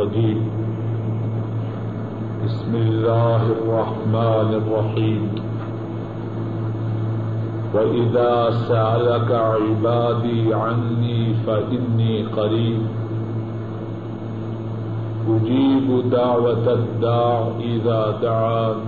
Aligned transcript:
الرجيم. 0.00 0.40
بسم 2.44 2.74
الله 2.74 3.42
الرحمن 3.52 4.48
الرحيم. 4.60 5.22
وإذا 7.74 8.50
سألك 8.68 9.30
عبادي 9.32 10.54
عني 10.54 11.34
فإني 11.46 12.22
قريب. 12.22 12.80
أجيب 15.28 16.10
دعوة 16.10 16.72
الداع 16.72 17.48
إذا 17.60 18.18
دعان. 18.22 18.78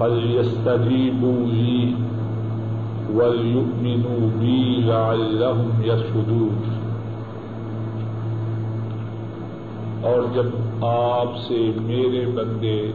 فليستجيبوا 0.00 1.46
لي 1.46 1.94
وليؤمنوا 3.14 4.22
بي 4.40 4.80
لعلهم 4.80 5.72
يشهدون 5.82 6.75
اور 10.06 10.22
جب 10.34 10.46
آپ 10.84 11.36
سے 11.48 11.70
میرے 11.76 12.26
بندے 12.34 12.92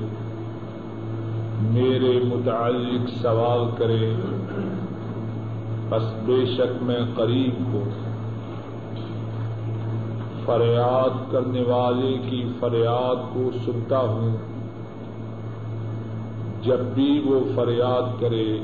میرے 1.62 2.20
متعلق 2.24 3.10
سوال 3.22 3.76
کریں، 3.78 4.14
بس 5.90 6.14
بے 6.26 6.46
شک 6.46 6.84
میں 6.84 7.00
قریب 7.16 7.74
ہوں۔ 7.74 7.86
فریاد 10.46 11.32
کرنے 11.32 11.62
والے 11.62 12.18
کی 12.30 12.46
فریاد 12.60 13.34
کو 13.34 13.50
سنتا 13.66 13.98
ہوں۔ 13.98 14.38
جب 16.62 16.80
بھی 16.80 17.22
وہ 17.26 17.40
فریاد 17.56 18.22
کرے، 18.22 18.60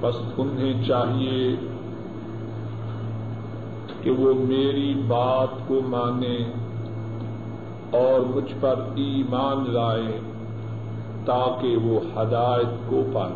بس 0.00 0.16
انہیں 0.36 0.84
چاہیے 0.88 1.56
کہ 4.02 4.10
وہ 4.10 4.34
میری 4.34 4.94
بات 5.06 5.68
کو 5.68 5.80
مانے 5.86 6.38
اور 7.90 8.36
مجھ 8.36 8.52
پر 8.60 8.74
ایمان 8.94 9.70
لائے 9.70 10.20
تاکہ 11.24 11.76
وہ 11.76 12.00
ہدایت 12.16 12.90
کو 12.90 13.02
پائے۔ 13.12 13.32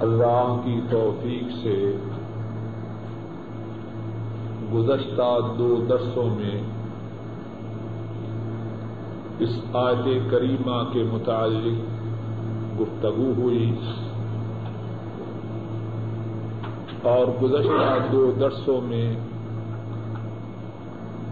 اللہ 0.00 0.60
کی 0.64 0.80
توفیق 0.90 1.42
سے 1.62 1.96
گزشتہ 4.72 5.38
دو 5.58 5.84
درسوں 5.88 6.28
میں 6.36 6.62
اس 9.38 9.58
آیت 9.72 10.30
کریمہ 10.30 10.92
کے 10.92 11.04
متعلق 11.12 11.78
گفتگو 12.80 13.32
ہوئی۔ 13.36 13.74
اور 17.02 17.26
گزشتہ 17.42 18.08
دو 18.12 18.30
درسوں 18.40 18.80
میں 18.80 19.06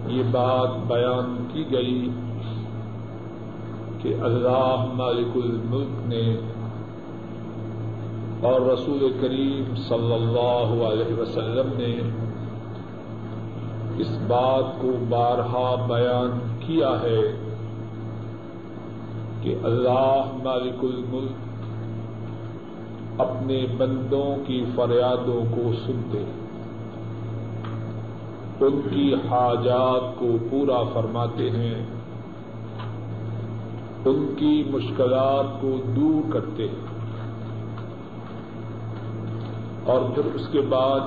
یہ 0.09 0.23
بات 0.31 0.77
بیان 0.87 1.37
کی 1.53 1.65
گئی 1.73 2.09
کہ 4.03 4.15
اللہ 4.21 4.85
مالک 4.95 5.37
الملک 5.37 6.07
نے 6.07 6.23
اور 8.41 8.61
رسول 8.61 9.13
کریم 9.21 9.75
صلی 9.89 10.13
اللہ 10.13 10.73
علیہ 10.87 11.19
وسلم 11.19 11.75
نے 11.77 11.93
اس 13.99 14.17
بات 14.27 14.81
کو 14.81 14.93
بارہا 15.09 15.75
بیان 15.87 16.39
کیا 16.67 16.91
ہے 17.03 17.21
کہ 19.43 19.55
اللہ 19.63 20.33
مالک 20.43 20.85
الملک 20.85 21.48
اپنے 23.19 23.67
بندوں 23.79 24.37
کی 24.47 24.65
فریادوں 24.77 25.57
کو 25.57 25.73
سنتے 25.87 26.25
ان 28.61 28.81
کی 28.91 29.15
حاجات 29.15 30.19
کو 30.19 30.37
پورا 30.51 30.83
فرماتے 30.93 31.51
ہیں۔ 31.51 31.87
ان 34.05 34.35
کی 34.39 34.65
مشکلات 34.71 35.61
کو 35.61 35.77
دور 35.97 36.33
کرتے 36.33 36.63
ہیں۔ 36.63 36.87
اور 39.85 40.01
پھر 40.15 40.35
اس 40.35 40.49
کے 40.53 40.61
بعد 40.61 41.01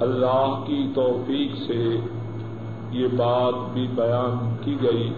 اللہ 0.00 0.62
کی 0.66 0.88
توفیق 0.94 1.56
سے 1.66 1.96
یہ 2.90 3.08
بات 3.16 3.54
بھی 3.72 3.86
بیان 3.94 4.56
کی 4.60 4.76
گئی 4.82 5.12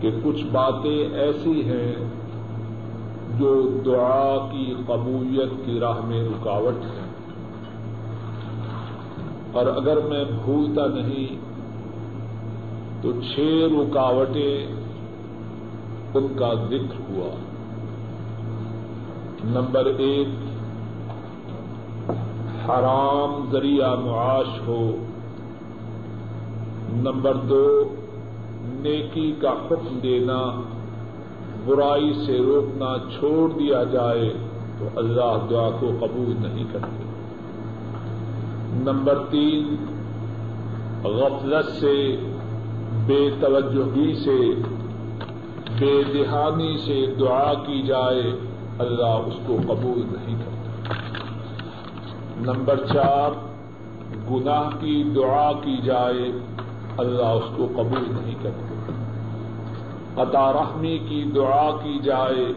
کہ 0.00 0.10
کچھ 0.24 0.44
باتیں 0.44 1.14
ایسی 1.14 1.64
ہیں 1.64 1.94
جو 3.40 3.78
دعا 3.84 4.48
کی 4.52 4.74
قبولیت 4.86 5.66
کی 5.66 5.80
راہ 5.80 6.00
میں 6.04 6.24
رکاوٹ 6.24 6.84
ہے۔ 6.84 7.00
اور 9.52 9.66
اگر 9.66 9.96
میں 9.96 10.24
بھولتا 10.44 10.86
نہیں 10.86 11.36
تو 13.02 13.12
چھ 13.12 13.40
رکاوٹیں 13.72 14.66
ان 16.14 16.26
کا 16.38 16.54
ذکر 16.54 17.00
ہوا۔ 17.08 17.34
نمبر 19.44 19.84
ایک، 19.98 20.28
حرام 22.68 23.44
ذریعہ 23.52 23.94
معاش 23.94 24.60
ہو۔ 24.66 24.90
نمبر 26.92 27.34
دو، 27.34 27.94
نیکی 28.60 29.32
کا 29.40 29.50
حکم 29.50 29.98
دینا۔ 30.02 30.62
برائی 31.66 32.12
سے 32.26 32.38
روکنا 32.38 32.94
چھوڑ 33.18 33.58
دیا 33.58 33.84
جائے 33.84 34.34
تو 34.78 34.88
اللہ 34.96 35.46
دعا 35.50 35.70
کو 35.70 35.90
قبول 36.00 36.34
نہیں 36.38 36.64
کرتے۔ 36.72 37.04
نمبر 38.72 39.18
تین، 39.30 39.76
غفلت 41.04 41.70
سے، 41.80 42.16
بے 43.06 43.30
توجہی 43.40 44.14
سے، 44.14 44.54
بے 45.80 46.02
دہانی 46.14 46.78
سے 46.78 47.06
دعا 47.20 47.54
کی 47.54 47.82
جائے، 47.82 48.22
اللہ 48.78 49.20
اس 49.26 49.34
کو 49.46 49.56
قبول 49.68 50.02
نہیں 50.12 50.36
کرتا۔ 50.38 50.94
نمبر 52.52 52.76
چار، 52.92 53.30
گناہ 54.30 54.70
کی 54.80 55.04
دعا 55.16 55.52
کی 55.52 55.76
جائے، 55.84 56.32
اللہ 56.98 57.22
اس 57.22 57.56
کو 57.56 57.66
قبول 57.66 58.04
نہیں 58.08 58.34
کرتا۔ 58.42 58.89
عطا 60.20 60.52
رحمی 60.52 60.98
کی 61.08 61.22
دعا 61.34 61.70
کی 61.82 61.98
جائے 62.02 62.52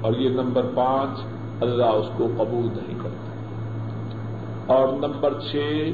اور 0.00 0.12
یہ 0.12 0.28
نمبر 0.28 0.66
پانچ 0.74 1.20
اللہ 1.60 1.84
اس 1.84 2.08
کو 2.16 2.28
قبول 2.36 2.66
نہیں 2.76 2.98
کرتا۔ 3.02 4.74
اور 4.74 4.88
نمبر 4.88 5.40
چھ، 5.40 5.90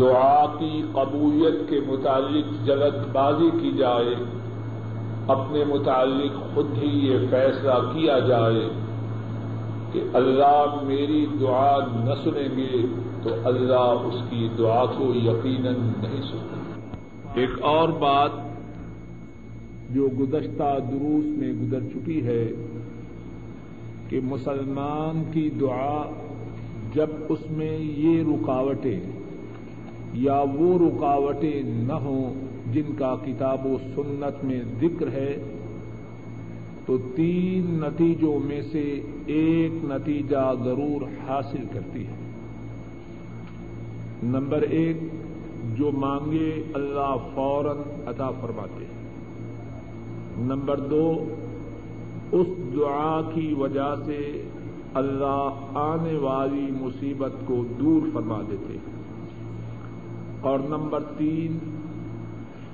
دعا 0.00 0.46
کی 0.58 0.82
قبولیت 0.92 1.68
کے 1.68 1.80
متعلق 1.86 2.66
جلد 2.66 3.06
بازی 3.12 3.50
کی 3.62 3.72
جائے، 3.72 4.14
اپنے 5.28 5.64
متعلق 5.64 6.54
خود 6.54 6.78
ہی 6.78 6.88
یہ 7.06 7.26
فیصلہ 7.30 7.74
کیا 7.92 8.18
جائے 8.18 8.68
کہ 9.92 10.02
اللہ 10.14 10.74
میری 10.82 11.26
دعا 11.40 11.76
نہ 11.86 12.14
سنیں 12.24 12.56
گے 12.56 12.82
تو 13.22 13.30
اللہ 13.44 14.04
اس 14.04 14.22
کی 14.30 14.48
دعا 14.58 14.84
کو 14.84 15.14
یقیناً 15.14 15.74
نہیں 15.98 16.22
سنیں 16.22 16.57
ایک 17.38 17.50
اور 17.62 17.88
بات 17.88 18.30
جو 19.90 20.08
گزشتہ 20.20 20.78
دروس 20.90 21.24
میں 21.24 21.52
گزر 21.52 21.80
چکی 21.94 22.24
ہے 22.26 22.44
کہ 24.08 24.20
مسلمان 24.24 25.22
کی 25.32 25.50
دعا 25.60 26.02
جب 26.94 27.10
اس 27.28 27.50
میں 27.50 27.78
یہ 27.78 28.22
رکاوٹیں 28.22 29.00
یا 30.14 30.44
وہ 30.54 30.78
رکاوٹیں 30.78 31.62
نہ 31.64 31.92
ہوں 31.92 32.34
جن 32.72 32.94
کا 32.98 33.14
کتاب 33.24 33.66
و 33.66 33.76
سنت 33.94 34.44
میں 34.44 34.60
ذکر 34.80 35.08
ہے، 35.12 35.36
تو 36.86 36.98
تین 37.14 37.64
نتیجوں 37.80 38.38
میں 38.38 38.60
سے 38.62 39.00
ایک 39.26 39.84
نتیجہ 39.84 40.52
ضرور 40.64 41.02
حاصل 41.28 41.64
کرتی 41.72 42.06
ہے۔ 42.06 42.16
نمبر 44.22 44.62
ایک 44.62 44.96
جو 45.76 45.90
مانگے 45.92 46.62
اللہ 46.74 47.16
فوراً 47.34 47.76
عطا 48.06 48.30
فرماتے 48.40 48.84
ہیں۔ 48.84 48.98
نمبر 50.38 50.80
دو، 50.80 51.24
اس 52.32 52.46
دعا 52.76 53.20
کی 53.34 53.54
وجہ 53.58 53.94
سے 54.06 54.42
اللہ 54.94 55.50
آنے 55.74 56.18
والی 56.18 56.66
مصیبت 56.80 57.32
کو 57.44 57.64
دور 57.80 58.08
فرما 58.12 58.40
دیتے 58.50 58.72
ہیں۔ 58.72 59.02
اور 60.40 60.58
نمبر 60.58 61.02
تین، 61.18 61.58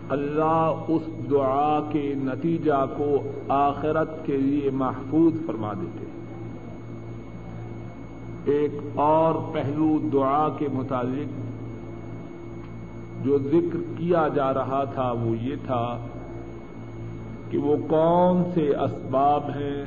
اللہ 0.09 0.85
اس 0.89 1.31
دعا 1.31 1.81
کے 1.93 2.15
نتیجہ 2.17 2.87
کو 2.97 3.17
آخرت 3.49 4.27
کے 4.27 4.37
لیے 4.37 4.71
محفوظ 4.71 5.33
فرما 5.47 5.73
دیتے 5.73 6.05
ہیں۔ 6.05 6.15
ایک 8.45 8.71
اور 8.95 9.35
پہلو 9.53 9.99
دعا 10.13 10.49
کے 10.59 10.69
متعلق 10.73 11.44
جو 13.25 13.39
ذکر 13.39 13.79
کیا 13.99 14.29
جا 14.35 14.55
رہا 14.55 14.85
تھا 14.85 15.13
وہ 15.13 15.37
یہ 15.37 15.57
تھا 15.67 16.07
کہ 17.51 17.59
وہ 17.59 17.77
کون 17.77 18.45
سے 18.55 18.77
اسباب 18.77 19.51
ہیں، 19.51 19.85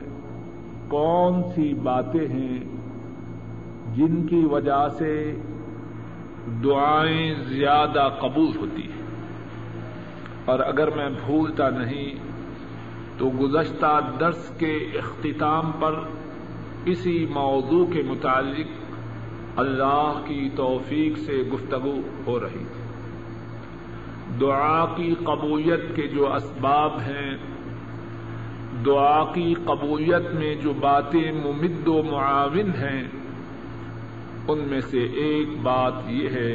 کون 0.87 1.43
سی 1.55 1.73
باتیں 1.73 2.27
ہیں 2.27 2.59
جن 3.95 4.27
کی 4.27 4.45
وجہ 4.51 4.87
سے 4.97 5.35
دعائیں 6.63 7.33
زیادہ 7.33 8.09
قبول 8.19 8.57
ہوتی 8.57 8.81
ہیں۔ 8.81 8.97
اور 10.45 10.59
اگر 10.59 10.95
میں 10.95 11.09
بھولتا 11.25 11.69
نہیں 11.69 12.15
تو 13.17 13.29
گزشتہ 13.41 13.99
درس 14.19 14.49
کے 14.57 14.75
اختتام 14.75 15.71
پر 15.79 15.93
اسی 16.85 17.25
موضوع 17.25 17.85
کے 17.85 18.01
متعلق 18.01 18.67
اللہ 19.55 20.21
کی 20.25 20.49
توفیق 20.55 21.17
سے 21.17 21.49
گفتگو 21.53 21.99
ہو 22.27 22.39
رہی 22.39 22.63
تھی۔ 22.73 22.76
دعا 24.41 24.85
کی 24.95 25.13
قبولیت 25.23 25.95
کے 25.95 26.07
جو 26.07 26.33
اسباب 26.33 26.99
ہیں، 26.99 27.37
دعا 28.85 29.23
کی 29.33 29.53
قبولیت 29.65 30.33
میں 30.33 30.53
جو 30.55 30.73
باتیں 30.79 31.31
ممد 31.31 31.87
و 31.87 32.01
معاون 32.03 32.71
ہیں، 32.79 33.03
ان 34.47 34.59
میں 34.67 34.81
سے 34.81 35.03
ایک 35.23 35.57
بات 35.61 35.93
یہ 36.07 36.29
ہے 36.29 36.53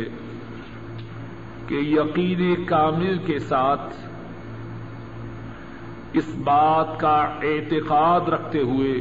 کہ 1.66 1.74
یقین 1.74 2.64
کامل 2.64 3.18
کے 3.26 3.38
ساتھ 3.38 3.94
اس 6.12 6.34
بات 6.44 6.98
کا 7.00 7.16
اعتقاد 7.42 8.28
رکھتے 8.28 8.60
ہوئے 8.60 8.94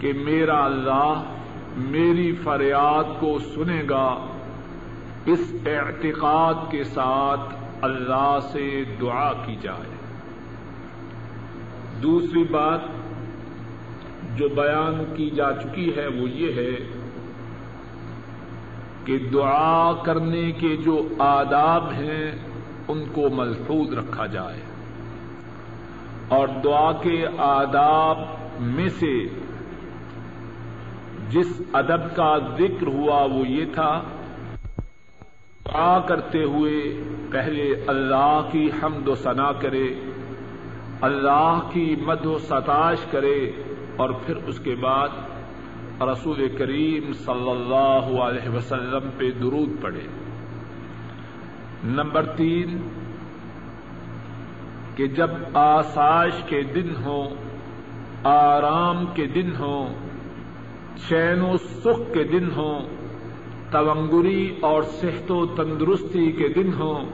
کہ 0.00 0.12
میرا 0.16 0.64
اللہ 0.64 1.22
میری 1.76 2.32
فریاد 2.44 3.20
کو 3.20 3.38
سنے 3.54 3.82
گا، 3.90 4.08
اس 5.26 5.52
اعتقاد 5.66 6.70
کے 6.70 6.84
ساتھ 6.84 7.54
اللہ 7.82 8.38
سے 8.52 8.84
دعا 9.00 9.32
کی 9.32 9.56
جائے۔ 9.62 9.96
دوسری 12.02 12.44
بات 12.44 12.80
جو 14.36 14.48
بیان 14.48 15.14
کی 15.16 15.30
جا 15.30 15.52
چکی 15.52 15.96
ہے 15.96 16.06
وہ 16.06 16.30
یہ 16.30 16.52
ہے 16.52 16.86
کہ 19.04 19.18
دعا 19.18 19.92
کرنے 20.02 20.52
کے 20.52 20.76
جو 20.76 21.08
آداب 21.18 21.92
ہیں 21.92 22.32
ان 22.88 23.04
کو 23.12 23.28
محفوظ 23.30 23.92
رکھا 23.92 24.26
جائے۔ 24.26 24.60
اور 26.28 26.48
دعا 26.64 26.92
کے 26.92 27.26
آداب 27.38 28.18
میں 28.60 28.88
سے 28.88 29.24
جس 31.28 31.62
ادب 31.72 32.16
کا 32.16 32.38
ذکر 32.38 32.86
ہوا 32.86 33.22
وہ 33.22 33.48
یہ 33.48 33.64
تھا 33.74 34.02
دعا 35.66 35.98
کرتے 36.00 36.42
ہوئے 36.42 36.78
پہلے 37.30 37.64
اللہ 37.86 38.48
کی 38.52 38.68
حمد 38.82 39.08
و 39.08 39.14
ثنا 39.14 39.50
کرے، 39.52 39.88
اللہ 41.00 41.58
کی 41.72 41.94
مد 42.02 42.24
و 42.26 42.36
ستاش 42.38 43.04
کرے 43.10 43.38
اور 43.96 44.10
پھر 44.26 44.36
اس 44.46 44.58
کے 44.60 44.74
بعد 44.74 46.02
رسول 46.02 46.46
کریم 46.58 47.12
صلی 47.24 47.50
اللہ 47.50 48.08
علیہ 48.22 48.48
وسلم 48.48 49.08
پہ 49.16 49.30
درود 49.40 49.80
پڑے 49.82 50.06
نمبر 51.90 52.26
تین، 52.36 52.76
کہ 54.96 55.06
جب 55.16 55.30
آسائش 55.54 56.42
کے 56.46 56.62
دن 56.74 56.94
ہوں، 57.04 57.34
آرام 58.24 59.04
کے 59.14 59.26
دن 59.34 59.54
ہوں، 59.58 59.94
چین 61.08 61.42
و 61.42 61.56
سکھ 61.56 62.12
کے 62.14 62.24
دن 62.24 62.48
ہوں 62.56 62.98
تونگری 63.70 64.54
اور 64.60 64.82
صحت 64.82 65.30
و 65.30 65.46
تندرستی 65.46 66.32
کے 66.32 66.48
دن 66.48 66.72
ہوں، 66.72 67.04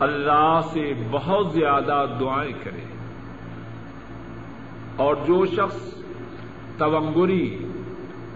اللہ 0.00 0.60
سے 0.72 0.92
بہت 1.10 1.52
زیادہ 1.52 2.06
دعائیں 2.20 2.52
کرے 2.64 2.84
اور 4.96 5.14
جو 5.26 5.46
شخص 5.46 5.94
تونگری 6.78 7.58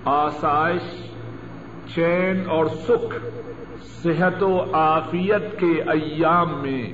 آسائش، 0.05 0.82
چین 1.94 2.43
اور 2.49 2.67
سکھ، 2.67 3.17
صحت 4.02 4.43
و 4.43 4.64
عافیت 4.73 5.61
کے 5.61 5.82
ایام 5.87 6.62
میں 6.62 6.93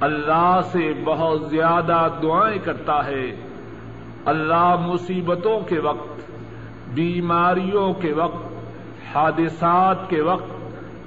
اللہ 0.00 0.60
سے 0.72 0.92
بہت 1.04 1.50
زیادہ 1.50 2.08
دعائیں 2.22 2.58
کرتا 2.58 3.06
ہے۔ 3.06 3.36
اللہ 4.24 4.76
مصیبتوں 4.86 5.60
کے 5.60 5.78
وقت، 5.78 6.20
بیماریوں 6.94 7.92
کے 7.92 8.12
وقت 8.12 8.45
حادثات 9.16 10.10
کے 10.10 10.20
وقت 10.20 10.50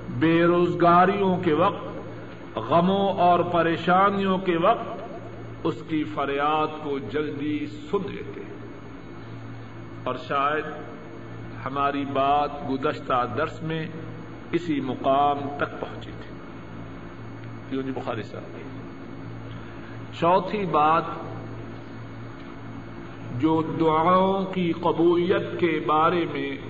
بے 0.10 0.44
روزگاریوں 0.44 1.38
کے 1.38 1.54
وقت، 1.54 2.58
غموں 2.58 3.14
اور 3.14 3.40
پریشانیوں 3.40 4.38
کے 4.38 4.58
وقت 4.58 5.02
اس 5.64 5.84
کی 5.88 6.04
فریاد 6.04 6.68
کو 6.84 7.00
جلدی 7.00 7.68
سن 7.68 7.98
لیتے 8.12 8.42
اور 10.04 10.16
شاید 10.28 10.66
ہماری 11.66 12.06
بات 12.14 12.50
گزشتہ 12.70 13.28
درس 13.38 13.64
میں 13.64 13.88
اسی 14.52 14.82
مقام 14.82 15.38
تک 15.58 15.82
پہنچی 15.82 16.12
تھی۔ 16.12 16.36
کیوں 17.70 17.84
جی 17.84 17.92
بخاری 17.92 18.24
صاحب؟ 18.24 18.58
چوتھی 20.20 20.66
بات، 20.66 21.04
جو 23.38 23.62
دعاؤں 23.80 24.46
کی 24.46 24.72
قبولیت 24.72 25.60
کے 25.60 25.80
بارے 25.88 26.26
میں 26.34 26.69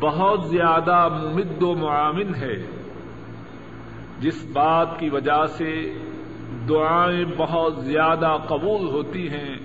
بہت 0.00 0.44
زیادہ 0.44 1.08
ممد 1.22 1.62
و 1.62 1.74
معاون 1.74 2.34
ہے۔ 2.34 2.82
جس 4.18 4.44
بات 4.52 4.98
کی 4.98 5.08
وجہ 5.08 5.46
سے 5.46 5.94
دعائیں 6.68 7.24
بہت 7.36 7.76
زیادہ 7.76 8.36
قبول 8.48 8.88
ہوتی 8.88 9.28
ہیں، 9.28 9.56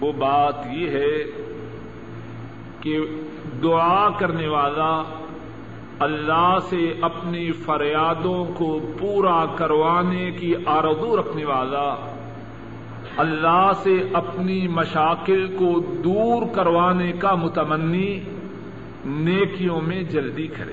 وہ 0.00 0.12
بات 0.12 0.54
یہ 0.72 0.88
ہے 0.90 1.44
کہ 2.80 2.98
دعا 3.62 4.10
کرنے 4.10 4.48
والا 4.48 5.02
اللہ 5.98 6.56
سے 6.62 6.94
اپنی 7.02 7.52
فریادوں 7.52 8.44
کو 8.44 8.80
پورا 8.98 9.44
کروانے 9.54 10.30
کی 10.30 10.54
آرزو 10.66 11.16
رکھنے 11.16 11.44
والا، 11.44 11.94
اللہ 13.16 13.70
سے 13.76 13.94
اپنی 14.12 14.68
مشاکل 14.68 15.56
کو 15.56 15.80
دور 15.80 16.54
کروانے 16.54 17.12
کا 17.12 17.34
متمنی 17.34 18.20
نیکیوں 19.06 19.80
میں 19.80 20.02
جلدی 20.02 20.46
کرے۔ 20.46 20.72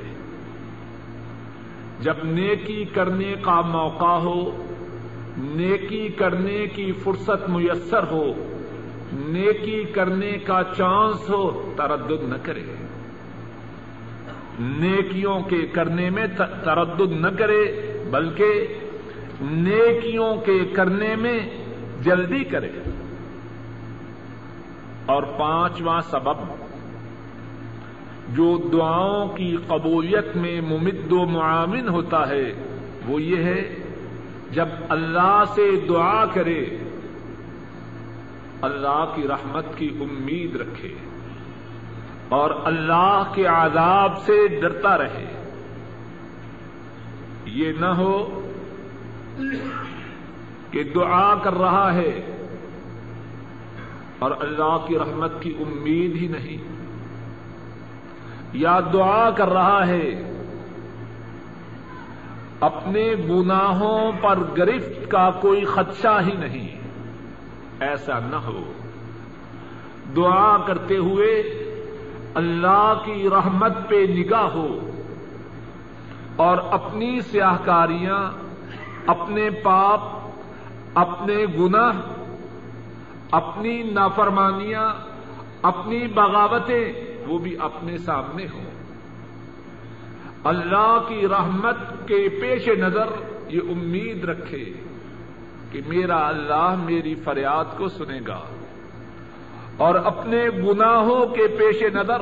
جب 2.00 2.13
نیکی 2.24 2.86
کرنے 2.86 3.36
کا 3.42 3.62
موقع 3.62 4.18
ہو، 4.18 4.63
نیکی 5.38 6.07
کرنے 6.07 6.68
کی 6.68 6.92
فرصت 6.92 7.50
میسر 7.50 8.04
ہو، 8.04 8.24
نیکی 9.13 9.83
کرنے 9.83 10.31
کا 10.31 10.62
چانس 10.78 11.29
ہو، 11.29 11.74
تردد 11.77 12.29
نہ 12.29 12.36
کرے۔ 12.44 12.63
نیکیوں 14.60 15.41
کے 15.41 15.67
کرنے 15.67 16.10
میں 16.10 16.27
تردد 16.38 17.12
نہ 17.12 17.27
کرے، 17.27 17.94
بلکہ 18.12 18.67
نیکیوں 19.41 20.36
کے 20.36 20.65
کرنے 20.65 21.15
میں 21.15 21.39
جلدی 22.01 22.44
کرے۔ 22.44 22.70
اور 25.05 25.24
پانچواں 25.24 26.01
سبب 26.01 26.61
جو 28.30 28.70
دعاؤں 28.74 29.28
کی 29.28 29.58
قبولیت 29.68 30.36
میں 30.36 30.62
ممد 30.62 31.12
و 31.12 31.25
معاون 31.25 31.90
ہوتا 31.90 32.28
ہے، 32.28 32.54
وہ 33.08 33.22
یہ 33.22 33.44
ہے، 33.44 33.78
جب 34.51 34.68
اللہ 34.90 35.44
سے 35.56 35.72
دعا 35.90 36.25
کرے، 36.25 36.66
اللہ 38.62 39.12
کی 39.16 39.28
رحمت 39.28 39.66
کی 39.75 39.90
امید 40.01 40.56
رکھے 40.56 40.96
اور 42.30 42.51
اللہ 42.63 43.24
کے 43.34 43.46
عذاب 43.46 44.22
سے 44.22 44.48
ڈرتا 44.48 44.98
رہے۔ 44.98 45.54
یہ 47.46 47.72
نہ 47.80 47.86
ہو 47.86 48.42
کہ 50.72 50.84
دعا 50.84 51.36
کر 51.36 51.54
رہا 51.54 51.94
ہے 51.94 52.22
اور 54.20 54.32
اللہ 54.40 54.86
کی 54.88 55.00
رحمت 55.00 55.42
کی 55.42 55.54
امید 55.60 56.16
ہی 56.16 56.28
نہیں۔ 56.28 56.80
یا 58.53 58.79
دعا 58.93 59.29
کر 59.29 59.50
رہا 59.50 59.88
ہے۔ 59.88 60.31
اپنے 62.60 63.13
گناہوں 63.29 64.12
پر 64.22 64.39
گرفت 64.58 65.12
کا 65.12 65.29
کوئی 65.29 65.65
خدشہ 65.65 66.20
ہی 66.25 66.36
نہیں۔ 66.36 66.81
ایسا 67.79 68.20
نہ 68.20 68.36
ہو۔ 68.36 68.74
دعا 70.15 70.58
کرتے 70.58 70.98
ہوئے 70.98 71.31
اللہ 72.36 72.93
کی 73.05 73.29
رحمت 73.29 73.89
پہ 73.89 74.05
نگاہ 74.10 74.43
ہو 74.43 74.79
اور 76.36 76.58
اپنی 76.58 77.20
سیاہکاریاں، 77.20 78.31
اپنے 79.08 79.50
پاپ، 79.50 80.00
اپنے 80.96 81.46
گناہ، 81.60 81.91
اپنی 83.31 83.84
نافرمانیاں، 83.84 84.93
اپنی 85.62 86.08
بغاوتیں 86.08 87.11
وہ 87.31 87.39
بھی 87.39 87.55
اپنے 87.59 87.97
سامنے 87.97 88.45
ہوں۔ 88.53 88.65
اللہ 90.43 91.03
کی 91.07 91.27
رحمت 91.27 91.75
کے 92.07 92.29
پیش 92.29 92.67
نظر 92.67 93.05
یہ 93.47 93.59
امید 93.69 94.25
رکھے 94.25 94.65
کہ 95.71 95.81
میرا 95.88 96.27
اللہ 96.27 96.75
میری 96.83 97.15
فریاد 97.15 97.65
کو 97.77 97.88
سنے 97.88 98.19
گا 98.27 98.39
اور 99.77 99.95
اپنے 99.95 100.50
گناہوں 100.50 101.25
کے 101.25 101.47
پیش 101.47 101.83
نظر 101.83 102.21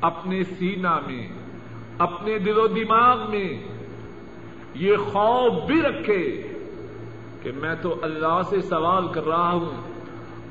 اپنے 0.00 0.42
سینا 0.42 1.00
میں، 1.06 1.28
اپنے 1.98 2.38
دل 2.38 2.58
و 2.58 2.66
دماغ 2.66 3.30
میں 3.30 3.62
یہ 4.74 4.96
خوف 4.96 5.66
بھی 5.66 5.82
رکھے 5.82 6.42
کہ 7.42 7.50
میں 7.54 7.74
تو 7.82 7.98
اللہ 8.02 8.40
سے 8.50 8.60
سوال 8.60 9.12
کر 9.12 9.26
رہا 9.26 9.52
ہوں 9.52 9.82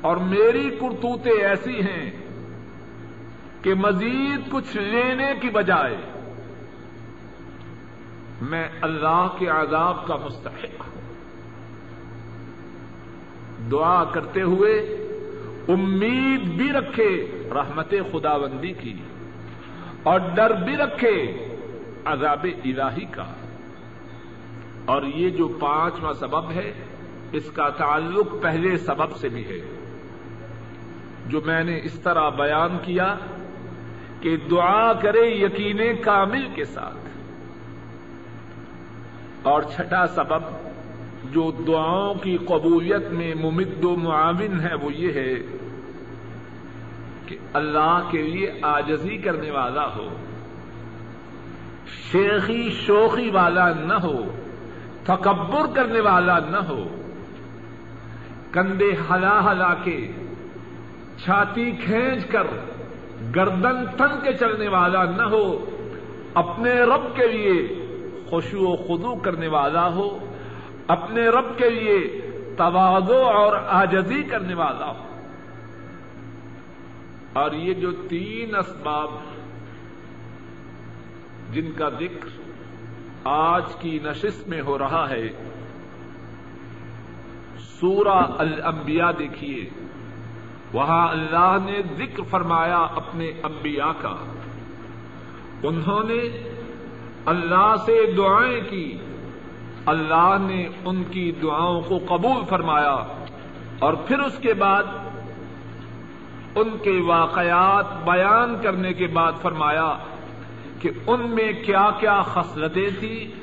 اور 0.00 0.16
میری 0.16 0.70
کرتوتیں 0.70 1.32
ایسی 1.32 1.80
ہیں 1.80 2.25
کہ 3.66 3.74
مزید 3.74 4.52
کچھ 4.52 4.76
لینے 4.76 5.32
کی 5.40 5.50
بجائے 5.50 5.96
میں 8.42 8.68
اللہ 8.82 9.28
کے 9.38 9.46
عذاب 9.46 10.06
کا 10.06 10.16
مستحق 10.16 10.80
ہوں۔ 10.80 11.14
دعا 13.70 14.04
کرتے 14.04 14.42
ہوئے 14.42 14.72
امید 15.68 16.40
بھی 16.40 16.72
رکھے 16.72 17.42
رحمت 17.54 17.90
خدا 17.90 18.36
بندی 18.36 18.72
کی 18.72 18.96
اور 20.02 20.20
ڈر 20.34 20.50
بھی 20.50 20.76
رکھے 20.76 21.46
عذاب 22.04 22.46
الہی 22.64 23.04
کا۔ 23.04 23.32
اور 24.84 25.02
یہ 25.02 25.30
جو 25.30 25.48
پانچواں 25.48 26.12
سبب 26.12 26.50
ہے، 26.50 26.72
اس 27.32 27.50
کا 27.50 27.68
تعلق 27.68 28.42
پہلے 28.42 28.76
سبب 28.76 29.16
سے 29.16 29.28
بھی 29.28 29.44
ہے۔ 29.44 29.92
جو 31.26 31.40
میں 31.46 31.64
نے 31.64 31.80
اس 31.84 32.00
طرح 32.00 32.28
بیان 32.28 32.78
کیا 32.82 33.14
کہ 34.20 34.36
دعا 34.50 34.92
کرے 34.92 35.26
یقین 35.26 36.02
کامل 36.02 36.48
کے 36.54 36.64
ساتھ۔ 36.64 36.96
اور 39.42 39.62
چھٹا 39.62 40.06
سبب 40.06 40.42
جو 41.32 41.50
دعاؤں 41.66 42.14
کی 42.14 42.36
قبولیت 42.36 43.10
میں 43.10 43.34
ممد 43.34 43.84
و 43.84 43.96
معاون 43.96 44.60
ہے 44.60 44.74
وہ 44.74 44.92
یہ 44.92 45.12
ہے 45.12 45.34
کہ 47.26 47.36
اللہ 47.52 48.08
کے 48.10 48.22
لیے 48.22 48.52
آجزی 48.62 49.16
کرنے 49.16 49.50
والا 49.50 49.86
ہو، 49.96 50.08
شیخی 52.12 52.70
شوخی 52.70 53.30
والا 53.30 53.72
نہ 53.72 53.94
ہو، 53.94 54.22
تکبر 55.04 55.66
کرنے 55.74 56.00
والا 56.00 56.38
نہ 56.38 56.56
ہو، 56.56 56.84
کندھے 58.52 58.90
ہلا 59.10 59.52
ہلا 59.52 59.74
کے 59.74 60.12
چھاتی 61.24 61.70
کھینچ 61.70 62.26
کر 62.26 62.46
گردن 63.34 63.86
تن 63.86 64.20
کے 64.24 64.32
چلنے 64.32 64.68
والا 64.68 65.04
نہ 65.04 65.22
ہو، 65.22 65.64
اپنے 66.34 66.70
رب 66.70 67.16
کے 67.16 67.26
لیے 67.26 67.86
خوشو 68.30 68.58
و 68.60 68.76
خدو 68.76 69.16
کرنے 69.16 69.48
والا 69.48 69.94
ہو، 69.94 70.18
اپنے 70.86 71.28
رب 71.28 71.58
کے 71.58 71.70
لیے 71.70 72.20
توازو 72.56 73.18
اور 73.18 73.56
آجزی 73.66 74.22
کرنے 74.22 74.54
والا 74.54 74.86
ہو۔ 74.86 75.02
اور 77.32 77.52
یہ 77.52 77.74
جو 77.74 77.92
تین 77.92 78.56
اسباب 78.56 79.10
جن 81.50 81.72
کا 81.72 81.88
ذکر 81.88 82.28
آج 83.24 83.64
کی 83.80 83.98
نشست 84.02 84.48
میں 84.48 84.62
ہو 84.62 84.78
رہا 84.78 85.10
ہے، 85.10 85.28
سورہ 87.58 88.22
الانبیاء 88.38 89.10
دیکھیے۔ 89.18 89.85
وہاں 90.72 91.08
اللہ 91.08 91.56
نے 91.64 91.82
ذکر 91.96 92.22
فرمایا 92.22 92.78
اپنے 92.78 93.30
انبیاء 93.42 93.92
کا۔ 94.02 94.14
انہوں 95.62 96.02
نے 96.02 96.50
اللہ 97.26 97.74
سے 97.86 98.12
دعائیں 98.16 98.60
کی۔ 98.70 98.98
اللہ 99.86 100.36
نے 100.40 100.68
ان 100.84 101.04
کی 101.04 101.32
دعاؤں 101.42 101.80
کو 101.80 101.98
قبول 102.08 102.44
فرمایا۔ 102.48 102.96
اور 103.78 103.94
پھر 103.94 104.18
اس 104.18 104.38
کے 104.38 104.54
بعد 104.54 104.82
ان 106.54 106.68
کے 106.82 107.00
واقعات 107.06 107.84
بیان 108.04 108.56
کرنے 108.62 108.92
کے 108.92 109.06
بعد 109.06 109.32
فرمایا 109.42 109.98
کہ 110.80 110.90
ان 111.06 111.30
میں 111.30 111.52
کیا 111.66 111.90
کیا 112.00 112.22
خصلتیں 112.22 112.90
تھیں، 112.98 113.40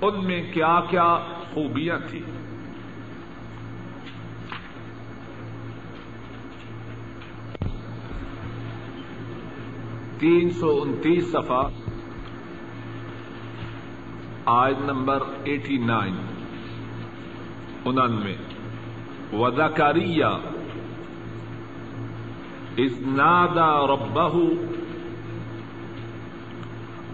ان 0.00 0.24
میں 0.24 0.42
کیا 0.52 0.80
کیا 0.90 1.18
خوبیاں 1.54 1.98
تھیں۔ 2.10 2.53
تین 10.18 10.50
سو 10.50 10.82
انتیس 10.82 11.32
صفحہ 11.32 11.62
آج 14.44 14.74
نمبر 14.84 15.22
ایٹی 15.44 15.76
نائن، 15.76 16.14
انانوے۔ 17.84 18.34
وزاکاریہ 19.32 20.26
از 22.78 23.00
نادا 23.06 23.86
ربہ 23.86 24.36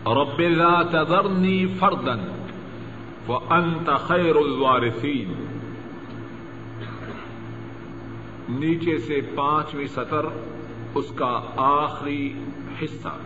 رب 0.07 0.41
لا 0.41 0.83
تذرنی 0.83 1.67
فردن 1.67 2.21
وانت 3.29 3.91
خیر 3.99 4.37
الوارثین 4.37 5.33
نیچے 8.49 8.99
سے 8.99 9.21
پانچویں 9.35 9.87
سطر، 9.87 10.27
اس 10.95 11.13
کا 11.17 11.41
آخری 11.57 12.35
حصہ 12.83 13.17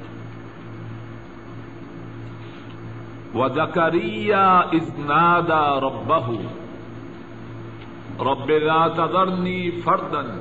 وزکریہ 3.35 4.35
از 4.73 4.99
نادا 4.99 5.81
ربہ 5.81 6.31
رب 8.21 8.51
لا 8.51 8.87
تذرنی 8.89 9.71
فردن 9.71 10.39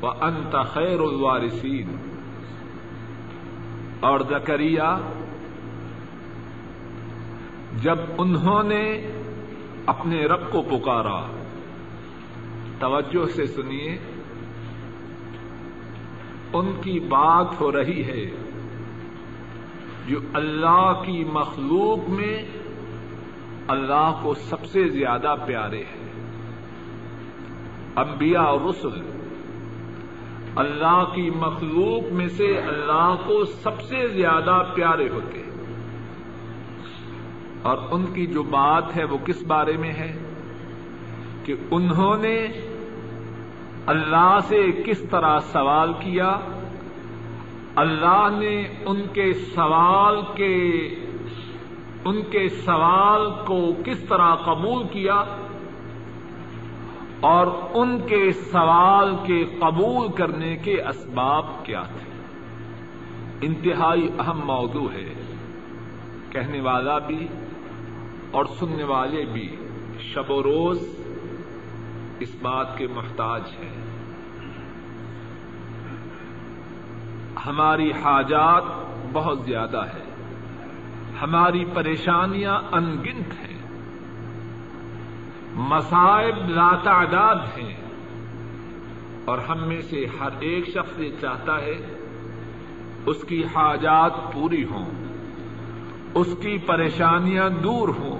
وانت 0.00 0.56
خیر 0.72 1.00
الوارثین 1.00 1.96
اور 4.00 4.20
زکریہ 4.20 4.96
جب 7.82 7.98
انہوں 8.18 8.62
نے 8.62 9.10
اپنے 9.86 10.26
رب 10.26 10.52
کو 10.52 10.62
پکارا، 10.62 11.26
توجہ 12.78 13.26
سے 13.26 13.46
سنیے۔ 13.46 13.98
ان 16.58 16.72
کی 16.82 17.00
بات 17.00 17.60
ہو 17.60 17.72
رہی 17.72 18.04
ہے 18.04 18.30
جو 20.06 20.18
اللہ 20.34 21.02
کی 21.06 21.24
مخلوق 21.24 22.08
میں 22.08 22.42
اللہ 23.68 24.20
کو 24.22 24.34
سب 24.34 24.64
سے 24.64 24.88
زیادہ 24.88 25.34
پیارے 25.46 25.82
ہیں۔ 25.82 26.06
انبیاء 27.96 28.42
اور 28.42 28.60
رسل 28.68 29.16
اللہ 30.56 31.04
کی 31.14 31.30
مخلوق 31.30 32.12
میں 32.12 32.28
سے 32.28 32.58
اللہ 32.58 33.14
کو 33.26 33.44
سب 33.44 33.80
سے 33.80 34.08
زیادہ 34.08 34.62
پیارے 34.74 35.08
ہوتے 35.08 35.38
ہیں۔ 35.38 35.50
اور 37.62 37.78
ان 37.90 38.06
کی 38.06 38.26
جو 38.26 38.42
بات 38.42 38.96
ہے 38.96 39.04
وہ 39.04 39.18
کس 39.18 39.42
بارے 39.46 39.76
میں 39.76 39.92
ہے؟ 39.92 40.32
کہ 41.44 41.54
انہوں 41.70 42.16
نے 42.16 42.46
اللہ 43.86 44.38
سے 44.42 44.66
کس 44.86 45.08
طرح 45.10 45.38
سوال 45.38 45.92
کیا؟ 45.92 46.36
اللہ 47.76 48.28
نے 48.38 48.62
ان 48.86 49.02
کے 49.12 49.32
سوال 49.32 50.20
کے، 50.34 50.88
ان 52.04 52.22
کے 52.30 52.48
سوال 52.48 53.30
کو 53.46 53.72
کس 53.84 54.00
طرح 54.08 54.34
قبول 54.34 54.86
کیا؟ 54.88 55.24
اور 57.20 57.46
ان 57.74 57.98
کے 58.06 58.32
سوال 58.32 59.16
کے 59.26 59.44
قبول 59.44 60.12
کرنے 60.12 60.56
کے 60.56 60.82
اسباب 60.82 61.46
کیا 61.64 61.82
تھے؟ 61.82 62.22
انتہائی 63.40 64.08
اہم 64.18 64.40
موضوع 64.44 64.90
ہے۔ 64.92 65.14
کہنے 66.30 66.60
والا 66.60 66.98
بھی 66.98 67.28
اور 68.30 68.44
سننے 68.44 68.84
والے 68.84 69.24
بھی 69.24 69.56
شب 70.00 70.30
و 70.30 70.42
روز 70.42 71.05
اس 72.20 72.36
بات 72.42 72.78
کے 72.78 72.86
محتاج 72.86 73.42
ہیں۔ 73.58 73.86
ہماری 77.46 77.92
حاجات 77.92 78.62
بہت 79.12 79.38
زیادہ 79.44 79.84
ہے 79.94 80.02
ہماری 81.22 81.64
پریشانیاں 81.64 82.58
انگنت 82.72 83.32
ہیں۔ 83.32 83.56
مصائب 85.54 86.48
لاتعداد 86.48 87.58
ہیں۔ 87.58 87.76
اور 89.24 89.38
ہم 89.38 89.68
میں 89.68 89.80
سے 89.80 90.06
ہر 90.20 90.28
ایک 90.40 90.68
شخص 90.68 90.98
یہ 90.98 91.10
چاہتا 91.20 91.58
ہے 91.58 91.94
اس 93.06 93.24
کی 93.28 93.44
حاجات 93.44 94.32
پوری 94.32 94.64
ہوں، 94.64 94.84
اس 96.14 96.36
کی 96.42 96.58
پریشانیاں 96.58 97.50
دور 97.50 97.88
ہوں۔ 97.88 98.15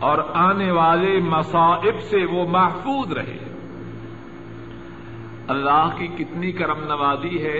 اور 0.00 0.18
آنے 0.34 0.70
والے 0.70 1.20
مصائب 1.20 2.00
سے 2.00 2.24
وہ 2.24 2.48
محفوظ 2.48 3.12
رہے۔ 3.12 3.38
اللہ 5.48 5.88
کی 5.98 6.06
کتنی 6.06 6.52
کرم 6.52 6.78
نوازی 6.84 7.42
ہے۔ 7.42 7.58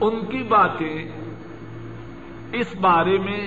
ان 0.00 0.26
کی 0.30 0.42
باتیں 0.42 1.08
اس 2.52 2.76
بارے 2.80 3.18
میں 3.18 3.46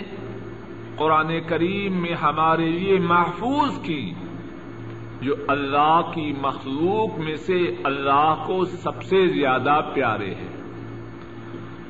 قرآن 0.96 1.32
کریم 1.48 2.02
میں 2.02 2.14
ہمارے 2.14 2.70
لیے 2.70 3.00
محفوظ 3.00 3.82
کی، 3.82 4.14
جو 5.22 5.36
اللہ 5.48 6.02
کی 6.14 6.34
مخلوق 6.42 7.20
میں 7.20 7.36
سے 7.36 7.76
اللہ 7.84 8.44
کو 8.48 8.66
سب 8.66 9.04
سے 9.04 9.28
زیادہ 9.28 9.82
پیارے 9.94 10.36
ہیں۔ 10.36 10.58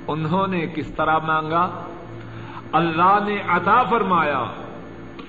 انہوں 0.07 0.47
نے 0.47 0.67
کس 0.75 0.95
طرح 0.95 1.17
مانگا؟ 1.17 1.87
اللہ 2.71 3.17
نے 3.25 3.37
عطا 3.47 3.83
فرمایا۔ 3.83 4.45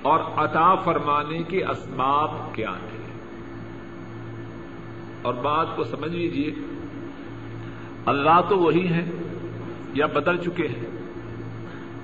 اور 0.03 0.19
عطا 0.37 0.75
فرمانے 0.75 1.43
کے 1.43 1.65
اسباب 1.65 2.31
کیا 2.53 2.71
تھے 2.71 2.97
اور 5.21 5.33
بات 5.33 5.67
کو 5.75 5.83
سمجھ 5.83 6.11
لیجیے 6.11 6.51
اللہ 8.05 8.41
تو 8.49 8.57
وہی 8.57 8.87
ہے 8.87 9.05
یا 9.93 10.05
بدل 10.05 10.37
چکے 10.37 10.67
ہیں؟ 10.67 10.85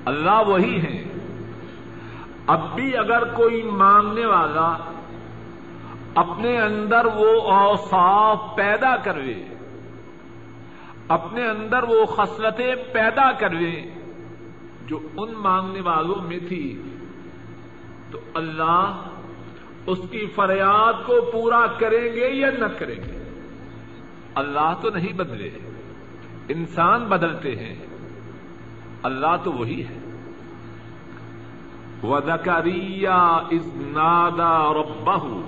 اللہ 0.06 0.44
وہی 0.48 0.82
ہے 0.82 1.04
اب 2.48 2.76
بھی 2.76 2.98
اگر 2.98 3.24
کوئی 3.34 3.64
مانگنے 3.64 4.26
والا 4.26 4.78
اپنے 6.16 6.62
اندر 6.62 7.06
وہ 7.06 7.42
اوصاف 7.42 8.56
پیدا 8.56 8.96
کروے، 8.96 9.44
اپنے 11.08 11.48
اندر 11.48 11.84
وہ 11.84 12.06
خصلتیں 12.06 12.76
پیدا 12.94 13.32
کروے 13.32 13.82
جو 14.88 15.00
ان 15.18 15.34
مانگنے 15.34 15.82
والوں 15.82 16.28
میں 16.28 16.40
تھی 16.48 16.82
تو 18.12 18.20
اللہ 18.34 19.02
اس 19.86 20.00
کی 20.12 20.26
فریاد 20.36 20.94
کو 21.06 21.30
پورا 21.34 21.66
کریں 21.80 22.16
گے 22.16 22.30
یا 22.30 22.50
نہ 22.60 22.66
کریں 22.80 22.96
گے؟ 22.96 23.42
اللہ 24.36 24.74
تو 24.82 24.90
نہیں 24.90 25.14
بدلے، 25.14 25.50
انسان 26.50 27.06
بدلتے 27.06 27.56
ہیں، 27.56 27.76
اللہ 29.04 29.36
تو 29.44 29.52
وہی 29.52 29.84
ہے۔ 29.86 30.00
وَذَكَرِيَّا 32.04 33.42
إِذْ 33.50 33.68
نَادَى 33.76 34.80
رَبَّهُ، 34.80 35.42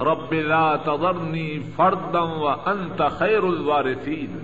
رَبِّ 0.00 0.42
لَا 0.42 0.76
تَذَرْنِي 0.76 1.58
فَرْدًا 1.76 2.22
وَأَنْتَ 2.22 3.02
خَيْرُ 3.18 3.42
الْوَارِثِينَ۔ 3.42 4.38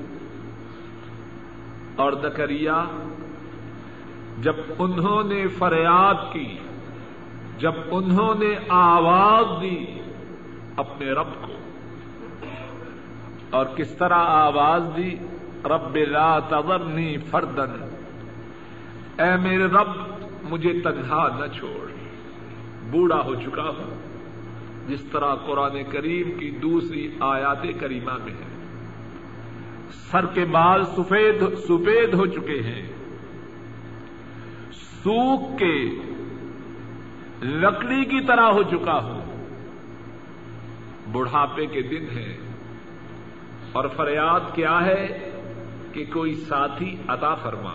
اور 1.97 2.13
زکریا، 2.13 2.85
جب 4.39 4.57
انہوں 4.79 5.25
نے 5.25 5.47
فریاد 5.49 6.33
کی 6.33 6.59
جب 7.59 7.75
انہوں 7.91 8.35
نے 8.35 8.55
آواز 8.69 9.47
دی 9.63 9.85
اپنے 10.77 11.11
رب 11.11 11.33
کو، 11.41 11.53
اور 13.51 13.67
کس 13.77 13.91
طرح 13.91 14.23
آواز 14.29 14.83
دی؟ 14.97 15.11
رب 15.65 15.97
لا 15.97 16.39
تذرنی 16.39 17.17
فردن، 17.31 17.77
اے 19.19 19.37
میرے 19.43 19.65
رب، 19.65 19.93
مجھے 20.43 20.73
تنہا 20.81 21.29
نہ 21.41 21.47
چھوڑ، 21.59 21.87
بوڑھا 22.91 23.21
ہو 23.21 23.35
چکا 23.35 23.69
ہوں، 23.69 23.95
جس 24.89 25.03
طرح 25.13 25.35
قرآن 25.35 25.77
کریم 25.91 26.31
کی 26.39 26.51
دوسری 26.63 27.09
آیات 27.21 27.63
کریمہ 27.81 28.17
میں 28.25 28.33
ہے۔ 28.33 28.53
سر 30.11 30.27
کے 30.27 30.45
بال 30.45 30.85
سفید 30.85 31.43
سفید 31.59 32.15
ہو 32.15 32.27
چکے 32.27 32.61
ہیں۔ 32.63 32.83
سوکھ 35.05 35.59
کے 35.59 35.75
لکڑی 37.45 38.05
کی 38.05 38.21
طرح 38.21 38.47
ہو 38.51 38.63
چکا 38.63 38.93
ہوں 38.93 39.21
بڑھاپے 41.13 41.67
کے 41.67 41.83
دن 41.83 42.19
ہیں 42.19 42.39
اور 43.73 43.85
فریاد 43.97 44.41
کیا 44.55 44.87
ہے 44.87 45.31
کہ 45.93 46.05
کوئی 46.13 46.35
ساتھی 46.35 46.97
عطا 47.09 47.35
فرما۔ 47.35 47.73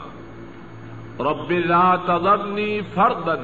رب 1.19 1.51
لا 1.51 1.95
تذرنی 1.95 2.79
فردن 2.93 3.43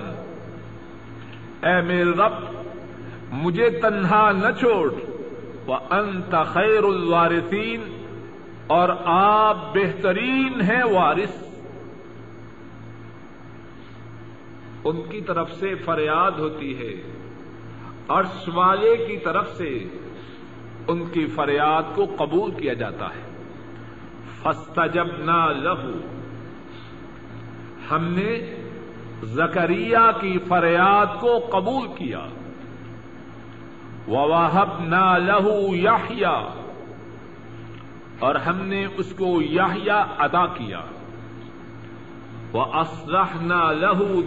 اے 1.68 1.82
میرے 1.82 2.12
رب، 2.12 2.34
مجھے 3.32 3.70
تنہا 3.70 4.32
نہ 4.32 4.52
چھوڑ۔ 4.60 4.94
وہ 5.66 5.78
انت 5.90 6.36
خیر 6.46 6.84
الوارثین، 6.84 8.06
اور 8.68 8.90
آپ 9.06 9.76
بہترین 9.76 10.62
ہیں 10.62 10.84
وارث۔ 10.84 11.45
ان 14.86 15.02
کی 15.10 15.22
طرف 15.22 15.52
سے 15.52 15.76
فریاد 15.76 16.32
ہوتی 16.32 16.78
ہے۔ 16.78 17.12
عرش 18.08 18.50
والے 18.54 18.98
کی 18.98 19.18
طرف 19.18 19.48
سے 19.48 19.88
ان 20.88 21.06
کی 21.06 21.26
فریاد 21.26 21.84
کو 21.96 22.06
قبول 22.18 22.52
کیا 22.52 22.74
جاتا 22.74 23.06
ہے۔ 23.06 23.44
فستا 24.42 24.88
جب 24.88 25.06
نہ 25.06 25.52
لہو 25.56 25.92
ہم 27.92 28.06
نے 28.06 28.56
زکریہ 29.24 30.12
کی 30.22 30.40
فریاد 30.48 31.06
کو 31.20 31.40
قبول 31.40 31.88
کیا۔ 31.88 32.28
وواہب 34.08 34.80
نہ 34.80 35.18
لہو 35.18 35.76
یاہیا 35.76 36.44
اور 38.20 38.36
ہم 38.36 38.62
نے 38.62 38.86
اس 38.98 39.14
کو 39.14 39.42
یاہیا 39.42 39.98
ادا 39.98 40.46
کیا۔ 40.46 40.82
وہ 42.56 42.66
اسلح 42.66 43.42
نہ 43.42 43.72
لہو 43.72 44.22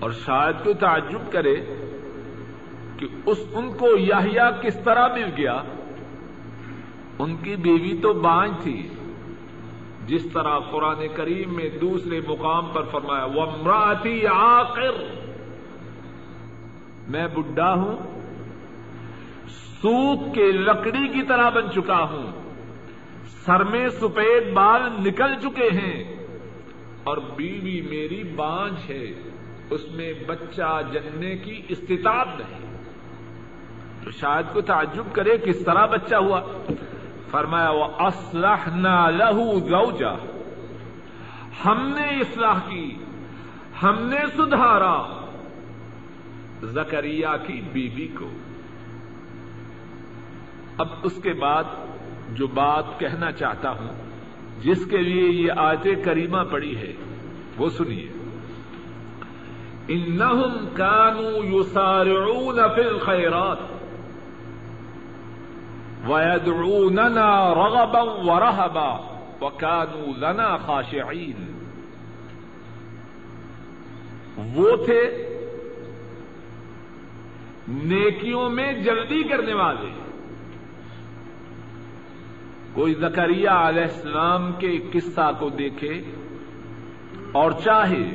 اور 0.00 0.10
شاید 0.10 0.64
تو 0.64 0.72
تعجب 0.72 1.32
کرے 1.32 1.56
کہ 2.96 3.06
اس 3.26 3.38
ان 3.54 3.72
کو 3.78 3.88
یاہیا 3.98 4.50
کس 4.50 4.80
طرح 4.84 5.06
مل 5.12 5.30
گیا۔ 5.36 5.62
ان 7.18 7.36
کی 7.36 7.56
بیوی 7.56 7.98
تو 8.02 8.12
بانج 8.12 8.52
تھی۔ 8.62 8.88
جس 10.06 10.26
طرح 10.32 10.58
قرآن 10.58 11.08
کریم 11.14 11.54
میں 11.54 11.70
دوسرے 11.80 12.20
مقام 12.28 12.66
پر 12.72 12.82
فرمایا 12.82 13.24
وہ 13.24 13.42
امراتی 13.42 14.26
آخر 14.26 14.90
میں 17.08 17.28
بڈھا 17.28 17.74
ہوں 17.74 17.96
سوکھ 19.48 20.34
کے 20.34 20.52
لکڑی 20.52 21.08
کی 21.08 21.22
طرح 21.22 21.50
بن 21.50 21.70
چکا 21.70 21.98
ہوں۔ 21.98 22.39
سر 23.44 23.64
میں 23.64 23.88
سفید 23.88 24.52
بال 24.52 24.82
نکل 25.00 25.40
چکے 25.42 25.68
ہیں 25.68 26.26
اور 27.04 27.16
بیوی 27.36 27.80
میری 27.80 28.22
بانج 28.22 28.90
ہے، 28.90 29.06
اس 29.70 29.80
میں 29.92 30.12
بچہ 30.26 30.80
جننے 30.92 31.36
کی 31.36 31.62
استطاعت 31.68 32.26
نہیں۔ 32.38 32.76
تو 34.04 34.10
شاید 34.10 34.54
کو 34.54 34.60
تعجب 34.60 35.04
کرے 35.12 35.38
کس 35.38 35.64
طرح 35.64 35.86
بچہ 35.86 36.14
ہوا۔ 36.14 36.40
فرمایا 37.30 37.70
وہ 37.70 37.84
اسلح 37.84 38.76
نہ 38.76 39.06
لہو 39.10 39.60
زوجا 39.60 40.12
ہم 41.64 41.88
نے 41.88 42.20
اصلاح 42.20 42.58
کی، 42.68 42.96
ہم 43.82 44.02
نے 44.02 44.18
سدھارا۔ 44.36 45.26
زکریا 46.62 47.36
کی 47.36 47.60
بیوی 47.72 48.08
کو۔ 48.08 48.30
اب 50.78 50.88
اس 51.02 51.20
کے 51.22 51.32
بعد 51.32 51.64
جو 52.34 52.46
بات 52.46 52.84
کہنا 52.98 53.32
چاہتا 53.32 53.70
ہوں، 53.70 53.92
جس 54.60 54.86
کے 54.86 54.96
لیے 54.96 55.28
یہ 55.28 55.52
آیت 55.56 56.04
کریمہ 56.04 56.42
پڑی 56.50 56.76
ہے، 56.76 56.92
وہ 57.58 57.68
سنیے۔ 57.68 58.08
انہم 59.88 60.68
کانوا 60.74 61.32
یسارعون 61.50 62.58
فی 62.74 62.80
الخیرات 62.80 63.58
ویدعوننا 66.08 67.54
رغبا 67.54 68.02
ورہبا 68.02 69.16
وکانوا 69.40 70.18
لنا 70.18 70.56
خاشعین 70.56 71.46
وہ 74.54 74.76
تھے 74.84 75.00
نیکیوں 77.68 78.50
میں 78.50 78.72
جلدی 78.72 79.22
کرنے 79.22 79.54
والے۔ 79.54 80.09
کوئی 82.74 82.94
زکریہ 82.94 83.48
علیہ 83.48 83.82
السلام 83.82 84.52
کے 84.52 84.78
قصہ 84.92 85.30
کو 85.38 85.48
دیکھے 85.48 86.02
اور 87.32 87.50
چاہے 87.50 88.10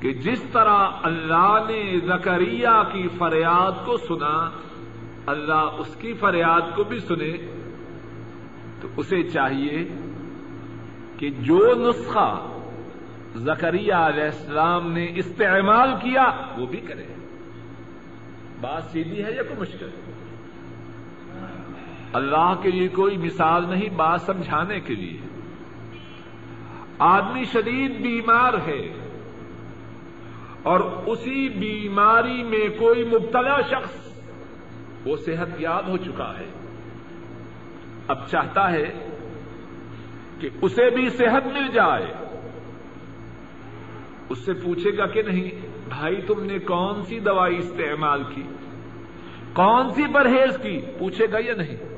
کہ 0.00 0.12
جس 0.12 0.42
طرح 0.52 0.88
اللہ 1.02 1.58
نے 1.68 2.00
زکریہ 2.06 2.82
کی 2.92 3.08
فریاد 3.08 3.86
کو 3.86 3.96
سنا، 3.96 4.50
اللہ 5.26 5.68
اس 5.78 5.96
کی 5.96 6.12
فریاد 6.12 6.76
کو 6.76 6.84
بھی 6.84 6.98
سنے، 6.98 7.36
تو 8.80 8.88
اسے 8.96 9.22
چاہیے 9.22 9.88
کہ 11.16 11.30
جو 11.30 11.74
نسخہ 11.76 12.46
زکریہ 13.36 13.94
علیہ 13.94 14.24
السلام 14.24 14.92
نے 14.92 15.12
استعمال 15.14 15.88
کیا، 16.00 16.24
وہ 16.58 16.66
بھی 16.66 16.80
کرے۔ 16.80 17.06
بات 18.60 18.84
سیدھی 18.84 19.24
ہے 19.24 19.32
یا 19.32 19.42
کوئی 19.42 19.60
مشکل؟ 19.60 19.88
اللہ 22.12 22.54
کے 22.62 22.70
لیے 22.70 22.88
کوئی 22.88 23.16
مثال 23.16 23.70
نہیں 23.70 23.88
بات 23.96 24.20
سمجھانے 24.20 24.80
کے 24.80 24.94
لیے۔ 24.94 25.20
آدمی 26.98 27.44
شدید 27.44 28.00
بیمار 28.00 28.54
ہے 28.66 28.92
اور 30.62 30.80
اسی 31.06 31.48
بیماری 31.48 32.42
میں 32.42 32.68
کوئی 32.78 33.04
مبتلا 33.04 33.60
شخص 33.60 34.22
وہ 35.06 35.16
صحت 35.16 35.60
یاب 35.60 35.88
ہو 35.88 35.96
چکا 35.96 36.38
ہے۔ 36.38 36.50
اب 38.08 38.28
چاہتا 38.28 38.72
ہے 38.72 39.08
کہ 40.40 40.48
اسے 40.62 40.90
بھی 40.90 41.08
صحت 41.08 41.46
مل 41.46 41.68
جائے۔ 41.72 42.06
اس 44.28 44.38
سے 44.38 44.52
پوچھے 44.52 44.96
گا 44.98 45.06
کہ 45.06 45.22
نہیں، 45.22 45.50
بھائی 45.88 46.16
تم 46.16 46.44
نے 46.44 46.58
کون 46.58 47.02
سی 47.02 47.18
دوائی 47.18 47.58
استعمال 47.58 48.22
کی؟ 48.34 48.42
کون 49.52 49.88
سی 49.90 50.02
پرہیز 50.14 50.58
کی؟ 50.62 50.80
پوچھے 50.98 51.26
گا 51.32 51.38
یا 51.38 51.54
نہیں؟ 51.54 51.89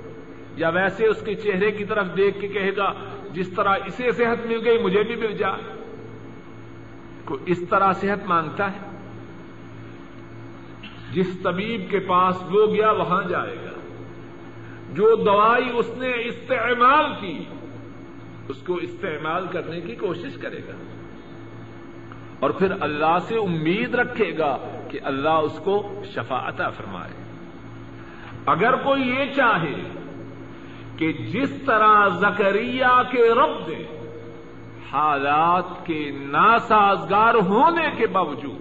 یا 0.56 0.68
ویسے 0.68 1.06
اس 1.06 1.22
کے 1.22 1.34
چہرے 1.34 1.70
کی 1.70 1.84
طرف 1.84 2.06
دیکھ 2.16 2.40
کے 2.40 2.48
کہے 2.48 2.76
گا، 2.76 2.92
جس 3.32 3.48
طرح 3.48 3.74
اسے 3.86 4.12
صحت 4.12 4.46
مل 4.46 4.60
گئی، 4.64 4.82
مجھے 4.82 5.02
بھی 5.02 5.16
مل 5.16 5.32
جائے 5.32 5.82
کو 7.24 7.38
اس 7.46 7.68
طرح 7.70 7.92
صحت 7.92 8.26
مانگتا 8.26 8.72
ہے؟ 8.72 8.78
جس 11.12 11.40
طبیب 11.42 11.90
کے 11.90 11.98
پاس 11.98 12.42
وہ 12.50 12.74
گیا، 12.74 12.90
وہاں 12.90 13.22
جائے 13.28 13.56
گا۔ 13.56 13.70
جو 14.92 15.16
دوائی 15.16 15.70
اس 15.74 15.90
نے 15.96 16.10
استعمال 16.10 17.04
کی، 17.20 17.44
اس 18.48 18.62
کو 18.62 18.74
استعمال 18.74 19.46
کرنے 19.46 19.80
کی 19.80 19.94
کوشش 19.94 20.34
کرے 20.42 20.60
گا۔ 20.68 20.72
اور 22.40 22.50
پھر 22.50 22.72
اللہ 22.80 23.18
سے 23.28 23.36
امید 23.36 23.94
رکھے 23.94 24.38
گا 24.38 24.56
کہ 24.90 24.98
اللہ 25.02 25.28
اس 25.28 25.58
کو 25.64 26.02
شفا 26.14 26.48
عطا 26.48 26.68
فرمائے۔ 26.68 27.22
اگر 28.46 28.76
کوئی 28.76 29.02
یہ 29.02 29.24
چاہے 29.36 30.01
کہ 30.96 31.12
جس 31.12 31.62
طرح 31.66 32.08
زکریہ 32.08 33.02
کے 33.10 33.28
رب 33.34 33.68
نے 33.68 33.84
حالات 34.92 35.86
کے 35.86 36.10
ناسازگار 36.14 37.34
ہونے 37.34 37.90
کے 37.96 38.06
باوجود 38.06 38.60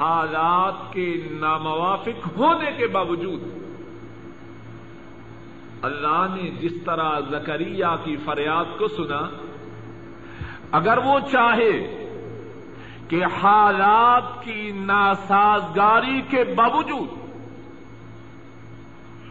حالات 0.00 0.92
کے 0.92 1.28
ناموافق 1.30 2.38
ہونے 2.38 2.70
کے 2.76 2.86
باوجود 2.86 3.42
اللہ 5.82 6.26
نے 6.34 6.50
جس 6.50 6.82
طرح 6.84 7.20
زکریہ 7.20 7.86
کی 8.04 8.16
فریاد 8.16 8.78
کو 8.78 8.88
سنا، 8.88 9.20
اگر 10.72 10.98
وہ 10.98 11.18
چاہے 11.20 12.06
کہ 13.08 13.24
حالات 13.42 14.44
کی 14.44 14.70
ناسازگاری 14.74 16.20
کے 16.22 16.44
باوجود 16.44 17.19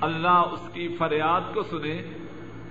اللہ 0.02 0.44
اس 0.52 0.70
کی 0.74 0.96
فریاد 1.00 1.54
کو 1.54 1.64
سنے 1.64 2.02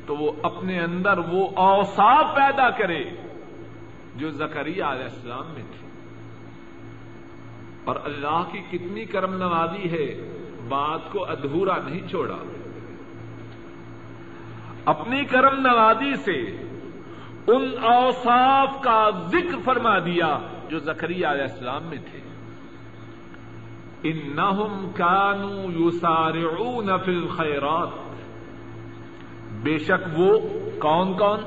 تو 0.07 0.17
وہ 0.17 0.33
اپنے 0.43 0.81
اندر 0.81 1.19
وہ 1.19 1.49
اوساف 1.57 2.37
پیدا 2.37 2.71
کرے 2.71 3.05
جو 4.17 4.31
زکریہ 4.31 4.85
علیہ 4.85 5.05
السلام 5.05 5.45
میں 5.47 5.63
تھی 5.63 5.89
اور 7.85 7.97
اللہ 8.05 8.43
کی 8.53 8.59
کتنی 8.71 9.05
کرم 9.05 9.35
نوازی 9.35 9.91
ہے، 9.91 10.31
بات 10.69 11.13
کو 11.13 11.25
ادھورا 11.25 11.77
نہیں 11.85 12.09
چھوڑا۔ 12.09 12.37
اپنی 14.85 15.25
کرم 15.25 15.61
نوازی 15.61 16.15
سے 16.17 16.67
ان 17.47 17.69
اوصاف 17.83 18.83
کا 18.83 19.11
ذکر 19.27 19.57
فرما 19.65 19.99
دیا 19.99 20.39
جو 20.69 20.79
زکریہ 20.79 21.27
علیہ 21.27 21.43
السلام 21.43 21.83
میں 21.85 21.99
تھے۔ 22.11 22.28
انہم 24.03 24.91
کانو 24.95 25.63
یسارعون 25.79 26.91
فی 27.05 27.15
الخیرات۔ 27.15 27.89
بے 29.63 29.79
شک 29.79 30.19
وہ 30.19 30.39
کون 30.79 31.19
کون؟ 31.19 31.41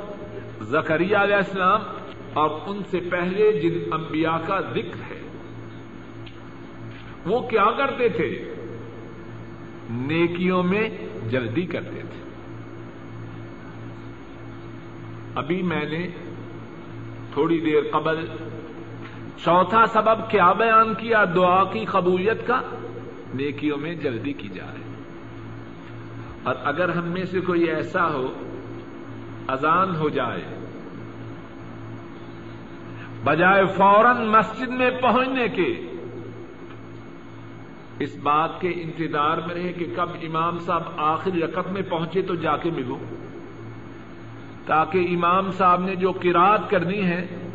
زکریہ 0.62 1.18
علیہ 1.18 1.36
السلام 1.36 1.80
اور 2.34 2.50
ان 2.66 2.84
سے 2.84 3.00
پہلے 3.00 3.62
جن 3.62 3.94
انبیاء 3.94 4.38
کا 4.48 4.60
ذکر 4.60 5.12
ہے۔ 5.12 5.22
وہ 7.26 7.40
کیا 7.40 7.72
کرتے 7.78 8.10
تھے؟ 8.10 8.54
نیکیوں 9.90 10.64
میں 10.64 10.90
جلدی 11.30 11.66
کرتے 11.66 12.00
تھے۔ 12.00 12.22
ابھی 15.36 15.62
میں 15.62 15.86
نے 15.86 16.08
تھوڑی 17.34 17.60
دیر 17.60 17.82
قبل 17.92 18.26
چوتھا 19.38 19.86
سبب 19.86 20.30
کیا 20.30 20.52
بیان 20.52 20.94
کیا؟ 20.94 21.24
دعا 21.36 21.64
کی 21.64 21.86
قبولیت 21.86 22.48
کا؟ 22.48 22.62
نیکیوں 23.34 23.78
میں 23.78 23.96
جلدی 23.96 24.34
کی 24.34 24.48
جائے۔ 24.48 24.94
اور 26.44 26.56
اگر 26.64 26.90
ہم 26.90 27.08
میں 27.08 27.26
سے 27.26 27.40
کوئی 27.40 27.64
ایسا 27.64 28.14
ہو، 28.14 28.28
اذان 29.48 29.96
ہو 29.96 30.10
جائے، 30.10 30.42
بجائے 33.24 33.66
فوراً 33.66 34.26
مسجد 34.26 34.68
میں 34.68 34.90
پہنچنے 35.02 35.48
کے، 35.48 35.92
اس 38.00 38.18
بات 38.24 38.62
کے 38.62 38.70
انتظار 38.70 39.38
میں 39.38 39.56
رہے 39.56 39.74
کہ 39.74 39.86
کب 39.96 40.10
امام 40.22 40.60
صاحب 40.60 40.82
آخری 40.98 41.42
رقط 41.42 41.68
میں 41.68 41.82
پہنچے 41.82 42.22
تو 42.22 42.36
جا 42.36 42.58
کے 42.58 42.72
ملو 42.72 42.98
تاکہ 44.66 44.98
امام 44.98 45.52
صاحب 45.52 45.82
نے 45.84 45.96
جو 45.96 46.12
کراط 46.12 46.70
کرنی 46.70 47.04
ہے 47.04 47.51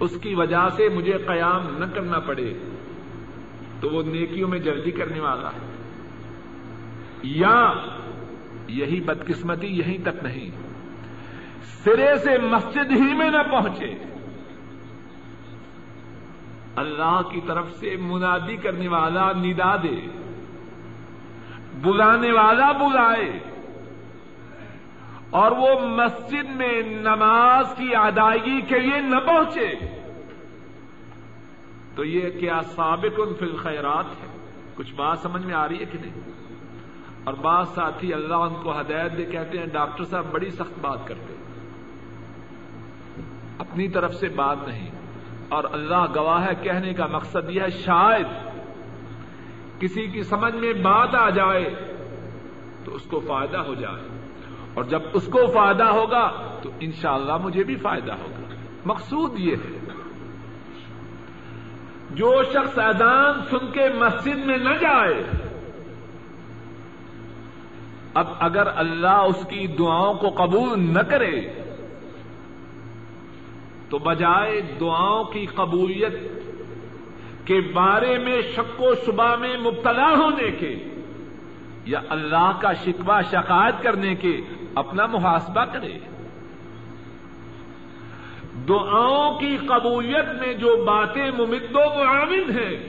اس 0.00 0.18
کی 0.22 0.34
وجہ 0.34 0.68
سے 0.76 0.88
مجھے 0.88 1.12
قیام 1.12 1.76
نہ 1.78 1.84
کرنا 1.94 2.18
پڑے 2.18 2.54
تو 3.80 3.88
وہ 3.88 4.02
نیکیوں 4.02 4.48
میں 4.48 4.58
جلدی 4.58 4.90
کرنے 4.90 5.20
والا 5.20 5.48
ہے۔ 5.48 5.78
یا 7.22 7.72
یہی 8.68 9.00
بدقسمتی 9.00 9.66
یہیں 9.66 9.98
تک 10.04 10.24
نہیں، 10.24 10.50
سرے 11.62 12.16
سے 12.16 12.38
مسجد 12.38 12.90
ہی 12.90 13.14
میں 13.14 13.30
نہ 13.30 13.42
پہنچے۔ 13.50 13.94
اللہ 16.76 17.20
کی 17.30 17.40
طرف 17.46 17.72
سے 17.72 17.96
منادی 17.96 18.56
کرنے 18.56 18.88
والا 18.88 19.32
ندا 19.32 19.76
دے، 19.76 20.06
بلانے 21.82 22.32
والا 22.32 22.72
بلائے۔ 22.72 23.57
اور 25.30 25.52
وہ 25.52 25.80
مسجد 25.80 26.50
میں 26.50 26.82
نماز 26.82 27.74
کی 27.76 27.96
ادائیگی 27.96 28.60
کے 28.60 28.78
لیے 28.78 29.00
نہ 29.00 29.16
پہنچے۔ 29.16 29.98
تو 31.94 32.04
یہ 32.04 32.30
کیا 32.40 32.60
سابق 32.62 33.20
ان 33.26 33.34
فی 33.34 33.44
الخیرات 33.44 34.04
ہے؟ 34.04 34.50
کچھ 34.74 34.94
بات 34.94 35.18
سمجھ 35.18 35.46
میں 35.46 35.54
آ 35.54 35.68
رہی 35.68 35.80
ہے 35.80 35.84
کہ 35.84 35.98
نہیں؟ 35.98 36.20
اور 37.24 37.34
بعض 37.34 37.68
ساتھی 37.68 38.14
اللہ 38.14 38.34
ان 38.34 38.54
کو 38.62 38.80
ہدایت 38.80 39.16
دے 39.16 39.24
کہتے 39.24 39.58
ہیں، 39.58 39.66
ڈاکٹر 39.66 40.04
صاحب 40.04 40.24
بڑی 40.32 40.50
سخت 40.50 40.78
بات 40.80 40.98
کرتے 41.04 41.34
اپنی 43.58 43.88
طرف 43.88 44.14
سے 44.14 44.28
بات 44.28 44.56
نہیں۔ 44.66 44.90
اور 45.48 45.64
اللہ 45.72 46.06
گواہ 46.16 46.46
ہے، 46.46 46.54
کہنے 46.62 46.94
کا 46.94 47.06
مقصد 47.06 47.50
یہ 47.50 47.60
ہے، 47.60 47.70
شاید 47.70 48.26
کسی 49.80 50.06
کی 50.06 50.22
سمجھ 50.22 50.56
میں 50.56 50.72
بات 50.72 51.14
آ 51.14 51.30
جائے 51.30 51.74
تو 52.84 52.94
اس 52.94 53.02
کو 53.02 53.20
فائدہ 53.20 53.58
ہو 53.58 53.74
جائے۔ 53.74 54.17
اور 54.78 54.84
جب 54.84 55.02
اس 55.12 55.26
کو 55.26 55.46
فائدہ 55.46 55.84
ہوگا 55.84 56.26
تو 56.62 56.70
انشاءاللہ 56.80 57.36
مجھے 57.36 57.62
بھی 57.64 57.76
فائدہ 57.76 58.12
ہوگا۔ 58.12 58.54
مقصود 58.84 59.38
یہ 59.40 59.56
ہے، 59.64 59.78
جو 62.10 62.42
شخص 62.52 62.78
اذان 62.78 63.40
سن 63.50 63.70
کے 63.72 63.88
مسجد 63.94 64.44
میں 64.46 64.58
نہ 64.58 64.74
جائے، 64.74 65.22
اب 68.14 68.26
اگر 68.38 68.66
اللہ 68.76 69.24
اس 69.28 69.46
کی 69.50 69.66
دعاؤں 69.66 70.14
کو 70.14 70.28
قبول 70.28 70.80
نہ 70.80 71.02
کرے، 71.02 71.40
تو 73.88 73.98
بجائے 73.98 74.60
دعاؤں 74.80 75.24
کی 75.24 75.46
قبولیت 75.46 76.14
کے 77.44 77.60
بارے 77.74 78.18
میں 78.18 78.40
شک 78.56 78.82
و 78.82 78.94
شبہ 79.06 79.36
میں 79.36 79.56
مبتلا 79.58 80.08
ہونے 80.08 80.50
کے 80.50 80.74
یا 81.84 82.00
اللہ 82.08 82.50
کا 82.60 82.72
شکوہ 82.72 83.20
شکایت 83.30 83.82
کرنے 83.82 84.14
کے 84.14 84.36
اپنا 84.74 85.06
محاسبہ 85.06 85.64
کرے۔ 85.64 85.98
دعاؤں 88.68 89.38
کی 89.38 89.56
قبولیت 89.56 90.28
میں 90.40 90.54
جو 90.54 90.84
باتیں 90.84 91.30
ممد 91.30 91.74
و 91.74 91.94
معاون 91.94 92.50
ہیں، 92.50 92.88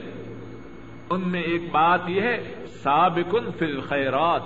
ان 1.10 1.20
میں 1.28 1.42
ایک 1.42 1.72
بات 1.72 2.00
یہ 2.08 2.20
ہے، 2.20 2.66
سابقن 2.82 3.52
فی 3.58 3.64
الخیرات، 3.64 4.42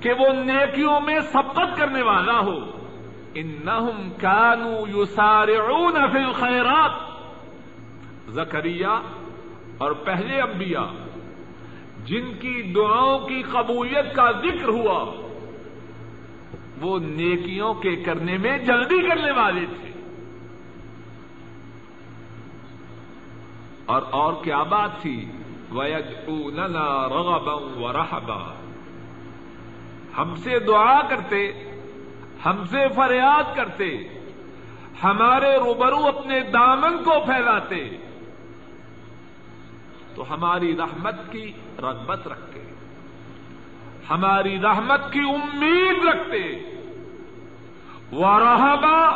کہ 0.00 0.12
وہ 0.12 0.28
نیکیوں 0.28 1.00
میں 1.00 1.20
سبقت 1.20 1.76
کرنے 1.76 2.02
والا 2.02 2.40
ہو۔ 2.40 2.58
انہم 3.34 4.12
کانو 4.20 5.02
یسارعون 5.02 5.94
فی 6.12 6.18
الخیرات۔ 6.18 6.90
زکریہ 8.28 8.86
اور 9.78 9.92
پہلے 9.92 10.40
انبیاء 10.40 11.09
جن 12.10 12.34
کی 12.34 12.62
دعاؤں 12.62 13.18
کی 13.18 13.42
قبولیت 13.42 14.14
کا 14.14 14.30
ذکر 14.30 14.68
ہوا، 14.68 15.28
وہ 16.80 16.98
نیکیوں 16.98 17.74
کے 17.74 17.96
کرنے 17.96 18.38
میں 18.38 18.58
جلدی 18.58 19.08
کرنے 19.08 19.30
والے 19.30 19.66
تھے۔ 19.66 19.90
اور 23.86 24.02
اور 24.10 24.32
کیا 24.44 24.62
بات 24.62 24.90
تھی؟ 25.02 25.32
وَيَدْعُونَنَا 25.72 27.08
رَغَبًا 27.08 27.54
وَرَحَبًا۔ 27.54 28.54
ہم 30.18 30.34
سے 30.34 30.58
دعا 30.58 31.02
کرتے، 31.08 31.50
ہم 32.46 32.64
سے 32.64 32.88
فریاد 32.96 33.56
کرتے، 33.56 33.96
ہمارے 35.04 35.56
روبرو 35.56 36.06
اپنے 36.06 36.40
دامن 36.40 37.04
کو 37.04 37.24
پھیلاتے۔ 37.26 38.09
تو 40.20 40.34
ہماری 40.34 40.76
رحمت 40.76 41.14
کی 41.30 41.52
رغبت 41.78 42.28
رکھتے 42.28 42.62
ہماری 44.10 44.60
رحمت 44.60 45.12
کی 45.12 45.18
امید 45.18 46.04
رکھتے 46.04 46.42
و 48.12 48.38
رہبا 48.38 49.06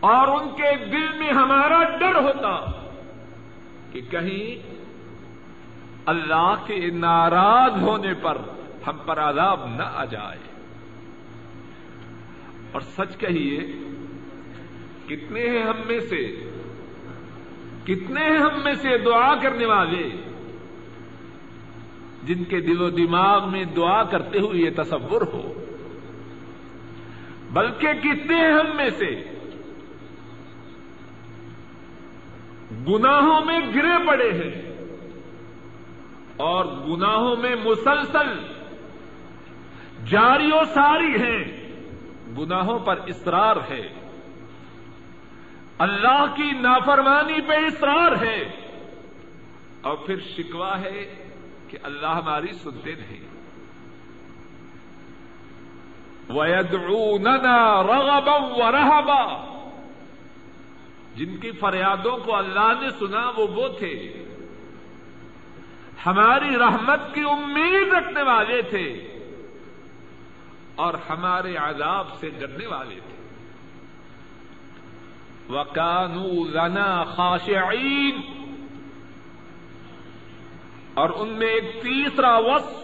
اور 0.00 0.28
ان 0.28 0.48
کے 0.48 0.84
دل 0.84 1.18
میں 1.18 1.32
ہمارا 1.32 1.82
ڈر 1.98 2.14
ہوتا 2.14 2.64
کہ 3.92 4.00
کہیں 4.10 4.72
اللہ 6.06 6.54
کے 6.66 6.90
ناراض 6.90 7.82
ہونے 7.82 8.14
پر 8.14 8.38
ہم 8.86 8.96
پر 9.06 9.18
عذاب 9.18 9.66
نہ 9.66 9.82
آ 9.94 10.04
جائے۔ 10.04 10.38
اور 12.72 12.80
سچ 12.80 13.16
کہیے، 13.18 13.60
کتنے 15.06 15.40
ہیں 15.40 15.62
ہم 15.62 15.76
میں 15.86 16.00
سے 16.00 16.52
کتنے 17.86 18.20
ہیں 18.20 18.38
ہم 18.38 18.64
میں 18.64 18.74
سے 18.74 18.98
دعا 18.98 19.34
کرنے 19.34 19.66
والے؟ 19.66 20.10
جن 22.22 22.44
کے 22.44 22.60
دل 22.60 22.82
و 22.82 22.90
دماغ 22.90 23.50
میں 23.50 23.64
دعا 23.64 24.02
کرتے 24.02 24.38
ہوئے 24.38 24.60
یہ 24.60 24.70
تصور 24.76 25.22
ہو۔ 25.22 25.64
بلکہ 27.52 27.92
کتنے 27.92 28.36
ہیں 28.36 28.52
ہم 28.52 28.76
میں 28.76 28.90
سے؟ 28.90 29.10
گناہوں 32.88 33.44
میں 33.44 33.60
گرے 33.74 34.06
پڑے 34.06 34.32
ہیں۔ 34.32 34.76
اور 36.36 36.64
گناہوں 36.64 37.36
میں 37.36 37.56
مسلسل 37.64 38.40
جاری 40.10 40.50
و 40.52 40.64
ساری 40.74 41.22
ہیں۔ 41.22 41.72
گناہوں 42.38 42.78
پر 42.78 42.96
اصرار 43.06 43.56
ہے۔ 43.70 44.05
اللہ 45.78 46.24
کی 46.36 46.50
نافرمانی 46.52 47.40
پہ 47.40 47.52
اصرار 47.52 48.12
ہے۔ 48.22 48.44
اور 49.80 49.96
پھر 49.96 50.20
شکوا 50.20 50.80
ہے 50.80 51.28
کہ 51.68 51.78
اللہ 51.82 52.06
ہماری 52.06 52.52
سنتے 52.52 52.94
نہیں۔ 52.94 53.26
وَيَدْعُونَنَا 56.28 57.82
رَغَبًا 57.82 58.34
وَرَهَبًا۔ 58.34 59.46
جن 61.14 61.36
کی 61.36 61.50
فریادوں 61.50 62.18
کو 62.18 62.36
اللہ 62.36 62.72
نے 62.80 62.90
سنا 62.90 63.30
وہ 63.36 63.46
وہ 63.46 63.68
تھے۔ 63.68 64.24
ہماری 66.06 66.56
رحمت 66.56 67.14
کی 67.14 67.20
امید 67.20 67.92
رکھنے 67.92 68.22
والے 68.22 68.62
تھے 68.62 68.88
اور 70.74 70.94
ہمارے 71.10 71.56
عذاب 71.56 72.14
سے 72.20 72.30
ڈرنے 72.30 72.66
والے 72.66 72.94
تھے۔ 72.94 73.15
وَكَانُوا 75.50 76.50
لَنَا 76.50 77.04
خَاشِعِينَ۔ 77.04 78.18
اور 80.94 81.10
ان 81.10 81.28
میں 81.28 81.46
ایک 81.46 81.82
تیسرا 81.82 82.38
وصف، 82.38 82.82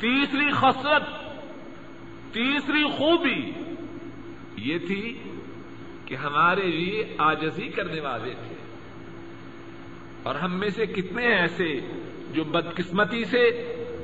تیسری 0.00 0.52
خصلت، 0.52 1.30
تیسری 2.34 2.84
خوبی 2.84 3.52
یہ 4.56 4.78
تھی 4.78 5.22
کہ 6.06 6.14
ہمارے 6.14 6.66
لیے 6.66 7.14
آجزی 7.18 7.68
کرنے 7.68 8.00
والے 8.00 8.34
تھے۔ 8.34 8.54
اور 10.22 10.34
ہم 10.34 10.58
میں 10.58 10.68
سے 10.68 10.86
کتنے 10.86 11.26
ایسے 11.26 11.76
جو 12.32 12.44
بدقسمتی 12.44 13.24
سے 13.24 13.48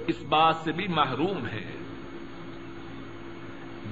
اس 0.06 0.22
بات 0.28 0.56
سے 0.56 0.72
بھی 0.72 0.88
محروم 0.88 1.46
ہیں۔ 1.46 1.72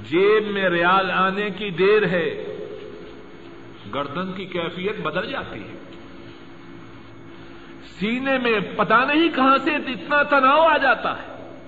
جیب 0.02 0.50
میں 0.50 0.68
ریال 0.68 1.10
آنے 1.10 1.50
کی 1.50 1.70
دیر 1.70 2.06
ہے۔ 2.06 2.55
گردن 3.94 4.32
کی 4.32 4.46
کیفیت 4.46 5.00
بدل 5.00 5.30
جاتی 5.30 5.60
ہے۔ 5.60 5.78
سینے 7.84 8.38
میں 8.38 8.60
پتا 8.76 9.04
نہیں 9.04 9.28
کہاں 9.36 9.56
سے 9.64 9.74
اتنا 9.74 10.22
تناؤ 10.22 10.60
آ 10.60 10.76
جاتا 10.76 11.22
ہے۔ 11.22 11.58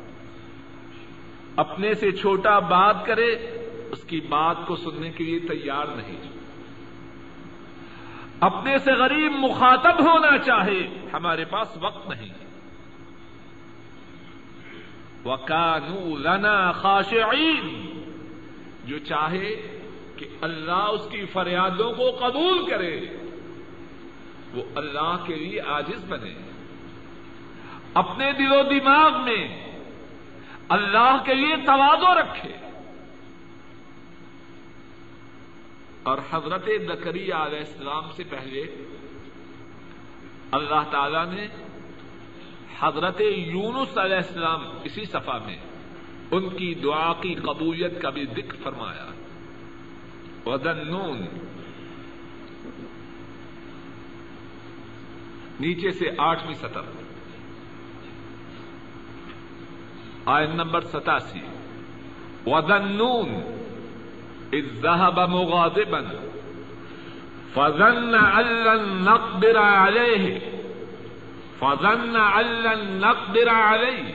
اپنے 1.56 1.94
سے 1.94 2.10
چھوٹا 2.10 2.58
بات 2.58 3.06
کرے، 3.06 3.32
اس 3.90 4.04
کی 4.04 4.20
بات 4.20 4.56
کو 4.66 4.76
سننے 4.76 5.10
کے 5.10 5.24
لیے 5.24 5.38
تیار 5.38 5.86
نہیں۔ 5.96 6.18
اپنے 8.40 8.78
سے 8.78 8.92
غریب 8.92 9.32
مخاطب 9.32 10.00
ہونا 10.00 10.38
چاہے، 10.38 11.08
ہمارے 11.12 11.44
پاس 11.44 11.76
وقت 11.80 12.08
نہیں۔ 12.08 12.28
وکانو 15.24 16.16
لنا 16.16 16.72
خاشعین 16.72 17.88
جو 18.84 18.98
چاہے 18.98 19.77
کہ 20.18 20.28
اللہ 20.40 20.72
اس 20.72 21.08
کی 21.10 21.26
فریادوں 21.26 21.92
کو 21.92 22.10
قبول 22.10 22.70
کرے، 22.70 23.00
وہ 24.54 24.62
اللہ 24.74 25.16
کے 25.26 25.34
لیے 25.34 25.60
آجز 25.60 26.04
بنے۔ 26.08 26.34
اپنے 27.94 28.32
دل 28.32 28.52
و 28.52 28.62
دماغ 28.62 29.24
میں 29.24 29.66
اللہ 30.68 31.16
کے 31.24 31.34
لیے 31.34 31.56
توازو 31.56 32.20
رکھے۔ 32.20 32.52
اور 36.02 36.18
حضرت 36.30 36.64
زکری 36.64 37.24
علیہ 37.24 37.58
السلام 37.58 38.10
سے 38.16 38.24
پہلے 38.30 38.60
اللہ 40.50 40.82
تعالی 40.90 41.34
نے 41.34 41.48
حضرت 42.80 43.20
یونس 43.20 43.98
علیہ 43.98 44.16
السلام 44.16 44.64
اسی 44.84 45.04
صفحہ 45.04 45.38
میں 45.46 45.58
ان 46.30 46.48
کی 46.48 46.74
دعا 46.74 47.12
کی 47.20 47.34
قبولیت 47.34 48.02
کا 48.02 48.10
بھی 48.10 48.24
ذکر 48.24 48.56
فرمایا۔ 48.62 49.17
ودنون 50.46 51.26
نیچے 55.60 55.90
سے 55.90 56.10
آٹھویں 56.18 56.54
سطح. 56.54 56.80
آئن 60.24 60.50
نمبر 60.50 60.80
ستاسی. 60.80 61.40
ودنون 62.46 63.28
اذ 64.52 64.64
ذهب 64.80 65.20
مغاضبا. 65.20 66.04
فظن 67.54 68.14
ان 68.14 68.46
لن 68.46 69.04
نقدر 69.04 69.56
عليه. 69.56 70.38
فظن 71.58 72.16
ان 72.16 72.46
لن 72.46 73.00
نقدر 73.00 73.48
عليه. 73.48 74.14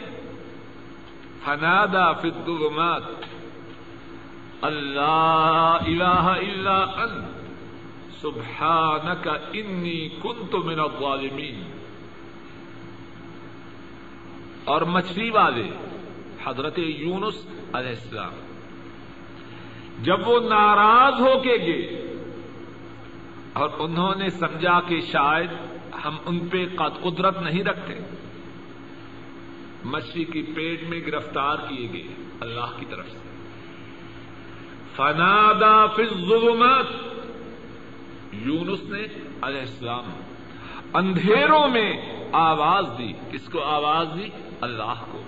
فنادى 1.46 2.22
في 2.22 2.28
الظلمات. 2.28 3.04
اللہ 4.64 5.78
الہ 5.84 6.26
الا 6.34 6.78
انت 7.04 7.32
سبحانک 8.22 9.28
انی 9.28 10.00
کنت 10.22 10.54
من 10.66 10.80
الظالمین 10.80 11.64
اور 14.66 14.82
مچھلی 14.90 15.30
والے، 15.30 15.68
حضرت 16.44 16.78
یونس 16.80 17.38
علیہ 17.74 17.90
السلام، 17.90 18.36
جب 20.04 20.28
وہ 20.28 20.40
ناراض 20.40 21.20
ہو 21.22 21.34
کے 21.44 21.58
گئے، 21.66 21.84
اور 23.54 23.70
انہوں 23.80 24.16
نے 24.18 24.30
سمجھا 24.38 24.80
کہ 24.88 25.00
شاید 25.12 25.52
ہم 26.06 26.16
ان 26.26 26.40
پہ 26.52 26.66
قدرت 26.78 27.42
نہیں 27.42 27.64
رکھتے، 27.64 28.00
مچھلی 29.86 30.24
کی 30.26 30.42
پیٹ 30.56 30.84
میں 30.90 31.02
گرفتار 31.08 31.68
کیے 31.70 31.88
گئے 31.94 32.08
اللہ 32.42 32.80
کی 32.80 32.86
طرف 32.90 33.12
سے۔ 33.12 33.32
فنادا 34.96 35.88
فی 35.88 36.04
الظلمات 36.04 36.86
یونس 38.32 38.84
نے 38.84 39.04
علیہ 39.42 39.62
السلام 39.62 40.10
اندھیروں 40.94 41.68
میں 41.68 41.94
آواز 42.32 42.86
دی۔ 42.98 43.14
کس 43.32 43.50
کو 43.50 43.64
آواز 43.64 44.08
دی؟ 44.18 44.30
اللہ 44.62 45.06
کو۔ 45.12 45.24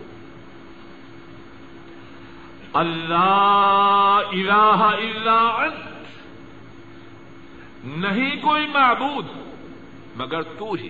اللہ 2.73 4.21
الہ 4.31 4.95
الا 5.01 5.39
انت۔ 5.39 5.95
نہیں 7.85 8.35
کوئی 8.41 8.67
معبود، 8.67 9.25
مگر 10.15 10.41
تو 10.41 10.73
ہی۔ 10.73 10.89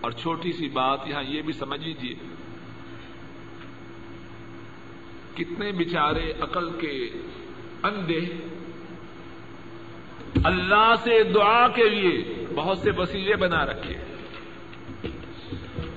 اور 0.00 0.10
چھوٹی 0.10 0.52
سی 0.52 0.68
بات 0.68 1.00
یہاں 1.06 1.22
یہ 1.22 1.42
بھی 1.42 1.52
سمجھ 1.52 1.80
لیجیے 1.80 2.14
کتنے 5.34 5.72
بچارے 5.72 6.32
عقل 6.32 6.70
کے 6.78 7.10
اندھے۔ 7.82 8.20
اللہ 10.44 10.94
سے 11.04 11.22
دعا 11.22 11.68
کے 11.68 11.88
لیے 11.88 12.46
بہت 12.54 12.78
سے 12.78 12.90
وسیلے 12.96 13.36
بنا 13.36 13.66
رکھے۔ 13.66 13.94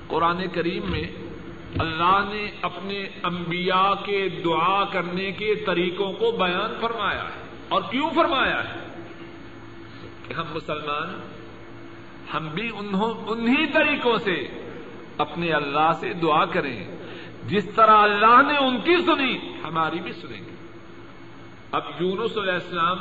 قرآن 0.08 0.48
کریم 0.48 0.92
میں 0.92 1.04
اللہ 1.80 2.30
نے 2.30 2.52
اپنے 2.62 3.06
انبیاء 3.24 3.94
کے 4.06 4.30
دعا 4.30 4.84
کرنے 4.84 5.32
کے 5.32 5.56
طریقوں 5.56 6.14
کو 6.14 6.32
بیان 6.32 6.74
فرمایا 6.82 7.24
ہے۔ 7.24 7.48
اور 7.70 7.82
کیوں 7.92 8.10
فرمایا 8.16 8.64
ہے؟ 8.64 8.80
کہ 10.28 10.34
ہم 10.34 10.46
مسلمان 10.54 11.22
ہم 12.34 12.48
بھی 12.48 12.70
انہی 13.28 13.66
طریقوں 13.74 14.18
سے 14.18 14.48
اپنے 15.18 15.52
اللہ 15.52 15.92
سے 16.00 16.14
دعا 16.14 16.46
کریں۔ 16.46 16.96
جس 17.48 17.70
طرح 17.76 17.98
اللہ 17.98 18.52
نے 18.52 18.58
ان 18.58 18.78
کی 18.82 18.98
سنی، 19.06 19.38
ہماری 19.64 20.00
بھی 20.00 20.12
سنیں 20.12 20.40
گے۔ 20.40 20.55
اب 21.76 21.84
یونس 22.00 22.38
علیہ 22.38 22.54
السلام 22.54 22.98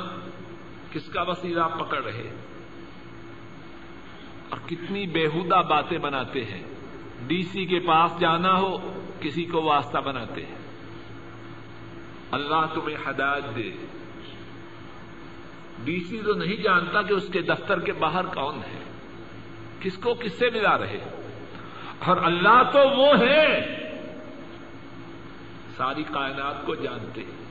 کس 0.92 1.06
کا 1.06 1.22
وسیلہ 1.22 1.62
پکڑ 1.62 2.02
رہے 2.02 2.30
اور 4.48 4.68
کتنی 4.68 5.06
بےحدہ 5.06 5.62
باتیں 5.68 5.98
بناتے 5.98 6.44
ہیں۔ 6.44 6.64
ڈی 7.26 7.42
سی 7.42 7.66
کے 7.66 7.78
پاس 7.78 8.20
جانا 8.20 8.54
ہو، 8.54 9.02
کسی 9.20 9.44
کو 9.44 9.62
واسطہ 9.62 9.98
بناتے 9.98 10.46
ہیں۔ 10.46 10.58
اللہ 12.30 12.66
تمہیں 12.74 12.96
ہدایت 13.10 13.56
دے۔ 13.56 13.72
ڈی 15.84 16.04
سی 16.08 16.22
تو 16.26 16.32
نہیں 16.32 16.56
جانتا 16.56 17.02
کہ 17.02 17.12
اس 17.12 17.28
کے 17.32 17.42
دفتر 17.42 17.80
کے 17.80 17.92
باہر 17.92 18.26
کون 18.26 18.54
ہے۔ 18.54 18.84
کس 19.80 19.98
کو 19.98 20.14
کس 20.14 20.32
سے 20.38 20.50
ملا 20.50 20.78
رہے 20.78 20.98
اور 21.98 22.16
اللہ 22.16 22.62
تو 22.72 22.78
وہ 22.78 23.18
ہے 23.20 23.60
ساری 25.76 26.02
کائنات 26.02 26.66
کو 26.66 26.74
جانتے 26.74 27.20
ہیں۔ 27.20 27.43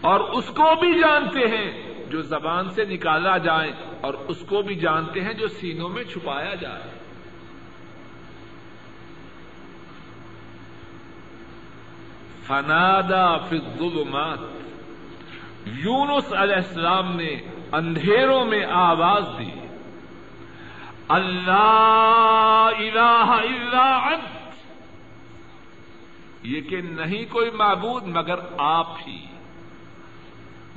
اور 0.00 0.20
اس 0.20 0.46
کو 0.46 0.80
بھی 0.80 1.00
جانتے 1.00 1.40
ہیں 1.40 1.94
جو 2.10 2.22
زبان 2.22 2.70
سے 2.70 2.84
نکالا 2.84 3.38
جائے 3.38 3.72
اور 4.00 4.14
اس 4.14 4.40
کو 4.40 4.62
بھی 4.62 4.74
جانتے 4.74 5.20
ہیں 5.20 5.32
جو 5.32 5.48
سینوں 5.48 5.88
میں 5.88 6.04
چھپایا 6.04 6.54
جائے۔ 6.54 6.82
فنادا 12.46 13.36
فی 13.36 13.56
الظلمات۔ 13.56 14.38
یونس 15.66 16.32
علیہ 16.32 16.54
السلام 16.54 17.16
نے 17.16 17.36
اندھیروں 17.72 18.44
میں 18.44 18.64
آواز 18.64 19.24
دی۔ 19.38 19.66
اللہ 21.08 22.70
الہ 22.78 23.26
الا 23.28 23.96
انت۔ 23.96 24.54
یہ 26.42 26.60
کہ 26.60 26.80
نہیں 26.80 27.32
کوئی 27.32 27.50
معبود 27.50 28.06
مگر 28.06 28.34
آپ 28.58 28.88
ہی۔ 29.06 29.35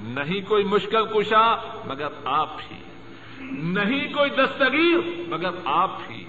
نہیں 0.02 0.42
کوئی 0.48 0.64
مشکل 0.64 1.06
کشا 1.06 1.56
مگر 1.86 2.08
آپ 2.26 2.50
ہی۔ 2.72 2.80
نہیں 3.52 4.14
کوئی 4.14 4.30
دستگیر 4.30 5.28
مگر 5.28 5.50
آپ 5.66 5.92
ہی۔ 6.10 6.26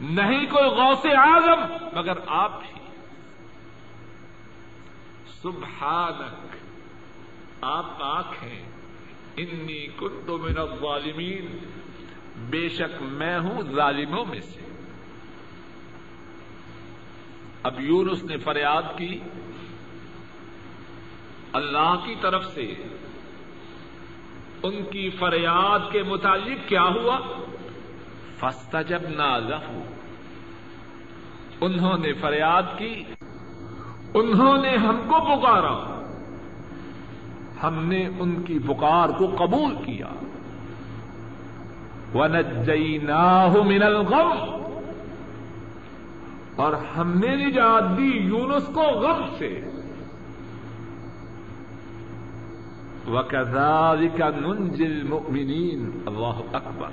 نہیں 0.00 0.46
کوئی 0.46 0.70
غوث 0.70 1.06
اعظم 1.06 1.88
مگر 1.98 2.12
آپ 2.26 2.62
ہی۔ 2.62 2.80
سبحانک، 5.42 6.56
آپ 7.60 7.98
پاک 7.98 8.24
ہیں 8.42 8.70
انی 9.36 9.86
کنت 9.86 10.30
من 10.30 10.58
الظالمین۔ 10.58 11.58
بے 12.50 12.68
شک 12.68 13.02
میں 13.02 13.38
ہوں 13.38 13.62
ظالموں 13.74 14.24
میں 14.24 14.40
سے۔ 14.40 14.60
اب 17.62 17.80
یونس 17.80 18.24
نے 18.24 18.36
فریاد 18.36 18.82
کی، 18.98 19.18
اللہ 21.52 21.94
کی 22.06 22.14
طرف 22.20 22.44
سے 22.46 22.74
ان 24.62 24.84
کی 24.90 25.10
فریاد 25.10 25.78
کے 25.90 26.02
متعلق 26.02 26.68
کیا 26.68 26.82
ہوا؟ 26.82 27.18
فستا 28.36 28.82
جب 28.82 28.98
انہوں 31.60 31.98
نے 31.98 32.12
فریاد 32.12 32.62
کی، 32.78 33.04
انہوں 34.14 34.62
نے 34.62 34.76
ہم 34.76 34.96
کو 35.08 35.20
پکارا۔ 35.20 36.02
ہم 37.62 37.86
نے 37.86 38.08
ان 38.18 38.42
کی 38.42 38.58
پکار 38.58 39.08
کو 39.08 39.26
قبول 39.38 39.74
کیا۔ 39.84 40.08
وَنَجَّيْنَاهُ 42.14 43.64
مِنَ 43.64 43.84
الْغَمْ۔ 43.84 44.62
اور 46.56 46.72
ہم 46.72 47.18
نے 47.18 47.36
نجات 47.36 47.98
دی 47.98 48.10
یونس 48.16 48.66
کو 48.66 48.82
غم 48.82 49.22
سے۔ 49.38 49.81
وَكَذَلِكَ 53.12 54.24
نُنْجِ 54.24 54.86
الْمُؤْمِنِينَ۔ 54.86 55.88
اللہ 56.06 56.56
اکبر۔ 56.56 56.88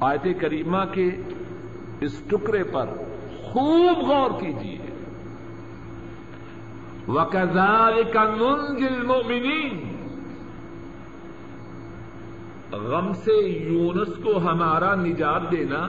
آیت 0.00 0.26
کریمہ 0.40 0.84
کے 0.92 1.10
اس 2.00 2.22
ٹکڑے 2.28 2.64
پر 2.64 2.86
خوب 3.42 3.98
غور 3.98 4.40
کیجیے 4.40 4.78
وَكَذَلِكَ 7.08 8.18
نُنْجِ 8.18 8.94
الْمُؤْمِنِينَ۔ 8.94 9.96
غم 12.76 13.12
سے 13.12 13.48
یونس 13.48 14.16
کو 14.24 14.38
ہمارا 14.38 14.94
نجات 14.94 15.50
دینا 15.50 15.88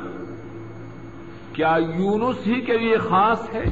کیا 1.53 1.77
یونس 1.97 2.47
ہی 2.47 2.62
کے 2.62 2.77
لیے 2.77 2.97
خاص 2.97 3.49
ہے؟ 3.53 3.63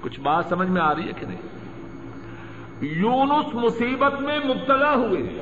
کچھ 0.00 0.20
بات 0.20 0.44
سمجھ 0.48 0.68
میں 0.68 0.82
آ 0.82 0.94
رہی 0.94 1.08
ہے 1.08 1.12
کہ 1.12 1.26
نہیں؟ 1.26 1.53
یونس 2.84 3.54
مصیبت 3.54 4.20
میں 4.20 4.38
مبتلا 4.38 4.94
ہوئے 4.94 5.40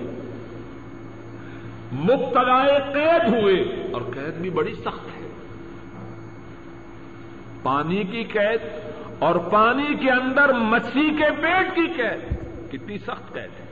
مبتلا 1.93 2.65
قید 2.93 3.35
ہوئے، 3.35 3.61
اور 3.93 4.03
قید 4.03 4.35
بھی 4.35 4.51
بڑی 4.51 4.75
سخت 4.75 5.09
ہے۔ 5.17 5.29
پانی 7.63 8.05
کی 8.05 8.25
قید 8.25 8.61
اور 9.19 9.35
پانی 9.35 9.95
کے 9.95 10.11
اندر 10.11 10.53
مچھلی 10.53 11.11
کے 11.11 11.43
پیٹ 11.43 11.75
کی 11.75 11.87
قید، 11.87 12.31
کتنی 12.73 12.99
سخت 12.99 13.33
قید 13.33 13.61
ہے۔ 13.61 13.67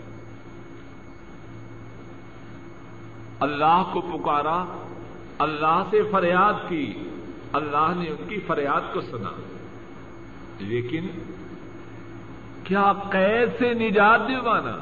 اللہ 3.40 3.82
کو 3.92 4.00
پکارا، 4.00 4.86
اللہ 5.38 5.82
سے 5.90 6.02
فریاد 6.10 6.68
کی، 6.68 6.92
اللہ 7.52 7.92
نے 7.96 8.10
ان 8.10 8.28
کی 8.28 8.40
فریاد 8.46 8.94
کو 8.94 9.00
سنا۔ 9.00 9.30
لیکن 10.58 11.06
کیا 12.64 12.92
قید 13.10 13.48
سے 13.58 13.74
نجات 13.74 14.20
دلوانا 14.28 14.76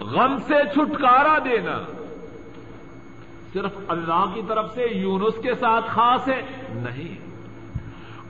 غم 0.00 0.36
سے 0.38 0.54
چھٹکارا 0.74 1.38
دینا۔ 1.44 1.82
صرف 3.52 3.70
اللہ 3.88 4.24
کی 4.34 4.42
طرف 4.48 4.74
سے، 4.74 4.82
یونس 4.82 5.42
کے 5.42 5.54
ساتھ 5.54 5.84
خاص 5.88 6.28
ہے۔ 6.28 6.42
نہیں۔ 6.70 7.30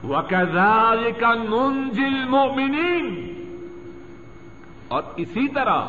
وَكَذَلِكَ 0.06 1.26
نُنْجِ 1.26 2.00
الْمُؤْمِنِينَ۔ 2.00 3.30
اور 4.88 5.02
اسی 5.16 5.48
طرح 5.48 5.82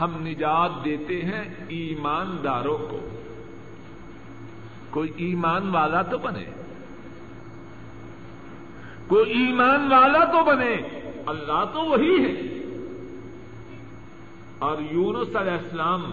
ہم 0.00 0.26
نجات 0.26 0.70
دیتے 0.84 1.22
ہیں 1.22 1.54
ایمانداروں 1.68 2.78
کو۔ 2.78 3.08
کوئی 4.90 5.10
ایمان 5.16 5.70
والا 5.70 6.02
تو 6.02 6.18
بنے۔ 6.18 6.67
کوئی 9.08 9.30
ایمان 9.30 9.92
والا 9.92 10.24
تو 10.24 10.44
بنے۔ 10.44 10.76
اللہ 11.26 11.64
تو 11.72 11.84
وہی 11.84 12.24
ہے۔ 12.24 12.58
اور 14.58 14.76
یونس 14.90 15.36
علیہ 15.36 15.52
السلام، 15.52 16.10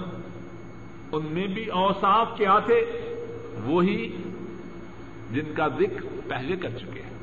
ان 1.12 1.26
میں 1.26 1.48
بھی 1.48 1.66
اوصاف 1.66 2.38
کیا 2.38 2.60
تھے؟ 2.60 2.86
وہی 3.66 4.18
جن 5.32 5.54
کا 5.54 5.68
ذکر 5.68 6.20
پہلے 6.28 6.56
کر 6.56 6.70
چکے 6.70 7.02
ہیں۔ 7.02 7.16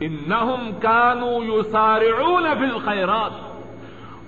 انہم 0.00 0.70
کانو 0.82 1.44
یسارعون 1.44 2.42
فی 2.42 2.64
الخیرات 2.64 3.48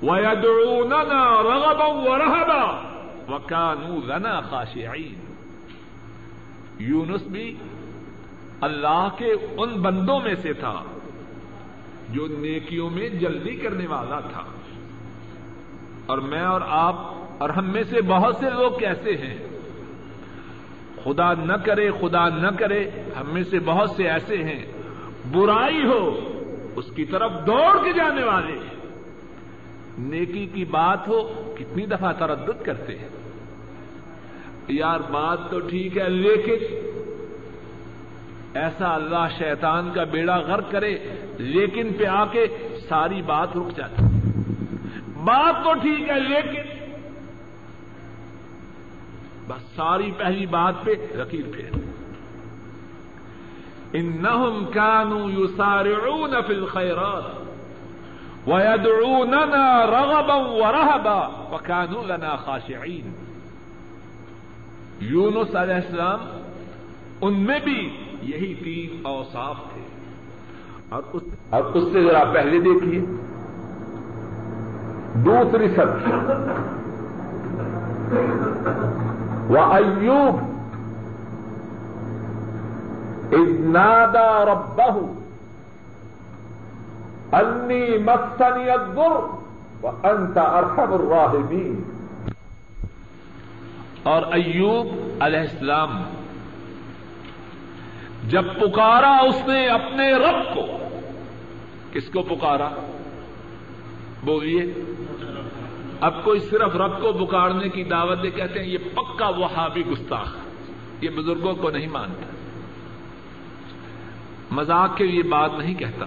وَيَدْعُونَنَا 0.04 1.42
رَغَبًا 1.42 1.84
وَرَهَبًا 1.84 2.90
وَكَانُوا 3.28 4.00
لَنَا 4.06 4.40
خَاشِعِينَ 4.40 5.32
یونس 6.78 7.22
بھی 7.22 7.56
اللہ 8.60 9.08
کے 9.18 9.32
ان 9.56 9.68
بندوں 9.68 10.20
میں 10.20 10.34
سے 10.34 10.52
تھا 10.52 10.84
جو 12.08 12.26
نیکیوں 12.26 12.90
میں 12.90 13.08
جلدی 13.08 13.56
کرنے 13.56 13.86
والا 13.86 14.20
تھا۔ 14.20 14.42
اور 16.06 16.18
میں 16.18 16.40
اور 16.40 16.60
آپ 16.64 16.94
اور 17.38 17.50
ہم 17.50 17.72
میں 17.72 17.82
سے 17.82 18.02
بہت 18.02 18.36
سے 18.36 18.46
لوگ 18.50 18.78
کیسے 18.78 19.10
ہیں؟ 19.10 19.38
خدا 21.04 21.34
نہ 21.34 21.52
کرے، 21.52 21.90
خدا 21.90 22.28
نہ 22.28 22.48
کرے، 22.58 22.90
ہم 23.20 23.32
میں 23.32 23.42
سے 23.42 23.58
بہت 23.58 23.90
سے 23.90 24.08
ایسے 24.08 24.36
ہیں۔ 24.36 24.66
برائی 25.32 25.84
ہو، 25.84 26.20
اس 26.76 26.84
کی 26.96 27.04
طرف 27.04 27.30
دوڑ 27.46 27.84
کے 27.84 27.92
جانے 27.92 28.24
والے۔ 28.24 28.58
نیکی 29.98 30.46
کی 30.46 30.64
بات 30.64 31.08
ہو، 31.08 31.52
کتنی 31.58 31.86
دفعہ 31.86 32.12
تردد 32.12 32.64
کرتے 32.64 32.98
ہیں۔ 32.98 33.08
یار، 34.68 35.00
بات 35.00 35.50
تو 35.50 35.60
ٹھیک 35.60 35.98
ہے، 35.98 36.08
لیکن 36.08 36.56
ایسا 38.54 38.94
اللہ 38.94 39.26
شیطان 39.38 39.90
کا 39.94 40.04
بیڑا 40.04 40.36
غرق 40.36 40.70
کرے، 40.70 40.98
لیکن 41.38 41.92
پہ 41.98 42.06
آ 42.06 42.24
کے 42.32 42.46
ساری 42.88 43.22
بات 43.22 43.56
رک 43.56 43.76
جاتی 43.76 44.02
بات 45.24 45.64
تو 45.64 45.72
ٹھیک 45.74 46.08
ہے، 46.08 46.20
لیکن 46.20 46.64
بس 49.48 49.62
ساری 49.76 50.10
پہلی 50.18 50.46
بات 50.46 50.74
پہ 50.84 50.92
رکیل 51.18 51.46
پھیر۔ 51.52 51.72
انہم 53.92 54.64
کانوا 54.74 55.30
یسارعون 55.32 56.34
فی 56.46 56.54
الخیرات 56.54 57.26
وَيَدْعُونَنَا 58.48 59.86
رَغَبًا 59.86 60.34
وَرَهَبًا 60.34 61.20
وَكَانُوا 61.52 62.04
لَنَا 62.06 62.36
خَاشِعِينَ 62.36 63.06
یونس 65.00 65.54
علیہ 65.56 65.74
السلام 65.74 66.20
ان 67.20 67.34
میں 67.40 67.58
بھی 67.64 67.80
یہی 68.22 68.54
تین 68.54 69.06
اوصاف 69.06 69.56
تھے۔ 69.72 69.80
اور 70.88 71.02
اس, 71.12 71.22
اور 71.50 71.64
اس 71.64 71.92
سے 71.92 72.04
ذرا 72.04 72.24
پہلے 72.24 72.60
دیکھیے 72.60 73.00
دوسری 75.14 75.68
سب۔ 75.68 75.86
وہ 79.50 79.58
ایوب۔ 79.58 80.40
ازنادا 83.32 84.44
ربہ۔ 84.44 85.12
انی 87.32 87.98
مسنی 87.98 88.70
الضر 88.70 89.24
وانت 89.82 90.38
ارحم 90.38 90.92
الراحمین۔ 90.92 91.82
اور 94.02 94.22
ایوب 94.22 94.86
علیہ 95.20 95.40
السلام 95.40 96.02
جب 98.24 98.44
پکارا 98.60 99.16
اس 99.16 99.48
نے 99.48 99.66
اپنے 99.66 100.12
رب 100.12 100.54
کو، 100.54 100.66
کس 101.92 102.08
کو 102.08 102.22
پکارا؟ 102.22 102.68
بولیے، 104.24 104.74
اب 106.00 106.24
کوئی 106.24 106.40
صرف 106.40 106.76
رب 106.76 107.02
کو 107.02 107.26
پکارنے 107.26 107.68
کی 107.68 107.84
دعوت 107.84 108.22
دے، 108.22 108.30
کہتے 108.30 108.60
ہیں 108.60 108.66
یہ 108.66 108.78
پکا 108.94 109.28
وہابی 109.28 109.84
گستاخ، 109.86 110.36
یہ 111.00 111.10
بزرگوں 111.10 111.54
کو 111.54 111.70
نہیں 111.70 111.86
مانتا۔ 111.86 112.30
مذاق 114.50 114.96
کے 114.96 115.06
لیے 115.06 115.22
بات 115.22 115.50
نہیں 115.58 115.74
کہتا۔ 115.74 116.04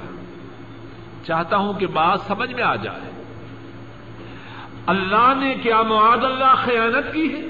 چاہتا 1.24 1.58
ہوں 1.58 1.74
کہ 1.74 1.88
بات 1.88 2.22
سمجھ 2.22 2.54
میں 2.54 2.64
آ 2.64 2.76
جائے۔ 2.76 3.24
اللہ 4.86 5.34
نے 5.42 5.56
کیا 5.62 5.82
معاد 5.82 6.24
اللہ 6.24 6.54
خیانت 6.56 7.14
کی 7.14 7.34
ہے؟ 7.34 7.42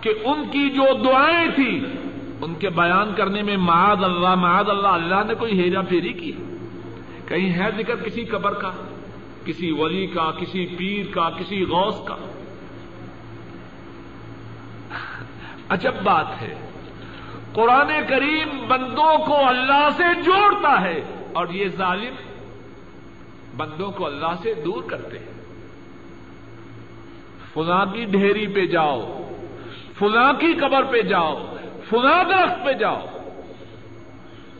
کہ 0.00 0.12
ان 0.24 0.44
کی 0.52 0.70
جو 0.70 0.84
دعائیں 1.04 1.48
تھیں 1.54 2.11
ان 2.42 2.54
کے 2.54 2.68
بیان 2.68 3.14
کرنے 3.14 3.42
میں 3.42 3.56
معاد 3.56 3.96
اللہ 3.96 4.34
معاد 4.34 4.64
اللہ 4.68 4.88
اللہ 4.88 5.24
نے 5.26 5.34
کوئی 5.34 5.60
ہیرا 5.60 5.80
پھیری 5.82 6.12
کی؟ 6.12 6.32
کہیں 7.28 7.52
ہے 7.52 7.70
ذکر 7.76 7.96
کسی 7.96 8.24
قبر 8.24 8.54
کا، 8.54 8.70
کسی 9.44 9.70
ولی 9.70 10.06
کا، 10.06 10.30
کسی 10.30 10.66
پیر 10.66 11.06
کا، 11.14 11.30
کسی 11.30 11.64
غوث 11.64 11.94
کا؟ 12.04 12.16
عجب 15.68 15.94
بات 16.02 16.42
ہے۔ 16.42 16.70
قرآن 17.52 17.90
کریم 18.08 18.68
بندوں 18.68 19.26
کو 19.26 19.48
اللہ 19.48 19.88
سے 19.96 20.22
جوڑتا 20.22 20.80
ہے 20.80 21.00
اور 21.34 21.46
یہ 21.48 21.68
ظالم 21.68 22.14
بندوں 23.56 23.90
کو 23.90 24.06
اللہ 24.06 24.34
سے 24.42 24.54
دور 24.54 24.82
کرتے 24.82 25.18
ہیں۔ 25.18 25.32
فلاں 27.54 27.86
کی 27.86 28.04
ڈھیری 28.04 28.46
پہ 28.46 28.66
جاؤ، 28.66 29.28
فلاں 29.98 30.32
کی 30.32 30.52
قبر 30.52 30.82
پہ 30.82 31.02
جاؤ 31.02 31.51
فلاں 31.92 32.24
درخت 32.24 32.66
پہ 32.66 32.72
جاؤ۔ 32.72 33.00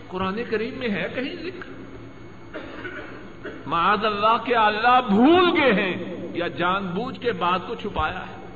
قرآن 0.09 0.43
کریم 0.51 0.79
میں 0.79 0.89
ہے 0.89 1.07
کہیں 1.15 1.43
ذکر۔ 1.43 1.73
معاذ 3.67 4.05
اللہ 4.05 4.37
کے 4.45 4.55
اللہ 4.55 5.01
بھول 5.09 5.61
گئے 5.61 5.73
ہیں 5.73 6.17
یا 6.35 6.49
جان 6.49 6.87
بوجھ 6.87 7.21
کے 7.21 7.33
بات 7.33 7.61
کو 7.67 7.75
چھپایا 7.75 8.21
ہے۔ 8.21 8.47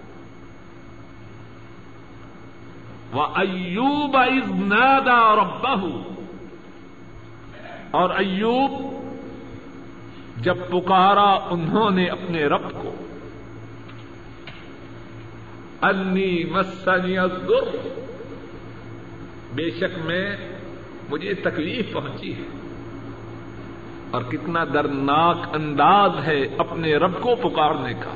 وہ 3.12 3.26
ایوب 3.34 4.16
از 4.16 4.50
نادا 4.50 5.16
اور 5.16 5.38
اور 7.90 8.10
ایوب 8.10 9.04
جب 10.36 10.56
پکارا 10.68 11.38
انہوں 11.50 11.90
نے 11.90 12.06
اپنے 12.06 12.44
رب 12.44 12.72
کو۔ 12.72 12.94
انی 15.82 16.44
مسنی 16.44 17.16
گر 17.16 17.96
بے 19.56 19.70
شک 19.70 19.98
میں 20.04 20.36
مجھے 21.08 21.34
تکلیف 21.34 21.92
پہنچی 21.92 22.34
ہے۔ 22.34 22.42
اور 24.10 24.22
کتنا 24.22 24.64
درناک 24.64 25.36
انداز 25.52 26.10
ہے 26.26 26.42
اپنے 26.58 26.94
رب 26.94 27.20
کو 27.20 27.36
پکارنے 27.36 27.92
کا۔ 27.92 28.14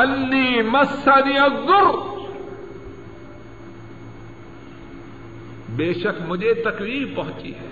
انی 0.00 0.62
مسنی 0.62 1.34
گر 1.68 2.14
بے 5.68 5.94
شک 5.94 6.22
مجھے 6.28 6.54
تکلیف 6.54 7.16
پہنچی 7.16 7.54
ہے۔ 7.54 7.68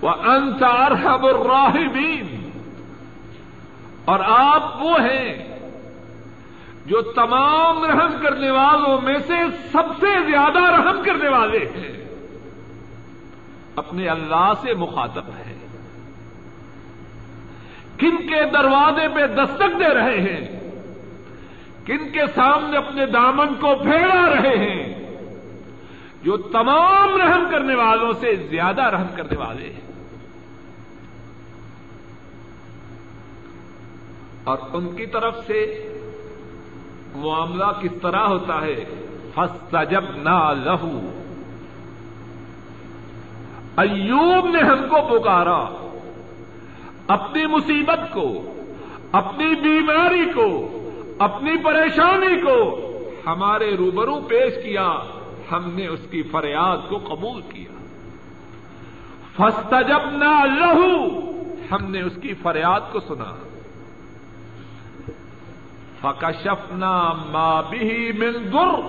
وہ 0.00 0.10
انسار 0.10 0.90
الراحمین۔ 1.06 2.50
اور 4.04 4.20
آپ 4.22 4.82
وہ 4.82 5.00
ہیں 5.00 5.47
جو 6.88 7.00
تمام 7.00 7.84
رحم 7.84 8.12
کرنے 8.22 8.50
والوں 8.50 9.00
میں 9.00 9.18
سے 9.26 9.34
سب 9.72 9.96
سے 10.00 10.06
زیادہ 10.30 10.58
رحم 10.58 11.02
کرنے 11.04 11.28
والے 11.28 11.58
ہیں، 11.58 12.04
اپنے 13.76 14.08
اللہ 14.08 14.52
سے 14.60 14.74
مخاطب 14.74 15.24
ہے 15.38 15.54
کن 17.98 18.16
کے 18.16 18.50
دروازے 18.52 19.08
پہ 19.08 19.26
دستک 19.26 19.78
دے 19.80 19.94
رہے 19.94 20.20
ہیں، 20.20 20.70
کن 21.86 22.12
کے 22.12 22.26
سامنے 22.34 22.76
اپنے 22.76 23.06
دامن 23.06 23.54
کو 23.54 23.74
پھیلا 23.74 24.30
رہے 24.30 24.56
ہیں، 24.56 25.18
جو 26.22 26.36
تمام 26.36 27.16
رحم 27.16 27.44
کرنے 27.50 27.74
والوں 27.74 28.12
سے 28.12 28.34
زیادہ 28.34 28.82
رحم 28.82 29.06
کرنے 29.16 29.36
والے 29.36 29.70
ہیں۔ 29.70 29.86
اور 34.44 34.58
ان 34.72 34.96
کی 34.96 35.06
طرف 35.06 35.36
سے 35.46 35.58
معاملہ 37.14 37.64
کس 37.82 38.00
طرح 38.02 38.26
ہوتا 38.26 38.60
ہے؟ 38.60 38.84
فسجب 39.34 40.04
نہ 40.16 40.52
لہو 40.64 41.12
ایوب 43.76 44.48
نے 44.48 44.58
ہم 44.58 44.88
کو 44.88 45.18
پکارا، 45.18 45.88
اپنی 47.08 47.46
مصیبت 47.46 48.12
کو، 48.12 48.54
اپنی 49.12 49.54
بیماری 49.54 50.24
کو، 50.34 50.78
اپنی 51.18 51.56
پریشانی 51.64 52.40
کو 52.40 52.80
ہمارے 53.26 53.76
روبرو 53.76 54.20
پیش 54.20 54.54
کیا، 54.64 54.92
ہم 55.52 55.70
نے 55.74 55.86
اس 55.86 56.00
کی 56.10 56.22
فریاد 56.22 56.88
کو 56.88 56.98
قبول 56.98 57.42
کیا۔ 57.42 57.72
فستا 59.36 59.82
جب 59.82 60.10
نہ 60.12 60.44
لہو 60.44 61.08
ہم 61.70 61.90
نے 61.90 62.02
اس 62.02 62.12
کی 62.22 62.34
فریاد 62.34 62.80
کو 62.92 63.00
سنا۔ 63.00 63.57
فکشفنا 66.00 67.12
ما 67.12 67.60
بھی 67.60 68.12
من 68.12 68.32
در 68.52 68.80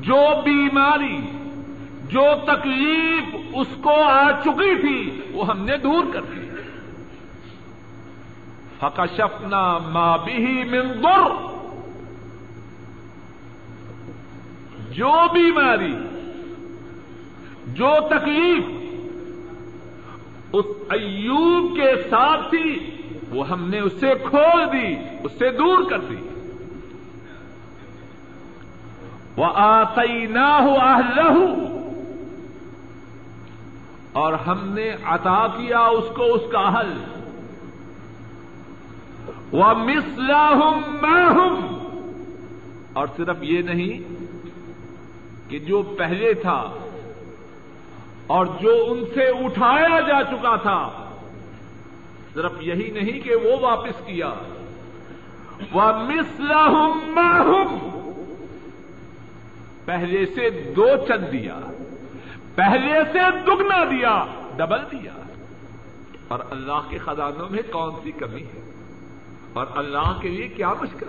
جو 0.00 0.24
بیماری، 0.44 1.20
جو 2.08 2.24
تکلیف 2.46 3.36
اس 3.54 3.66
کو 3.82 4.02
آ 4.02 4.30
چکی 4.44 4.74
تھی، 4.80 5.20
وہ 5.32 5.46
ہم 5.46 5.64
نے 5.64 5.76
دور 5.76 6.04
کر 6.12 6.20
دی۔ 6.20 6.40
فکشفنا 8.80 9.78
ما 9.78 10.16
بھی 10.16 10.64
من 10.64 11.02
در 11.02 11.28
جو 14.90 15.12
بیماری، 15.32 15.94
جو 17.66 17.94
تکلیف 18.10 18.64
اس 20.52 20.66
ایوب 20.90 21.76
کے 21.76 21.92
ساتھ 22.10 22.50
تھی 22.50 22.91
وہ 23.32 23.48
ہم 23.48 23.68
نے 23.68 23.80
اسے 23.80 24.12
کھول 24.30 24.72
دی، 24.72 24.96
اس 25.22 25.32
سے 25.38 25.50
دور 25.50 25.90
کر 25.90 25.98
دی۔ 25.98 26.28
وہ 29.36 29.46
آئی 29.54 30.26
نہ 30.26 30.60
ہو 30.60 31.78
اور 34.12 34.32
ہم 34.32 34.68
نے 34.68 34.90
عطا 35.04 35.46
کیا 35.46 35.80
اس 35.80 36.04
کو، 36.16 36.22
اس 36.22 36.42
کا 36.52 36.80
حل 36.80 36.92
وہ 39.52 39.74
مسلا 39.74 40.48
ہوں 40.48 40.80
میں 41.02 41.26
ہوں 41.26 41.80
اور 42.92 43.06
صرف 43.16 43.36
یہ 43.40 43.62
نہیں 43.62 44.14
کہ 45.50 45.58
جو 45.58 45.82
پہلے 45.82 46.34
تھا 46.34 46.72
اور 48.26 48.46
جو 48.46 48.86
ان 48.88 49.04
سے 49.14 49.22
اٹھایا 49.22 50.00
جا 50.00 50.22
چکا 50.22 50.56
تھا۔ 50.56 51.01
صرف 52.34 52.52
یہی 52.60 52.90
نہیں 52.90 53.20
کہ 53.20 53.34
وہ 53.34 53.60
واپس 53.60 54.06
کیا۔ 54.06 54.34
وہ 55.72 55.82
مسلح 55.82 56.72
پہلے 59.84 60.26
سے 60.26 60.72
دو 60.76 60.86
چند 61.08 61.32
دیا، 61.32 61.60
پہلے 62.54 63.04
سے 63.12 63.18
دگنا 63.46 63.84
دیا، 63.84 64.24
ڈبل 64.56 64.78
دیا۔ 64.92 65.12
اور 66.28 66.38
اللہ 66.50 66.80
کے 66.88 66.98
خزانوں 66.98 67.48
میں 67.50 67.62
کون 67.72 67.90
سی 68.02 68.12
کمی 68.12 68.42
ہے؟ 68.42 68.72
اور 69.52 69.66
اللہ 69.74 70.18
کے 70.20 70.28
لیے 70.28 70.48
کیا 70.48 70.68
مشکل 70.68 71.08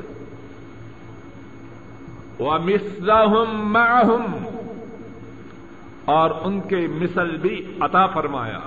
وہ 2.39 2.57
مسلح 2.57 3.35
اور 6.05 6.31
ان 6.43 6.61
کے 6.61 6.87
مثل 6.87 7.37
بھی 7.37 7.77
عطا 7.79 8.07
فرمایا۔ 8.07 8.59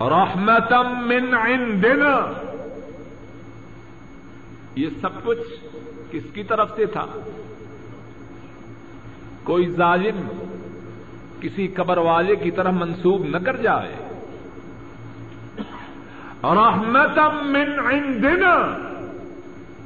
رحمتم 0.00 1.08
من 1.08 1.34
عندنا۔ 1.34 2.32
یہ 4.74 4.88
سب 5.00 5.24
کچھ 5.24 5.64
کس 6.10 6.22
کی 6.34 6.42
طرف 6.42 6.70
سے 6.76 6.86
تھا؟ 6.86 7.06
کوئی 9.44 9.70
ظالم 9.70 10.44
کسی 11.40 11.68
قبر 11.68 11.98
والے 11.98 12.36
کی 12.36 12.50
طرف 12.50 12.72
منسوب 12.72 13.24
نہ 13.24 13.36
کر 13.36 13.56
جائے۔ 13.56 13.94
رحمتم 16.42 17.52
من 17.52 17.86
عندنا۔ 17.86 18.78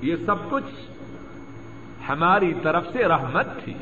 یہ 0.02 0.16
سب 0.26 0.50
کچھ 0.50 0.90
ہماری 2.08 2.54
طرف 2.62 2.86
سے 2.92 2.98
رحمت 2.98 3.46
تھی۔ 3.64 3.74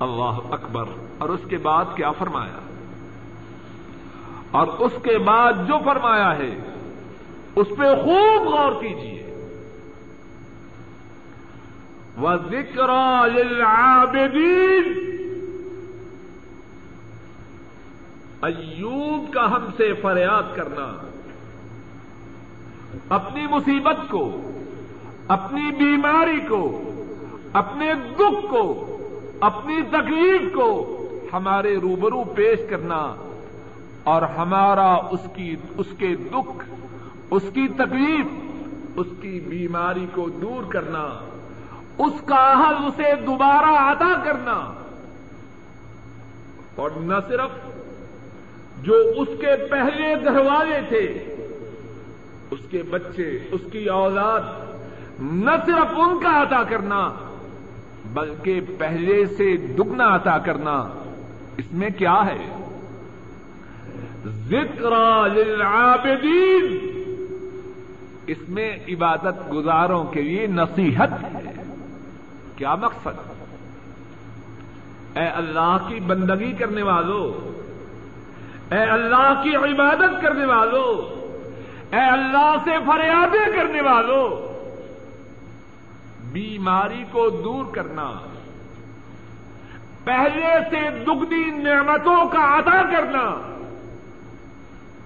اللہ 0.00 0.54
اکبر۔ 0.54 0.84
اور 1.18 1.28
اس 1.28 1.40
کے 1.48 1.56
بعد 1.56 1.84
کیا 1.94 2.10
فرمایا؟ 2.10 2.69
اور 4.50 4.66
اس 4.66 4.92
کے 5.02 5.18
بعد 5.18 5.52
جو 5.52 5.74
فرمایا 5.84 6.38
ہے، 6.38 6.56
اس 7.56 7.66
پہ 7.68 7.94
خوب 8.04 8.48
غور 8.48 8.82
کیجیے 8.82 9.20
وہ 12.16 12.30
ذکر 12.50 12.88
ایوب 18.42 19.32
کا 19.32 19.50
ہم 19.50 19.64
سے 19.76 19.92
فریاد 19.92 20.56
کرنا۔ 20.56 21.06
اپنی 23.08 23.46
مصیبت 23.46 24.10
کو، 24.10 24.50
اپنی 25.28 25.70
بیماری 25.70 26.40
کو، 26.48 26.82
اپنے 27.52 27.94
دکھ 27.94 28.46
کو، 28.50 28.96
اپنی 29.40 29.82
تکلیف 29.82 30.52
کو 30.54 30.96
ہمارے 31.32 31.76
روبرو 31.76 32.24
پیش 32.24 32.58
کرنا۔ 32.70 33.29
اور 34.04 34.22
ہمارا 34.22 34.94
اس 34.94 35.20
کی، 35.34 35.56
اس 35.76 35.86
کے 35.98 36.14
دکھ، 36.14 36.64
اس 37.30 37.42
کی 37.54 37.68
تکلیف، 37.68 38.26
اس 38.96 39.06
کی 39.20 39.40
بیماری 39.40 40.06
کو 40.14 40.28
دور 40.28 40.72
کرنا، 40.72 41.08
اس 41.98 42.20
کا 42.24 42.64
حل 42.66 42.74
اسے 42.86 43.14
دوبارہ 43.26 43.92
عطا 43.92 44.12
کرنا۔ 44.24 44.72
اور 46.74 46.90
نہ 46.96 47.14
صرف 47.28 47.50
جو 48.82 48.94
اس 49.16 49.28
کے 49.40 49.66
پہلے 49.70 50.24
گھر 50.24 50.38
والے 50.38 50.80
تھے، 50.88 51.34
اس 52.50 52.58
کے 52.70 52.82
بچے، 52.82 53.38
اس 53.50 53.60
کی 53.72 53.86
اولاد، 53.86 54.40
نہ 55.20 55.50
صرف 55.66 55.94
ان 55.96 56.20
کا 56.20 56.42
عطا 56.42 56.62
کرنا، 56.62 57.12
بلکہ 58.12 58.60
پہلے 58.78 59.26
سے 59.26 59.56
دگنا 59.56 60.16
عطا 60.16 60.38
کرنا۔ 60.38 60.88
اس 61.56 61.72
میں 61.72 61.90
کیا 61.98 62.26
ہے؟ 62.26 62.59
ذکر 64.24 64.90
للعابدین۔ 65.28 66.90
اس 68.26 68.48
میں 68.48 68.76
عبادت 68.88 69.52
گزاروں 69.52 70.04
کے 70.04 70.22
لیے 70.22 70.46
نصیحت 70.46 71.12
ہے۔ 71.22 71.62
کیا 72.56 72.74
مقصد؟ 72.74 73.30
اے 75.16 75.24
اللہ 75.24 75.76
کی 75.88 76.00
بندگی 76.00 76.52
کرنے 76.52 76.82
والوں 76.82 77.50
اے 78.74 78.80
اللہ 78.80 79.40
کی 79.44 79.56
عبادت 79.56 80.22
کرنے 80.22 80.46
والوں 80.46 81.20
اے 81.94 82.00
اللہ 82.00 82.54
سے 82.64 82.70
فریادیں 82.86 83.56
کرنے 83.56 83.80
والوں 83.80 84.50
بیماری 86.32 87.04
کو 87.12 87.30
دور 87.30 87.64
کرنا، 87.74 88.12
پہلے 90.04 90.46
سے 90.70 91.04
دگنی 91.04 91.62
نعمتوں 91.62 92.28
کا 92.28 92.38
ادا 92.38 92.82
کرنا۔ 92.82 93.56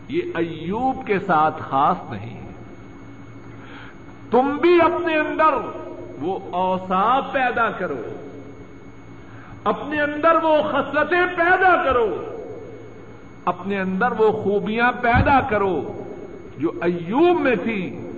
یہ 0.08 0.22
ایوب 0.34 1.06
کے 1.06 1.18
ساتھ 1.18 1.62
خاص 1.62 2.10
نہیں۔ 2.10 2.36
ہے 2.36 2.44
تم 4.30 4.56
بھی 4.60 4.80
اپنے 4.80 5.18
اندر 5.18 5.54
وہ 6.20 6.38
اوساف 6.50 7.32
پیدا 7.32 7.70
کرو۔ 7.70 8.02
اپنے 9.64 10.00
اندر 10.00 10.34
وہ 10.42 10.56
خصلتیں 10.62 11.36
پیدا 11.36 11.84
کرو۔ 11.84 12.24
اپنے 13.44 13.80
اندر 13.80 14.12
وہ 14.18 14.32
خوبیاں 14.32 14.92
پیدا 15.00 15.40
کرو 15.40 16.02
جو 16.58 16.70
ایوب 16.80 17.40
میں 17.40 17.56
تھی، 17.56 18.10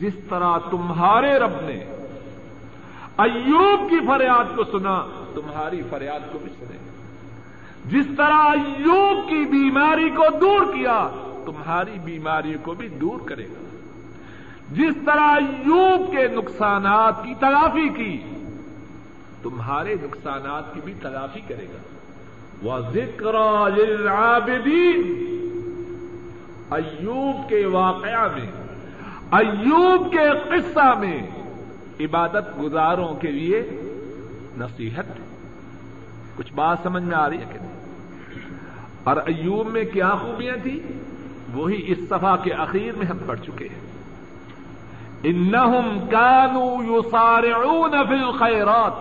جس 0.00 0.14
طرح 0.28 0.58
تمہارے 0.70 1.38
رب 1.38 1.52
نے۔ 1.60 1.84
ایوب 3.18 3.90
کی 3.90 3.96
فریاد 4.06 4.56
کو 4.56 4.64
سنا، 4.64 5.06
تمہاری 5.34 5.82
فریاد 5.90 6.32
کو 6.32 6.38
بھی 6.38 6.52
سنے۔ 6.58 6.87
جس 7.88 8.06
طرح 8.16 8.50
ایوب 8.50 9.28
کی 9.28 9.44
بیماری 9.50 10.10
کو 10.10 10.24
دور 10.40 10.74
کیا، 10.74 11.08
تمہاری 11.44 11.98
بیماری 12.04 12.54
کو 12.62 12.74
بھی 12.74 12.88
دور 12.88 13.20
کرے 13.28 13.44
گا۔ 13.44 13.76
جس 14.72 14.94
طرح 15.04 15.34
ایوب 15.34 16.10
کے 16.10 16.28
نقصانات 16.28 17.24
کی 17.24 17.34
تلافی 17.40 17.88
کی، 17.88 18.20
تمہارے 19.42 19.94
نقصانات 19.94 20.74
کی 20.74 20.80
بھی 20.84 20.94
تلافی 21.02 21.40
کرے 21.40 21.66
گا۔ 21.66 21.78
وہ 22.62 22.78
ذکر 22.92 23.32
للعابدین 23.70 25.24
ایوب 26.70 27.48
کے 27.48 27.66
واقعہ 27.66 28.28
میں، 28.34 28.50
ایوب 29.30 30.12
کے 30.12 30.30
قصہ 30.50 30.94
میں 30.98 31.26
عبادت 32.00 32.62
گزاروں 32.62 33.14
کے 33.14 33.30
لیے 33.30 33.70
نصیحت۔ 34.56 35.06
کچھ 36.36 36.52
بات 36.52 36.78
سمجھ 36.82 37.02
میں 37.02 37.16
آ 37.16 37.30
رہی 37.30 37.38
ہے 37.38 37.44
کہ 37.52 37.58
نہیں؟ 37.58 37.77
اور 39.08 39.16
ایوب 39.16 39.68
میں 39.68 39.84
کیا 39.84 40.08
خوبیاں 40.08 40.56
تھیں؟ 40.62 40.92
وہی 41.54 41.84
اس 41.86 41.98
صفحہ 42.08 42.36
کے 42.44 42.52
اخیر 42.52 42.92
میں 42.96 43.06
ہم 43.06 43.18
پڑھ 43.26 43.40
چکے 43.40 43.68
ہیں۔ 43.68 43.80
انہم 45.22 46.06
کانوا 46.10 46.84
یسارعون 46.88 47.90
فی 47.90 48.14
الخیرات 48.14 48.92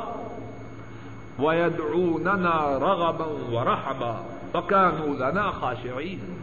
وَيَدْعُونَنَا 1.41 2.80
رَغَبًا 2.80 3.60
وَرَحَبًا 3.60 4.28
فَكَانُوا 4.51 5.14
لَنَا 5.20 5.49
خَاشِعِينَ 5.49 6.34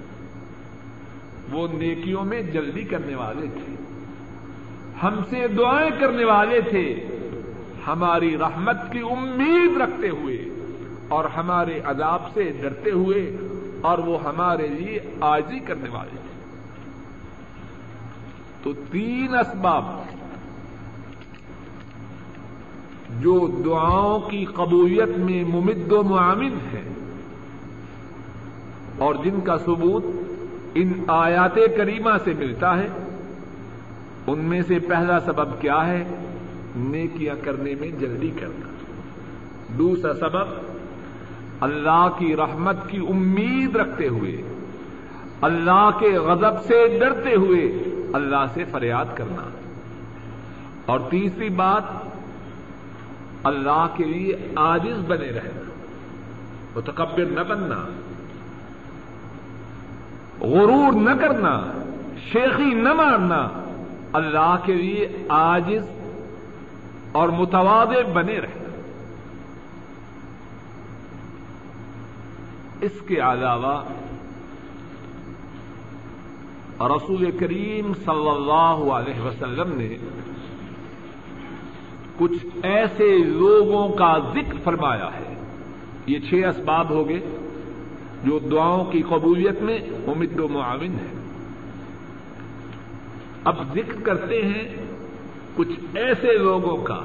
وہ 1.53 1.69
نیکیوں 1.73 2.25
میں 2.25 2.43
جلدی 2.43 2.85
کرنے 2.85 3.15
والے 3.15 3.47
تھے۔ 3.47 3.75
ہم 5.03 5.15
سے 5.31 5.49
دعائیں 5.49 5.91
کرنے 6.01 6.25
والے 6.25 6.61
تھے۔ 6.61 7.07
ہماری 7.87 8.39
رحمت 8.39 8.77
کی 8.93 8.99
امید 8.99 9.81
رکھتے 9.81 10.09
ہوئے 10.09 10.45
اور 11.09 11.25
ہمارے 11.25 11.81
عذاب 11.85 12.23
سے 12.35 12.53
ڈرتے 12.61 12.91
ہوئے 12.91 13.37
اور 13.85 13.99
وہ 13.99 14.23
ہمارے 14.23 14.67
لیے 14.67 14.99
آجی 15.21 15.59
کرنے 15.59 15.89
والے 15.89 16.17
تھے 16.17 16.35
تو 18.63 18.73
تین 18.93 19.35
اسباب 19.35 19.85
جو 23.21 23.63
دعاؤں 23.65 24.21
کی 24.21 24.45
قبولیت 24.45 25.19
میں 25.19 25.45
ممد 25.45 25.93
و 25.93 26.03
معامن 26.03 26.55
ہے 26.73 26.83
اور 28.99 29.15
جن 29.15 29.41
کا 29.41 29.59
ثبوت 29.59 30.05
ان 30.75 30.93
آیات 31.09 31.55
کریمہ 31.77 32.11
سے 32.25 32.33
ملتا 32.39 32.79
ہے، 32.79 32.89
ان 34.27 34.39
میں 34.39 34.63
سے 34.63 34.79
پہلا 34.79 35.21
سبب 35.21 35.61
کیا 35.61 35.87
ہے؟ 35.87 36.05
نیکیاں 36.77 37.35
کرنے 37.43 37.75
میں 37.81 37.91
جلدی 37.91 38.31
کرنا۔ 38.41 38.69
دوسرا 39.79 40.15
سبب 40.15 40.74
اللہ 41.65 42.09
کی 42.19 42.37
رحمت 42.37 42.77
کی 42.89 42.99
امید 43.09 43.77
رکھتے 43.77 44.09
ہوئے، 44.09 44.43
اللہ 45.41 45.91
کے 45.99 46.13
غضب 46.13 46.65
سے 46.65 46.99
ڈرتے 46.99 47.35
ہوئے 47.35 47.63
اللہ 48.13 48.45
سے 48.55 48.65
فریاد 48.65 49.05
کرنا۔ 49.15 49.49
اور 50.87 51.01
تیسری 51.11 51.49
بات، 51.49 51.83
اللہ 53.45 53.87
کے 53.97 54.05
لیے 54.05 54.37
آجز 54.57 55.05
بنے 55.07 55.31
رہنا، 55.31 55.63
متکبر 56.77 57.25
نہ 57.25 57.41
بننا، 57.41 57.85
غرور 60.41 60.93
نہ 60.93 61.11
کرنا، 61.21 61.63
شیخی 62.33 62.75
نہ 62.75 62.93
مارنا، 62.93 63.49
اللہ 64.13 64.57
کے 64.65 64.73
لیے 64.73 65.27
آجز 65.29 65.89
اور 67.13 67.29
متواد 67.29 68.11
بنے 68.13 68.39
رہنا۔ 68.39 68.64
اس 72.85 73.01
کے 73.07 73.21
علاوہ 73.21 73.83
رسول 76.81 77.31
کریم 77.31 77.95
صلی 77.95 78.29
اللہ 78.29 78.93
علیہ 78.93 79.21
وسلم 79.21 79.79
نے 79.79 79.97
کچھ 82.19 82.47
ایسے 82.63 83.19
لوگوں 83.19 83.89
کا 83.89 84.19
ذکر 84.35 84.59
فرمایا 84.65 85.09
ہے۔ 85.15 85.35
یہ 86.07 86.19
چھ 86.19 86.35
اسباب 86.35 86.91
ہو 86.91 87.09
گئے 87.09 87.21
جو 88.25 88.39
دعاؤں 88.39 88.85
کی 88.85 89.03
قبولیت 89.03 89.63
میں 89.63 89.79
امید 90.07 90.41
و 90.41 90.49
معاون 90.49 90.95
ہے 90.95 91.15
اب 93.45 93.55
ذکر 93.75 94.01
کرتے 94.03 94.43
ہیں 94.43 94.77
کچھ 95.55 95.97
ایسے 95.97 96.39
لوگوں 96.39 96.77
کا 96.77 97.01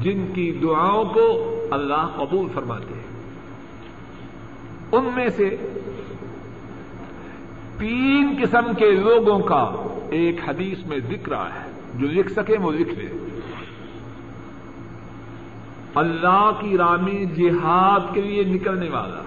جن 0.00 0.26
کی 0.34 0.58
دعاؤں 0.62 1.04
کو 1.04 1.54
اللہ 1.70 2.08
قبول 2.16 2.48
فرماتے 2.54 2.94
ہیں۔ 2.94 3.09
ان 4.92 5.10
میں 5.14 5.28
سے 5.28 5.56
تین 7.78 8.42
قسم 8.42 8.74
کے 8.78 8.90
لوگوں 8.90 9.38
کا 9.38 9.72
ایک 10.10 10.40
حدیث 10.48 10.86
میں 10.86 10.98
ذکر 10.98 11.32
ہے۔ 11.32 11.70
جو 11.94 12.06
لکھ 12.06 12.32
سکے 12.32 12.56
وہ 12.58 12.72
لکھ 12.72 12.98
لے 12.98 13.06
اللہ 15.94 16.50
کی 16.60 16.76
رامی 16.78 17.26
جہاد 17.26 18.14
کے 18.14 18.20
لیے 18.20 18.44
نکلنے 18.44 18.88
والا، 18.88 19.20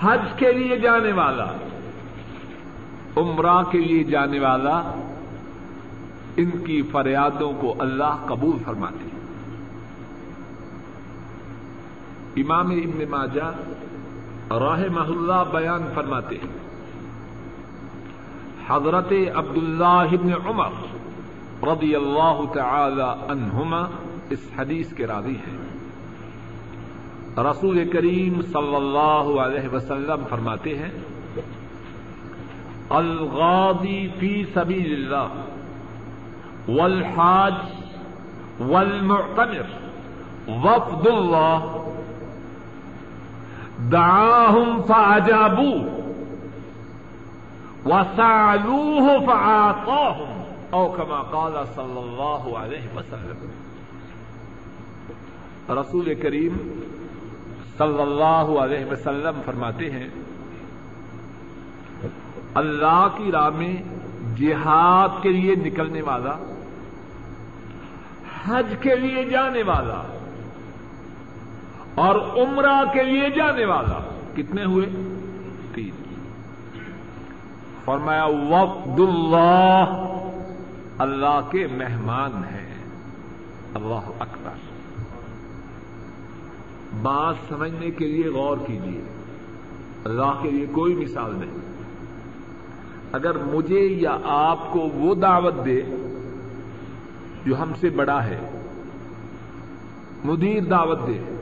حج 0.00 0.20
کے 0.36 0.52
لیے 0.52 0.76
جانے 0.76 1.12
والا، 1.12 1.46
عمرہ 3.16 3.62
کے 3.70 3.78
لیے 3.78 4.04
جانے 4.04 4.40
والا، 4.40 4.78
ان 6.36 6.50
کی 6.50 6.82
فریادوں 6.82 7.52
کو 7.60 7.74
اللہ 7.78 8.24
قبول 8.26 8.58
فرماتے 8.64 9.04
ہیں 9.04 9.20
امام 12.36 12.70
ابن 12.70 13.04
ماجہ 13.10 13.52
راہ 14.52 14.80
محلہ 14.90 15.44
بیان 15.52 15.86
فرماتے 15.94 16.36
ہیں۔ 16.36 16.58
حضرت 18.68 19.12
عبداللہ 19.34 19.84
ابن 19.84 20.32
عمر 20.46 20.70
رضی 21.62 21.94
اللہ 21.94 22.40
تعالی 22.54 23.32
عنہما 23.32 23.86
اس 24.30 24.38
حدیث 24.58 24.92
کے 24.92 25.06
راوی 25.06 25.34
ہیں۔ 25.34 25.70
رسول 27.38 27.90
کریم 27.90 28.42
صلی 28.42 28.74
اللہ 28.74 29.40
علیہ 29.40 29.74
وسلم 29.74 30.24
فرماتے 30.30 30.78
ہیں 30.78 30.90
الغادی 32.90 34.08
فی 34.18 34.44
سبیل 34.54 34.92
اللہ 34.94 35.28
والحاج 36.68 37.54
والمعتمر 38.60 39.90
وفد 40.48 41.06
اللہ 41.06 41.79
دعاهم 43.88 44.82
فعجابوه 44.82 45.84
وسالوه 47.86 49.26
فعاطاهم 49.26 50.30
او 50.70 50.88
كما 50.88 51.22
قال 51.22 51.54
صلی 51.74 51.98
اللہ 51.98 52.42
علیہ 52.56 52.96
وسلم. 52.96 53.38
رسول 55.78 56.14
کریم 56.22 56.56
صلی 57.78 58.02
اللہ 58.02 58.52
علیہ 58.60 58.84
وسلم 58.86 59.40
فرماتے 59.44 59.90
ہیں، 59.90 60.08
اللہ 62.54 63.06
کی 63.16 63.32
راہ 63.32 63.50
میں 63.56 63.74
جہاد 64.36 65.22
کے 65.22 65.28
لیے 65.28 65.54
نکلنے 65.54 66.02
والا، 66.02 66.34
حج 68.44 68.74
کے 68.80 68.94
لیے 68.96 69.24
جانے 69.24 69.62
والا 69.62 70.00
اور 71.94 72.14
عمرہ 72.14 72.84
کے 72.92 73.02
لیے 73.02 73.30
جانے 73.30 73.64
والا. 73.64 74.16
کتنے 74.36 74.64
ہوئے؟ 74.64 74.86
تین. 75.74 75.90
فرمایا 77.84 78.24
وفد 78.24 79.00
اللہ 79.00 80.14
اللہ 80.98 81.40
کے 81.50 81.66
مہمان 81.66 82.44
ہیں. 82.44 82.84
اللہ 83.74 84.10
اکبر. 84.18 84.70
بات 87.02 87.34
سمجھنے 87.48 87.90
کے 87.90 88.06
لیے 88.06 88.28
غور 88.28 88.56
کیجیے. 88.66 89.00
اللہ 90.04 90.38
کے 90.42 90.50
لیے 90.50 90.66
کوئی 90.66 90.94
مثال 90.94 91.34
نہیں. 91.34 91.70
اگر 93.12 93.38
مجھے 93.38 93.80
یا 93.80 94.18
آپ 94.24 94.72
کو 94.72 94.78
وہ 94.78 95.14
دعوت 95.14 95.54
دے 95.64 95.82
جو 97.44 97.62
ہم 97.62 97.72
سے 97.80 97.90
بڑا 97.90 98.24
ہے، 98.24 98.40
مدیر 100.24 100.62
دعوت 100.62 100.98
دے 101.06 101.39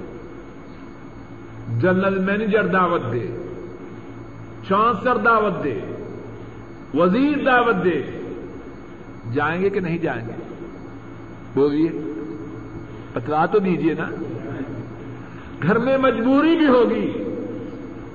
جنرل 1.77 2.25
مینیجر 2.25 2.67
دعوت 2.67 3.03
دے، 3.13 3.29
چانسلر 4.69 5.17
دعوت 5.17 5.65
دے، 5.65 5.81
وزیر 6.95 7.45
دعوت 7.45 7.85
دے۔ 7.85 8.03
جائیں 9.33 9.63
گے 9.63 9.71
کہ 9.71 9.81
نہیں 9.81 9.99
جائیں 9.99 10.27
گے؟ 10.27 10.33
بولیے، 11.55 11.91
بتلا 13.13 13.47
تو 13.47 13.59
دیجیے 13.59 13.95
نا۔ 13.95 14.11
گھر 15.63 15.79
میں 15.79 15.99
مجبوری 15.99 16.57
بھی 16.57 16.67
ہوگی، 16.67 17.25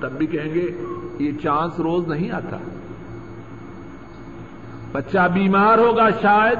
تب 0.00 0.12
بھی 0.12 0.26
کہیں 0.26 0.54
گے 0.54 0.70
یہ 1.18 1.30
چانس 1.42 1.80
روز 1.80 2.08
نہیں 2.08 2.30
آتا۔ 2.30 2.56
بچہ 4.92 5.28
بیمار 5.34 5.78
ہوگا 5.78 6.10
شاید، 6.22 6.58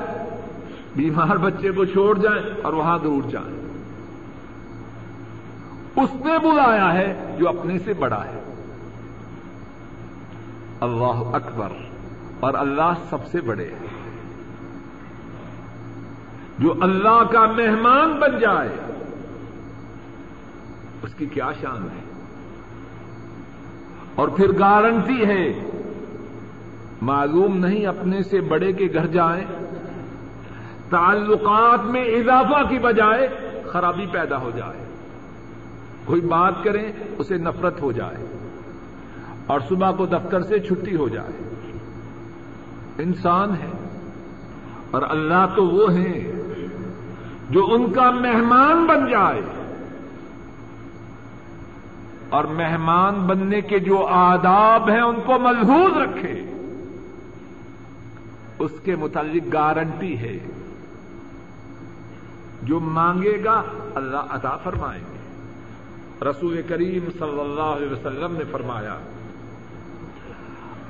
بیمار 0.97 1.37
بچے 1.37 1.71
کو 1.71 1.85
چھوڑ 1.85 2.19
جائیں 2.19 2.43
اور 2.63 2.73
وہاں 2.73 2.99
دور 3.05 3.23
جائیں۔ 3.31 3.64
اس 5.97 6.15
نے 6.15 6.39
بلایا 6.39 6.95
ہے 6.95 7.37
جو 7.39 7.49
اپنے 7.49 7.79
سے 7.79 7.93
بڑا 7.93 8.25
ہے۔ 8.25 8.41
اللہ 10.81 11.37
اکبر۔ 11.37 11.69
اور 12.41 12.55
اللہ 12.55 12.93
سب 13.11 13.27
سے 13.27 13.41
بڑے 13.41 13.69
ہیں۔ 13.69 13.89
جو 16.59 16.75
اللہ 16.81 17.25
کا 17.33 17.47
مہمان 17.47 18.21
بن 18.21 18.39
جائے، 18.39 18.69
اس 21.03 21.15
کی 21.15 21.27
کیا 21.27 21.51
شان 21.61 21.83
ہے؟ 21.83 22.11
اور 24.15 24.29
پھر 24.29 24.59
گارنٹی 24.59 25.27
ہے، 25.27 25.71
معلوم 27.03 27.57
نہیں 27.57 27.87
اپنے 27.87 28.23
سے 28.23 28.41
بڑے 28.41 28.73
کے 28.73 28.89
گھر 28.95 29.07
جائیں، 29.07 29.45
تعلقات 30.91 31.85
میں 31.85 32.05
اضافہ 32.05 32.69
کی 32.69 32.79
بجائے 32.79 33.29
خرابی 33.67 34.07
پیدا 34.07 34.37
ہو 34.37 34.51
جائے۔ 34.57 34.84
کوئی 36.05 36.21
بات 36.21 36.55
کریں، 36.65 36.93
اسے 37.19 37.37
نفرت 37.37 37.83
ہو 37.83 37.93
جائے۔ 37.93 38.39
اور 39.47 39.61
صبح 39.69 39.91
کو 39.91 40.07
دفتر 40.07 40.43
سے 40.43 40.59
چھٹی 40.59 40.97
ہو 40.97 41.09
جائے۔ 41.09 41.55
انسان 42.99 43.51
ہے۔ 43.51 44.01
اور 44.91 45.03
اللہ 45.09 45.47
تو 45.57 45.67
وہ 45.67 45.93
ہیں 45.93 46.33
جو 47.51 47.67
ان 47.71 47.93
کا 47.93 48.11
مہمان 48.11 48.87
بن 48.87 49.11
جائے۔ 49.11 49.41
اور 52.29 52.45
مہمان 52.45 53.15
بننے 53.15 53.61
کے 53.61 53.79
جو 53.79 54.07
آداب 54.07 54.91
ہیں، 54.91 55.01
ان 55.01 55.17
کو 55.27 55.39
ملحوظ 55.39 55.97
رکھے۔ 55.97 56.45
اس 58.59 58.71
کے 58.85 58.97
متعلق 58.97 59.53
گارنٹی 59.53 60.19
ہے۔ 60.19 60.39
جو 62.63 62.81
مانگے 62.81 63.45
گا، 63.45 63.63
اللہ 63.95 64.17
عطا 64.17 64.57
فرمائیں 64.57 65.05
گے 65.13 65.14
رسول 66.23 66.63
کریم 66.69 67.11
صلی 67.19 67.41
اللہ 67.41 67.63
علیہ 67.63 67.93
وسلم 67.93 68.37
نے 68.39 68.45
فرمایا، 68.51 68.99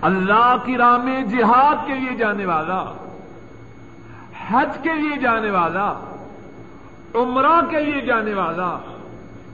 اللہ 0.00 0.56
کی 0.64 0.76
راہ 0.76 0.96
میں 0.96 1.22
جہاد 1.22 1.86
کے 1.86 1.94
لیے 1.94 2.16
جانے 2.16 2.46
والا، 2.46 2.92
حج 4.46 4.78
کے 4.82 4.94
لیے 4.94 5.20
جانے 5.20 5.50
والا، 5.50 5.92
عمرہ 7.14 7.60
کے 7.70 7.80
لیے 7.80 8.00
جانے 8.00 8.34
والا، 8.34 8.78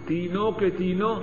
تینوں 0.06 0.52
کے 0.52 0.70
تینوں 0.70 1.14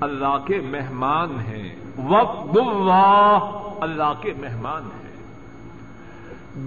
اللہ 0.00 0.38
کے 0.46 0.60
مہمان 0.60 1.40
ہیں۔ 1.40 1.74
وقت 1.96 2.58
اللہ 2.66 3.38
اللہ 3.80 4.12
کے 4.20 4.34
مہمان 4.38 4.82
ہیں۔ 4.82 5.06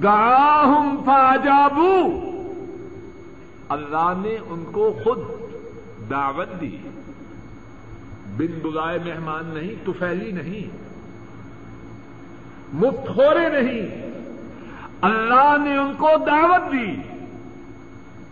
گاہم 0.04 0.98
فاجابو۔ 1.06 2.30
اللہ 3.70 4.14
نے 4.18 4.38
ان 4.50 4.64
کو 4.72 4.94
خود 5.04 5.20
دعوت 6.10 6.62
دی۔ 6.62 6.78
بن 8.38 8.60
بلائے 8.62 9.00
مہمان 9.06 9.46
نہیں 9.46 9.86
تو 9.86 9.94
پھیلی 9.94 10.32
نہیں، 10.32 10.78
مفت 12.74 13.16
خورے 13.16 13.62
نہیں۔ 13.62 14.10
اللہ 15.02 15.56
نے 15.64 15.78
ان 15.78 15.94
کو 15.98 16.10
دعوت 16.28 16.72
دی۔ 16.72 16.96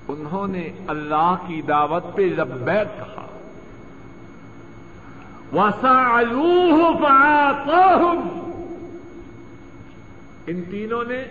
انہوں 0.07 0.47
نے 0.47 0.69
اللہ 0.87 1.35
کی 1.47 1.61
دعوت 1.61 2.03
پہ 2.15 2.21
لبیک 2.21 2.97
کہا۔ 2.97 3.25
وسعلوه 5.53 6.97
فعاطاهم۔ 7.01 8.27
ان 10.47 10.61
تینوں 10.71 11.03
نے 11.03 11.25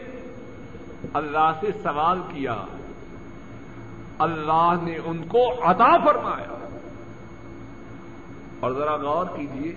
اللہ 1.13 1.53
سے 1.61 1.67
سوال 1.83 2.19
کیا۔ 2.33 2.57
اللہ 4.19 4.75
نے 4.83 4.99
ان 5.05 5.25
کو 5.29 5.71
عطا 5.71 5.97
فرمایا۔ 6.05 6.66
اور 8.61 8.73
ذرا 8.73 8.97
غور 8.97 9.27
کیجیے، 9.37 9.73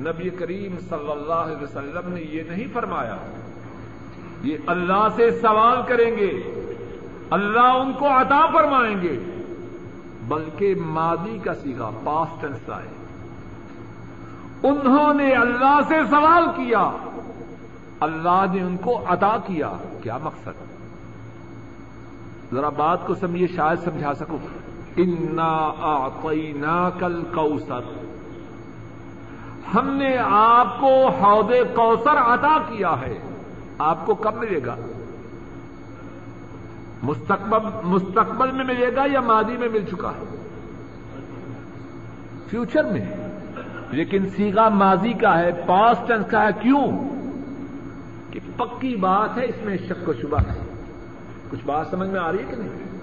نبی 0.00 0.30
کریم 0.30 0.74
صلی 0.88 1.10
اللہ 1.10 1.32
علیہ 1.32 1.62
وسلم 1.62 2.12
نے 2.12 2.20
یہ 2.20 2.42
نہیں 2.48 2.66
فرمایا، 2.72 3.16
یہ 4.42 4.56
اللہ 4.66 5.08
سے 5.16 5.30
سوال 5.30 5.82
کریں 5.88 6.16
گے، 6.16 6.30
اللہ 7.30 7.58
ان 7.58 7.92
کو 7.92 8.08
عطا 8.08 8.46
فرمائیں 8.52 9.02
گے، 9.02 9.18
بلکہ 10.28 10.74
مادی 10.78 11.38
کا 11.38 11.54
سیکھا 11.54 11.90
پاسٹنس 12.04 12.70
آئے 12.70 12.88
انہوں 14.62 15.14
نے 15.14 15.32
اللہ 15.32 15.80
سے 15.88 15.94
سوال 16.10 16.44
کیا، 16.56 16.90
اللہ 18.00 18.44
نے 18.52 18.62
ان 18.62 18.76
کو 18.76 19.02
عطا 19.06 19.36
کیا 19.46 19.72
کیا 20.02 20.18
مقصد؟ 20.18 20.62
ذرا 22.54 22.68
بات 22.68 23.06
کو 23.06 23.14
سمجھیے، 23.14 23.46
شاید 23.46 23.78
سمجھا 23.78 24.14
سکوں۔ 24.14 24.38
انا 24.96 25.72
آنا 25.78 26.90
کل 26.98 27.22
کوسر 27.34 27.80
ہم 29.74 29.90
نے 29.90 30.16
آپ 30.30 30.80
کو 30.80 31.08
حوض 31.08 31.52
کوثر 31.74 32.16
عطا 32.16 32.58
کیا 32.58 32.94
ہے۔ 33.00 33.18
آپ 33.78 34.06
کو 34.06 34.14
کب 34.14 34.34
ملے 34.34 34.60
گا؟ 34.66 34.76
مستقبل 37.02 37.68
مستقبل 37.84 38.50
میں 38.50 38.64
ملے 38.64 38.96
گا 38.96 39.02
یا 39.12 39.20
ماضی 39.20 39.56
میں 39.56 39.68
مل 39.68 39.84
چکا 39.84 40.10
ہے؟ 40.10 40.46
فیوچر 42.50 42.84
میں۔ 42.84 43.06
لیکن 43.90 44.28
سیگا 44.28 44.68
ماضی 44.68 45.12
کا 45.12 45.38
ہے 45.38 45.50
پاسٹ 45.66 46.08
ٹینس 46.08 46.26
کا 46.30 46.42
ہے، 46.42 46.48
کیوں؟ 46.62 46.86
کہ 48.30 48.40
پکی 48.56 48.96
بات 48.96 49.38
ہے، 49.38 49.44
اس 49.44 49.64
میں 49.64 49.76
شک 49.76 50.08
و 50.08 50.12
شبہ 50.12 50.38
ہے۔ 50.38 50.60
کچھ 51.50 51.64
بات 51.66 51.86
سمجھ 51.90 52.08
میں 52.08 52.20
آ 52.20 52.32
رہی 52.32 52.38
ہے 52.38 52.44
کہ 52.44 52.56
نہیں؟ 52.56 52.93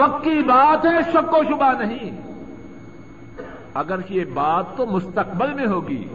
پکی 0.00 0.42
بات 0.42 0.86
ہے، 0.86 1.12
شک 1.12 1.32
و 1.32 1.42
شبہ 1.48 1.72
نہیں۔ 1.72 2.20
اگر 3.74 3.96
یہ 4.08 4.24
بات 4.24 4.76
تو 4.76 4.86
مستقبل 4.86 5.54
میں 5.54 5.66
ہوگی، 5.66 6.08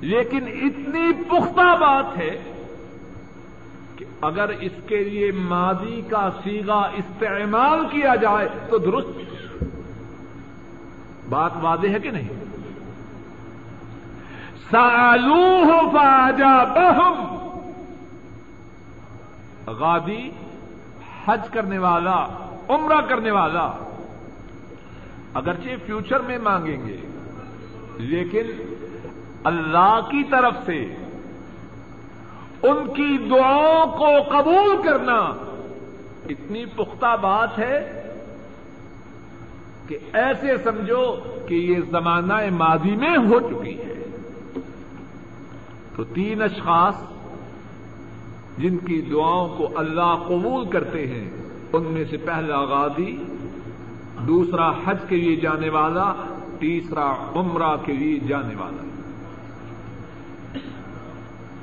لیکن 0.00 0.46
اتنی 0.46 1.12
پختہ 1.12 1.76
بات 1.80 2.16
ہے 2.16 2.52
کہ 3.96 4.04
اگر 4.20 4.48
اس 4.48 4.72
کے 4.86 5.04
لیے 5.04 5.32
ماضی 5.32 6.02
کا 6.10 6.30
سیگا 6.44 6.80
استعمال 6.96 7.86
کیا 7.90 8.14
جائے 8.14 8.48
تو 8.70 8.78
درست۔ 8.78 9.18
بات 11.28 11.50
واضح 11.60 11.86
ہے 11.86 11.98
کہ 11.98 12.10
نہیں؟ 12.10 12.28
سالو 14.70 15.90
فاجا 15.92 16.64
بہم 16.64 17.36
غادی 19.66 20.30
حج 21.26 21.48
کرنے 21.50 21.78
والا 21.78 22.26
عمرہ 22.68 23.00
کرنے 23.00 23.30
والا۔ 23.30 23.72
اگرچہ 25.34 25.68
فیوچر 25.86 26.20
میں 26.20 26.38
مانگیں 26.38 26.86
گے، 26.86 26.96
لیکن 27.96 28.74
اللہ 29.44 30.00
کی 30.10 30.24
طرف 30.30 30.54
سے 30.66 30.94
ان 32.62 32.92
کی 32.92 33.18
دعاؤں 33.30 33.86
کو 33.86 34.38
قبول 34.38 34.82
کرنا 34.82 35.18
اتنی 36.28 36.64
پختہ 36.66 37.16
بات 37.20 37.58
ہے 37.58 38.02
کہ 39.86 39.98
ایسے 40.12 40.58
سمجھو 40.64 41.16
کہ 41.48 41.54
یہ 41.54 41.80
زمانہ 41.90 42.34
ماضی 42.50 42.96
میں 42.96 43.16
ہو 43.16 43.40
چکی 43.40 43.78
ہے۔ 43.78 44.04
تو 45.96 46.04
تین 46.04 46.42
اشخاص 46.42 46.94
جن 48.58 48.78
کی 48.78 49.00
دعاؤں 49.00 49.56
کو 49.56 49.78
اللہ 49.78 50.14
قبول 50.26 50.68
کرتے 50.68 51.06
ہیں 51.06 51.45
ان 51.72 51.84
میں 51.84 52.04
سے 52.10 52.16
پہلا 52.16 52.64
غازی، 52.64 53.24
دوسرا 54.26 54.70
حج 54.84 54.96
کے 55.08 55.16
لیے 55.16 55.36
جانے 55.36 55.68
والا، 55.68 56.14
تیسرا 56.58 57.14
عمرہ 57.34 57.76
کے 57.84 57.92
لیے 57.92 58.18
جانے 58.18 58.54
والا۔ 58.56 58.82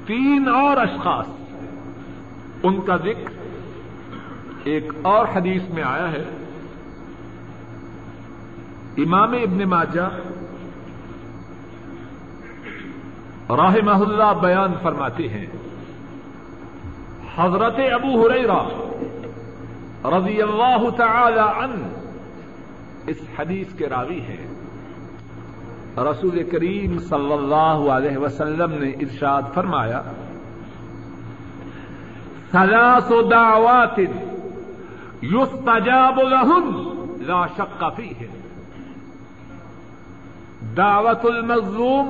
تین 0.06 0.47
اور 0.47 0.78
اشخاص۔ 0.78 1.28
ان 2.64 2.82
کا 2.82 2.97
ذکر 2.97 3.32
ایک 4.64 4.91
اور 5.01 5.26
حدیث 5.36 5.62
میں 5.74 5.84
آیا 5.84 6.12
ہے۔ 6.12 6.26
امام 8.97 9.32
ابن 9.32 9.70
ماجہ 9.70 10.10
راہ 13.49 13.76
اللہ 13.86 14.34
بیان 14.41 14.74
فرماتے 14.82 15.28
ہیں۔ 15.28 15.45
حضرت 17.36 17.76
ابو 17.93 18.28
ہریرا 18.28 18.82
رضی 20.06 20.41
اللہ 20.41 20.89
تعالی 20.97 21.64
عنہ 21.64 21.88
اس 23.08 23.18
حدیث 23.39 23.68
کے 23.78 23.89
راوی 23.89 24.20
ہیں۔ 24.20 24.47
رسول 25.97 26.43
کریم 26.51 26.99
صلی 26.99 27.34
اللہ 27.34 27.91
علیہ 27.95 28.18
وسلم 28.18 28.72
نے 28.72 28.89
ارشاد 28.89 29.41
فرمایا، 29.54 30.01
ثلاث 32.51 33.12
دعوات 33.32 33.99
يستجاب 35.24 36.20
لهن 36.20 36.66
لا 37.22 37.47
شق 37.47 37.84
فيه 37.95 38.26
دعوة 40.78 41.24
المظلوم 41.24 42.10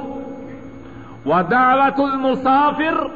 ودعوة 1.25 1.99
المسافر 1.99 3.07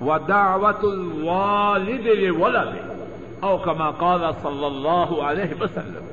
ودعوة 0.00 0.82
الوالد 0.82 2.06
لولده۔ 2.06 2.85
او 3.40 3.56
كما 3.56 3.90
قال 3.90 4.20
صلى 4.42 4.66
الله 4.66 5.24
عليه 5.24 5.54
وسلم. 5.60 6.04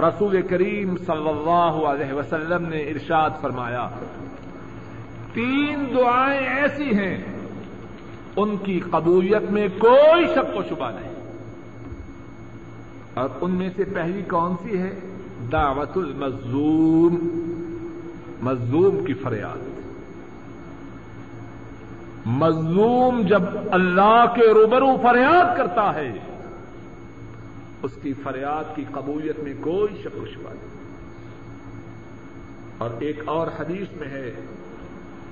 رسول 0.00 0.42
کریم 0.42 0.96
صلی 0.96 1.28
اللہ 1.28 1.86
علیہ 1.86 2.12
وسلم 2.12 2.66
نے 2.66 2.78
ارشاد 2.78 3.30
فرمایا، 3.40 3.88
تین 5.32 5.84
دعائیں 5.96 6.46
ایسی 6.46 6.94
ہیں، 6.94 7.24
ان 8.36 8.56
کی 8.56 8.80
قبولیت 8.80 9.50
میں 9.50 9.68
کوئی 9.78 10.26
شک 10.26 10.56
و 10.56 10.62
شبہ 10.68 10.90
نہیں۔ 10.90 11.12
اور 13.14 13.28
ان 13.40 13.50
میں 13.50 13.70
سے 13.76 13.84
پہلی 13.84 14.22
کون 14.22 14.56
سی 14.62 14.78
ہے؟ 14.78 14.98
دعوت 15.52 15.96
المظلوم، 15.96 17.14
مظلوم 18.42 19.04
کی 19.04 19.14
فریاد۔ 19.14 19.71
مظلوم 22.26 23.20
جب 23.20 23.42
اللہ 23.70 24.24
کے 24.34 24.54
روبرو 24.54 24.96
فریاد 25.02 25.56
کرتا 25.56 25.94
ہے، 25.94 26.12
اس 27.82 27.90
کی 28.02 28.12
فریاد 28.12 28.76
کی 28.76 28.84
قبولیت 28.92 29.38
میں 29.38 29.54
کوئی 29.60 30.02
شک 30.02 30.22
و 30.22 30.26
شبہ 30.26 30.50
نہیں۔ 30.50 30.72
اور 32.78 32.90
ایک 33.00 33.20
اور 33.24 33.46
حدیث 33.46 33.92
میں 33.92 34.08
ہے، 34.08 34.34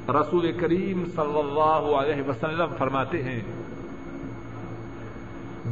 رسول 0.08 0.52
کریم 0.52 1.04
صلی 1.04 1.38
اللہ 1.38 1.96
علیہ 1.96 2.28
وسلم 2.28 2.74
فرماتے 2.78 3.22
ہیں، 3.22 3.40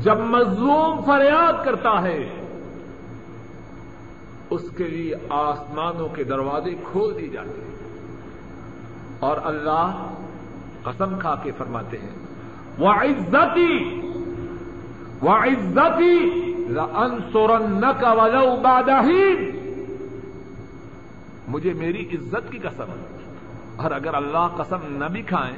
جب 0.01 0.16
مظلوم 0.16 1.01
فریاد 1.07 1.64
کرتا 1.64 2.03
ہے، 2.03 2.45
اس 4.51 4.62
کے 4.77 4.85
لیے 4.85 5.14
آسمانوں 5.29 6.09
کے 6.09 6.25
دروازے 6.25 6.71
کھول 6.93 7.19
دی 7.19 7.29
جاتے 7.29 7.61
ہیں۔ 7.61 7.79
اور 9.19 9.37
اللہ 9.45 10.14
قسم 10.83 11.18
کھا 11.18 11.35
کے 11.43 11.51
فرماتے 11.59 11.99
ہیں 11.99 12.14
وہ 12.79 12.89
عزتی 12.89 14.01
وہ 15.20 15.31
عزتی 15.31 16.45
لَأَنصُرَنَّكَ 16.68 18.07
وَلَوْ 18.07 18.61
بَعْدَ 18.61 18.91
مجھے 21.49 21.72
میری 21.72 22.09
عزت 22.12 22.53
کی 22.53 22.59
قسم 22.59 22.91
اور 23.76 23.91
اگر 23.91 24.14
اللہ 24.14 24.49
قسم 24.57 24.97
نہ 24.97 25.05
بھی 25.05 25.22
کھائیں، 25.22 25.57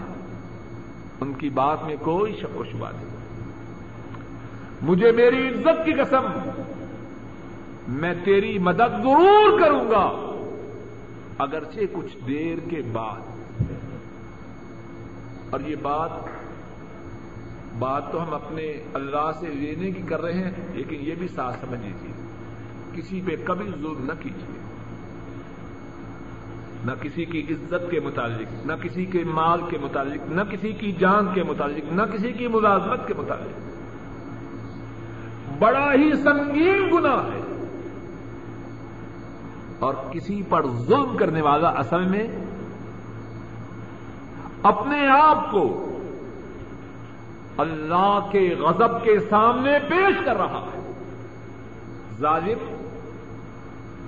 ان 1.20 1.32
کی 1.32 1.50
بات 1.50 1.84
میں 1.84 1.96
کوئی 1.96 2.34
شک 2.34 2.60
و 2.60 2.64
شبہ 2.64 2.90
نہیں۔ 2.90 3.10
مجھے 4.82 5.12
میری 5.12 5.48
عزت 5.48 5.84
کی 5.84 5.92
قسم، 5.92 6.50
میں 7.88 8.14
تیری 8.24 8.58
مدد 8.58 9.02
ضرور 9.02 9.60
کروں 9.60 9.90
گا۔ 9.90 10.26
اگرچہ 11.38 11.80
کچھ 11.92 12.16
دیر 12.26 12.58
کے 12.68 12.82
بعد 12.92 13.29
اور 15.50 15.60
یہ 15.60 15.76
بات 15.82 16.10
بات 17.78 18.12
تو 18.12 18.22
ہم 18.22 18.34
اپنے 18.34 18.72
اللہ 18.94 19.30
سے 19.40 19.46
لینے 19.46 19.90
کی 19.90 20.02
کر 20.02 20.20
رہے 20.20 20.32
ہیں، 20.32 20.50
لیکن 20.72 20.96
یہ 21.00 21.14
بھی 21.14 21.28
ساتھ 21.28 21.66
سمجھ 21.66 21.80
لیجیے 21.80 22.12
کسی 22.92 23.20
پہ 23.26 23.44
کبھی 23.44 23.66
ظلم 23.66 24.04
نہ 24.04 24.12
کیجیے 24.20 24.60
نہ 26.84 26.92
کسی 27.00 27.24
کی 27.24 27.46
عزت 27.50 27.90
کے 27.90 28.00
متعلق، 28.00 28.66
نہ 28.66 28.72
کسی 28.72 29.04
کے 29.04 29.24
مال 29.24 29.60
کے 29.70 29.78
متعلق، 29.78 30.30
نہ 30.30 30.40
کسی 30.50 30.72
کی 30.72 30.92
جان 30.92 31.34
کے 31.34 31.42
متعلق، 31.42 31.92
نہ 31.92 32.02
کسی 32.02 32.32
کی 32.32 32.48
ملازمت 32.48 33.06
کے 33.06 33.14
متعلق۔ 33.14 33.70
بڑا 35.58 35.92
ہی 35.92 36.12
سنگین 36.12 36.90
گنا 36.92 37.14
ہے۔ 37.14 37.40
اور 39.78 39.94
کسی 40.10 40.42
پر 40.48 40.66
ظلم 40.66 41.16
کرنے 41.16 41.42
والا 41.42 41.68
اصل 41.68 42.06
میں 42.06 42.26
اپنے 44.62 45.08
آپ 45.08 45.50
کو 45.50 45.86
اللہ 47.56 48.28
کے 48.32 48.54
غضب 48.58 49.04
کے 49.04 49.20
سامنے 49.30 49.78
پیش 49.88 50.24
کر 50.24 50.36
رہا 50.36 50.66
ہے۔ 50.74 50.92
ظالم 52.18 52.86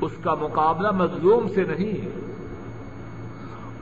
اس 0.01 0.13
کا 0.25 0.35
مقابلہ 0.35 0.91
مظلوم 0.91 1.49
سے 1.49 1.65
نہیں 1.65 2.05
ہے۔ 2.05 2.11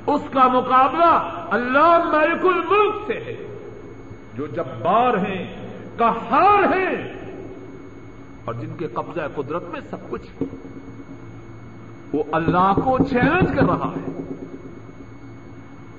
اس 0.07 0.21
کا 0.33 0.49
مقابلہ 0.49 1.45
اللہ 1.51 1.99
ملک 2.05 2.45
الملک 2.45 2.95
سے 3.07 3.15
ہے۔ 3.15 3.47
جو 4.35 4.47
جبار 4.47 5.17
ہیں 5.17 5.71
کہار 5.99 6.63
ہیں، 6.63 7.13
اور 8.45 8.55
جن 8.55 8.77
کے 8.79 8.87
قبضہ 8.87 9.21
قدرت 9.35 9.69
میں 9.69 9.81
سب 9.91 10.11
کچھ 10.11 10.43
ہے، 10.43 10.45
وہ 12.13 12.23
اللہ 12.33 12.73
کو 12.85 12.99
چیلنج 12.99 13.49
کر 13.57 13.65
رہا 13.65 13.93
ہے۔ 13.97 14.30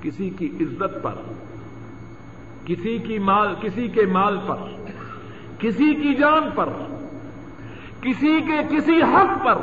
کسی 0.01 0.29
کی 0.29 0.49
عزت 0.61 1.03
پر، 1.03 1.13
کسی 2.65 2.97
کی 2.97 3.19
مال، 3.19 3.55
کسی 3.61 3.87
کے 3.87 4.05
مال 4.05 4.37
پر، 4.47 4.55
کسی 5.59 5.95
کی 5.95 6.13
جان 6.15 6.49
پر، 6.55 6.69
کسی 8.01 8.41
کے، 8.41 8.77
کسی 8.77 9.01
حق 9.01 9.45
پر 9.45 9.57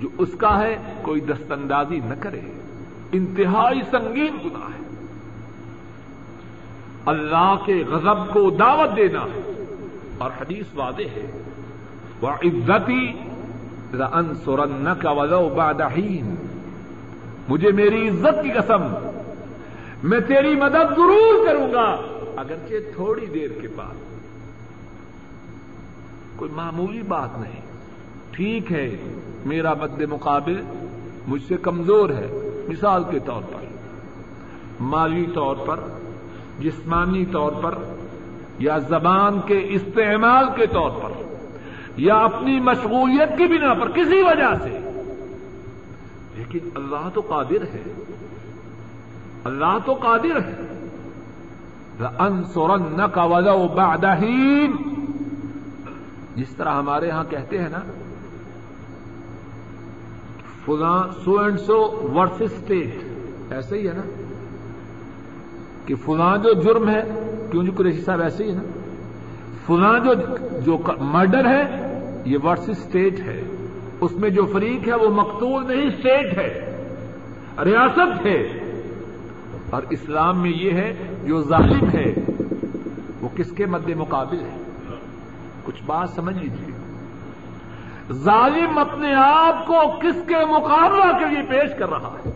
جو 0.00 0.08
اس 0.18 0.34
کا 0.38 0.60
ہے، 0.60 0.76
کوئی 1.02 1.20
دست 1.20 1.52
اندازی 1.52 2.00
نہ 2.04 2.14
کرے۔ 2.20 2.40
انتہائی 3.12 3.80
سنگین 3.90 4.36
گنا 4.44 4.66
ہے۔ 4.66 4.86
اللہ 7.06 7.54
کے 7.66 7.84
غضب 7.88 8.32
کو 8.32 8.50
دعوت 8.50 8.96
دینا 8.96 9.26
اور 10.18 10.30
حدیث 10.40 10.66
واضح 10.74 11.02
ہے۔ 11.02 11.42
وہ 12.20 12.28
عزتی 12.28 13.12
ان 14.12 14.34
سورن 14.44 14.88
کا 15.02 15.10
ولو 15.10 15.48
بادہین 15.56 16.34
مجھے 17.48 17.72
میری 17.72 18.08
عزت 18.08 18.42
کی 18.42 18.50
قسم، 18.50 18.82
میں 20.02 20.20
تیری 20.20 20.56
مدد 20.56 20.96
ضرور 20.96 21.46
کروں 21.46 21.72
گا۔ 21.72 21.96
اگرچہ 22.36 22.74
تھوڑی 22.94 23.26
دیر 23.26 23.50
کے 23.60 23.68
بعد۔ 23.76 23.94
کوئی 26.36 26.50
معمولی 26.50 27.02
بات 27.02 27.38
نہیں۔ 27.38 27.60
ٹھیک 28.30 28.72
ہے، 28.72 28.96
میرا 29.44 29.74
مد 29.74 30.00
مقابل 30.00 30.62
مجھ 31.26 31.42
سے 31.48 31.56
کمزور 31.56 32.10
ہے، 32.10 32.50
مثال 32.68 33.04
کے 33.10 33.18
طور 33.18 33.42
پر۔ 33.42 33.66
مالی 34.80 35.26
طور 35.34 35.56
پر، 35.66 35.80
جسمانی 36.58 37.24
طور 37.24 37.52
پر، 37.62 37.74
یا 38.58 38.78
زبان 38.78 39.40
کے 39.40 39.60
استعمال 39.68 40.44
کے 40.56 40.66
طور 40.66 40.90
پر، 40.90 41.22
یا 41.96 42.14
اپنی 42.14 42.60
مشغولیت 42.60 43.38
کی 43.38 43.46
بنا 43.46 43.74
پر، 43.74 43.90
کسی 43.90 44.22
وجہ 44.22 44.54
سے۔ 44.62 44.85
لیکن 46.48 46.68
اللہ 46.74 47.08
تو 47.14 47.20
قادر 47.20 47.62
ہے۔ 47.62 47.82
اللہ 49.44 49.78
تو 49.86 49.92
قادر 49.94 50.36
ہے۔ 50.36 50.72
انسورن 52.18 53.00
کا 53.14 53.24
وجہ 53.24 53.74
بعدہین 53.74 54.72
جس 56.36 56.48
طرح 56.56 56.74
ہمارے 56.74 57.10
ہاں 57.10 57.24
کہتے 57.30 57.58
ہیں 57.58 57.68
نا، 57.68 57.78
فلاں 60.64 61.08
so 61.24 61.40
and 61.40 61.60
so 61.60 62.10
verse 62.14 62.42
state, 62.42 62.98
ایسے 63.50 63.78
ہی 63.78 63.88
ہے 63.88 63.92
نا۔ 63.92 64.02
کہ 65.86 65.94
فلاں 65.94 66.36
جو 66.36 66.52
جرم 66.52 66.88
ہے، 66.88 67.02
کیوں 67.50 67.64
جی 67.64 67.70
قریشی 67.70 68.00
صاحب 68.00 68.20
ایسے 68.20 68.44
ہی 68.44 68.50
ہے 68.50 68.54
نا۔ 68.54 68.62
فلاں 69.66 69.98
جو 69.98 70.12
جو 70.60 70.78
مرڈر 71.00 71.46
ہے، 71.46 71.62
یہ 72.24 72.38
ورس 72.44 72.68
اسٹیٹ 72.68 73.20
ہے۔ 73.20 73.55
اس 74.00 74.12
میں 74.12 74.30
جو 74.30 74.46
فریق 74.52 74.88
ہے 74.88 74.94
وہ 74.94 75.08
مقتول 75.08 75.66
نہیں 75.66 75.86
اسٹیٹ 75.86 76.38
ہے، 76.38 76.76
ریاست 77.64 78.26
ہے۔ 78.26 78.38
اور 79.70 79.82
اسلام 79.90 80.42
میں 80.42 80.50
یہ 80.50 80.70
ہے، 80.70 81.14
جو 81.24 81.42
ظالم 81.42 81.88
ہے، 81.94 82.14
وہ 83.20 83.28
کس 83.36 83.50
کے 83.50 83.66
مد 83.66 83.88
مقابل 83.88 84.40
ہے؟ 84.40 84.62
کچھ 85.64 85.82
بات 85.86 86.10
سمجھ 86.10 86.38
لیجیے 86.38 86.76
ظالم 88.12 88.78
اپنے 88.78 89.14
آپ 89.14 89.66
کو 89.66 89.98
کس 90.02 90.28
کے 90.28 90.34
مقابلہ 90.34 91.18
کے 91.18 91.26
لیے 91.26 91.42
پیش 91.42 91.78
کر 91.78 91.88
رہا 91.88 92.16
ہے؟ 92.26 92.30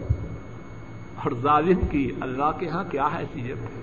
اور 1.25 1.33
ظالم 1.43 1.87
کی 1.91 2.13
اللہ 2.21 2.51
کے 2.59 2.69
ہاں 2.69 2.85
کیا 2.85 3.09
حیثیت 3.19 3.57
ہے؟ 3.57 3.81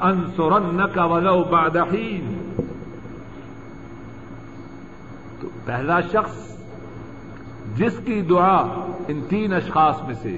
انسورن 0.00 0.80
کا 0.94 1.04
ولو 1.04 1.44
بادین 1.44 2.50
تو 5.40 5.48
پہلا 5.64 6.00
شخص 6.00 6.56
جس 7.76 7.92
کی 8.04 8.20
دعا 8.20 8.56
ان 9.08 9.20
تین 9.28 9.54
اشخاص 9.54 10.02
میں 10.02 10.14
سے 10.22 10.36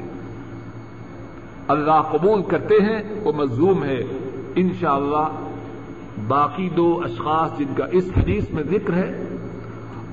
اللہ 1.68 2.03
قبول 2.11 2.43
کرتے 2.43 2.74
ہیں، 2.74 3.03
وہ 3.24 3.33
مظلوم 3.33 3.85
ہے۔ 3.85 4.01
انشاءاللہ 4.55 5.16
اللہ 5.16 6.24
باقی 6.29 6.68
دو 6.68 7.01
اشخاص 7.05 7.59
جن 7.59 7.74
کا 7.77 7.85
اس 7.93 8.05
حدیث 8.16 8.51
میں 8.51 8.62
ذکر 8.62 8.93
ہے 8.93 9.24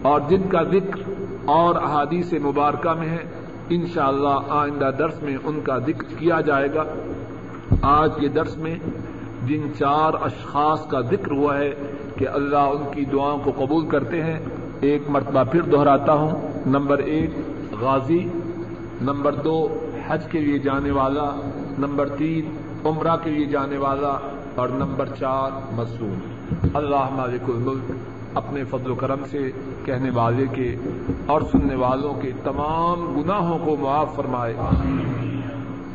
اور 0.01 0.21
جن 0.29 0.41
کا 0.49 0.63
ذکر 0.63 1.11
اور 1.45 1.75
احادیث 1.75 2.33
مبارکہ 2.33 2.93
میں 2.93 3.09
ہے، 3.09 3.23
انشاءاللہ 3.69 4.27
اللہ 4.27 4.51
آئندہ 4.51 4.89
درس 4.99 5.23
میں 5.23 5.37
ان 5.43 5.61
کا 5.61 5.77
ذکر 5.77 6.13
کیا 6.17 6.41
جائے 6.41 6.73
گا۔ 6.73 6.83
آج 7.81 8.11
کے 8.19 8.27
درس 8.27 8.57
میں 8.57 8.75
جن 9.43 9.71
چار 9.79 10.13
اشخاص 10.21 10.87
کا 10.87 10.99
ذکر 10.99 11.31
ہوا 11.31 11.57
ہے 11.57 11.73
کہ 12.17 12.27
اللہ 12.27 12.57
ان 12.57 12.83
کی 12.91 13.05
دعاؤں 13.05 13.39
کو 13.39 13.65
قبول 13.65 13.87
کرتے 13.87 14.23
ہیں 14.23 14.39
ایک 14.83 15.09
مرتبہ 15.09 15.43
پھر 15.51 15.61
دہراتا 15.61 16.13
ہوں۔ 16.13 16.31
نمبر 16.65 16.97
ایک، 16.97 17.29
غازی۔ 17.79 18.27
نمبر 19.01 19.33
دو، 19.33 19.79
حج 20.07 20.25
کے 20.31 20.39
لیے 20.39 20.59
جانے 20.59 20.91
والا۔ 20.91 21.29
نمبر 21.79 22.09
تین، 22.09 22.55
عمرہ 22.85 23.15
کے 23.23 23.29
لیے 23.29 23.45
جانے 23.45 23.77
والا۔ 23.77 24.17
اور 24.55 24.69
نمبر 24.69 25.05
چار، 25.19 25.51
مصوم۔ 25.73 26.19
اللہ 26.73 27.09
مالک 27.11 27.49
الملک 27.49 27.91
اپنے 28.33 28.63
فضل 28.63 28.91
و 28.91 28.95
کرم 28.95 29.19
سے 29.31 29.51
کہنے 29.85 30.09
والے 30.09 30.45
کے 30.51 30.75
اور 31.25 31.41
سننے 31.51 31.75
والوں 31.75 32.13
کے 32.13 32.31
تمام 32.43 33.21
گناہوں 33.21 33.59
کو 33.65 33.75
معاف 33.79 34.15
فرمائے۔ 34.15 34.53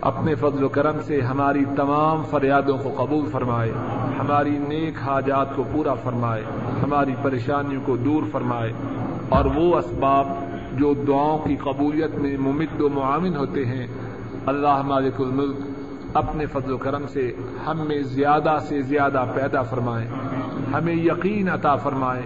اپنے 0.00 0.34
فضل 0.34 0.64
و 0.64 0.68
کرم 0.68 0.96
سے 1.06 1.20
ہماری 1.20 1.64
تمام 1.76 2.22
فریادوں 2.30 2.78
کو 2.78 3.04
قبول 3.04 3.26
فرمائے۔ 3.26 3.72
ہماری 4.18 4.58
نیک 4.58 4.98
حاجات 5.02 5.56
کو 5.56 5.64
پورا 5.72 5.94
فرمائے، 5.94 6.44
ہماری 6.82 7.12
پریشانیوں 7.22 7.82
کو 7.86 7.96
دور 7.96 8.22
فرمائے۔ 8.32 8.72
اور 9.28 9.44
وہ 9.44 9.78
اسباب 9.78 10.26
جو 10.72 10.94
دعاؤں 10.94 11.38
کی 11.38 11.56
قبولیت 11.56 12.14
میں 12.14 12.36
ممد 12.38 12.80
و 12.80 12.88
معاون 12.88 13.36
ہوتے 13.36 13.64
ہیں، 13.64 13.86
اللہ 14.46 14.82
مالک 14.82 15.20
الملک 15.20 15.56
اپنے 16.14 16.46
فضل 16.46 16.72
و 16.72 16.76
کرم 16.76 17.06
سے 17.06 17.32
ہم 17.66 17.76
میں 17.88 18.02
زیادہ 18.02 18.58
سے 18.68 18.82
زیادہ 18.82 19.24
پیدا 19.34 19.62
فرمائے، 19.62 20.06
ہمیں 20.72 20.94
یقین 20.94 21.48
عطا 21.48 21.76
فرمائے۔ 21.76 22.22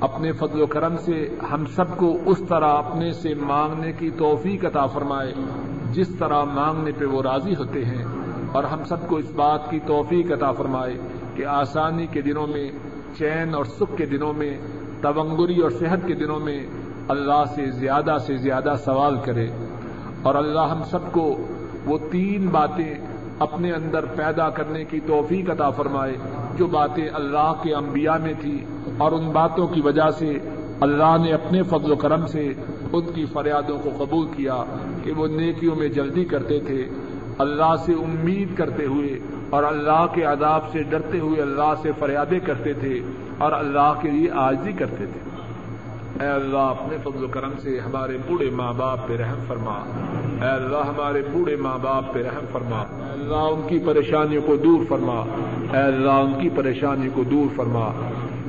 اپنے 0.00 0.32
فضل 0.32 0.62
و 0.62 0.66
کرم 0.66 0.96
سے 0.96 1.34
ہم 1.52 1.66
سب 1.66 1.96
کو 1.96 2.18
اس 2.26 2.42
طرح 2.48 2.68
اپنے 2.68 3.12
سے 3.12 3.34
مانگنے 3.34 3.92
کی 3.92 4.10
توفیق 4.10 4.64
عطا 4.64 4.86
فرمائے، 4.86 5.34
جس 5.92 6.08
طرح 6.08 6.44
مانگنے 6.44 6.90
پہ 6.98 7.04
وہ 7.04 7.22
راضی 7.22 7.54
ہوتے 7.54 7.84
ہیں۔ 7.84 8.04
اور 8.54 8.64
ہم 8.64 8.84
سب 8.84 9.06
کو 9.08 9.16
اس 9.16 9.30
بات 9.34 9.70
کی 9.70 9.78
توفیق 9.86 10.32
عطا 10.32 10.50
فرمائے 10.52 10.96
کہ 11.36 11.44
آسانی 11.52 12.06
کے 12.06 12.20
دنوں 12.20 12.46
میں، 12.46 12.68
چین 13.18 13.54
اور 13.54 13.64
سکھ 13.78 13.96
کے 13.96 14.06
دنوں 14.06 14.32
میں، 14.32 14.50
تونگری 15.02 15.60
اور 15.60 15.70
صحت 15.70 16.06
کے 16.06 16.14
دنوں 16.14 16.40
میں 16.40 16.58
اللہ 17.08 17.42
سے 17.54 17.70
زیادہ 17.70 18.16
سے 18.26 18.36
زیادہ 18.36 18.74
سوال 18.84 19.16
کرے 19.24 19.46
اور 20.22 20.34
اللہ 20.34 20.70
ہم 20.70 20.82
سب 20.90 21.10
کو 21.12 21.24
وہ 21.86 21.98
تین 22.10 22.46
باتیں 22.48 22.94
اپنے 23.38 23.72
اندر 23.72 24.04
پیدا 24.16 24.48
کرنے 24.50 24.84
کی 24.84 25.00
توفیق 25.06 25.50
عطا 25.50 25.70
فرمائے 25.70 26.16
جو 26.56 26.66
باتیں 26.66 27.08
اللہ 27.14 27.52
کے 27.62 27.74
انبیاء 27.74 28.16
میں 28.18 28.32
تھی 28.40 28.58
اور 28.98 29.12
ان 29.12 29.30
باتوں 29.30 29.66
کی 29.66 29.80
وجہ 29.80 30.10
سے 30.18 30.38
اللہ 30.80 31.16
نے 31.22 31.32
اپنے 31.32 31.62
فضل 31.62 31.92
و 31.92 31.96
کرم 31.96 32.26
سے 32.26 32.52
ان 32.92 33.12
کی 33.14 33.24
فریادوں 33.32 33.78
کو 33.78 33.90
قبول 33.98 34.26
کیا 34.36 34.62
کہ 35.04 35.12
وہ 35.12 35.26
نیکیوں 35.30 35.76
میں 35.76 35.88
جلدی 35.88 36.24
کرتے 36.24 36.58
تھے 36.60 36.84
اللہ 37.38 37.74
سے 37.86 37.92
امید 37.92 38.56
کرتے 38.56 38.84
ہوئے 38.84 39.18
اور 39.50 39.62
اللہ 39.62 40.06
کے 40.12 40.22
عذاب 40.22 40.60
سے 40.72 40.82
ڈرتے 40.82 41.18
ہوئے 41.18 41.42
اللہ 41.42 41.74
سے 41.82 41.90
فریادیں 41.98 42.38
کرتے 42.38 42.72
تھے 42.72 43.00
اور 43.38 43.52
اللہ 43.52 43.92
کے 44.02 44.10
لیے 44.10 44.30
آجزی 44.30 44.72
کرتے 44.72 45.06
تھے۔ 45.06 45.20
اے 46.20 46.26
اللہ، 46.26 46.58
اپنے 46.58 46.96
فضل 47.04 47.24
و 47.24 47.28
کرم 47.28 47.50
سے 47.62 47.80
ہمارے 47.80 48.18
بوڑھے 48.28 48.50
ماں 48.50 48.72
باپ 48.72 49.08
پہ 49.08 49.16
رحم 49.16 49.38
فرما۔ 49.48 49.74
اے 50.42 50.48
اللہ، 50.48 50.76
ہمارے 50.76 51.22
بوڑھے 51.32 51.56
ماں 51.56 51.78
باپ 51.82 52.14
پہ 52.14 52.22
رحم 52.22 52.44
فرما۔ 52.52 52.78
اے 52.78 53.12
اللہ، 53.12 53.36
ان 53.36 53.62
کی 53.68 53.78
پریشانیوں 53.78 54.42
کو 54.42 54.56
دور 54.56 54.84
فرما۔ 54.88 55.24
اے 55.72 55.78
اللہ، 55.78 56.10
ان 56.10 56.32
کی 56.40 56.48
پریشانی 56.48 57.08
کو 57.14 57.22
دور 57.22 57.56
فرما۔ 57.56 57.92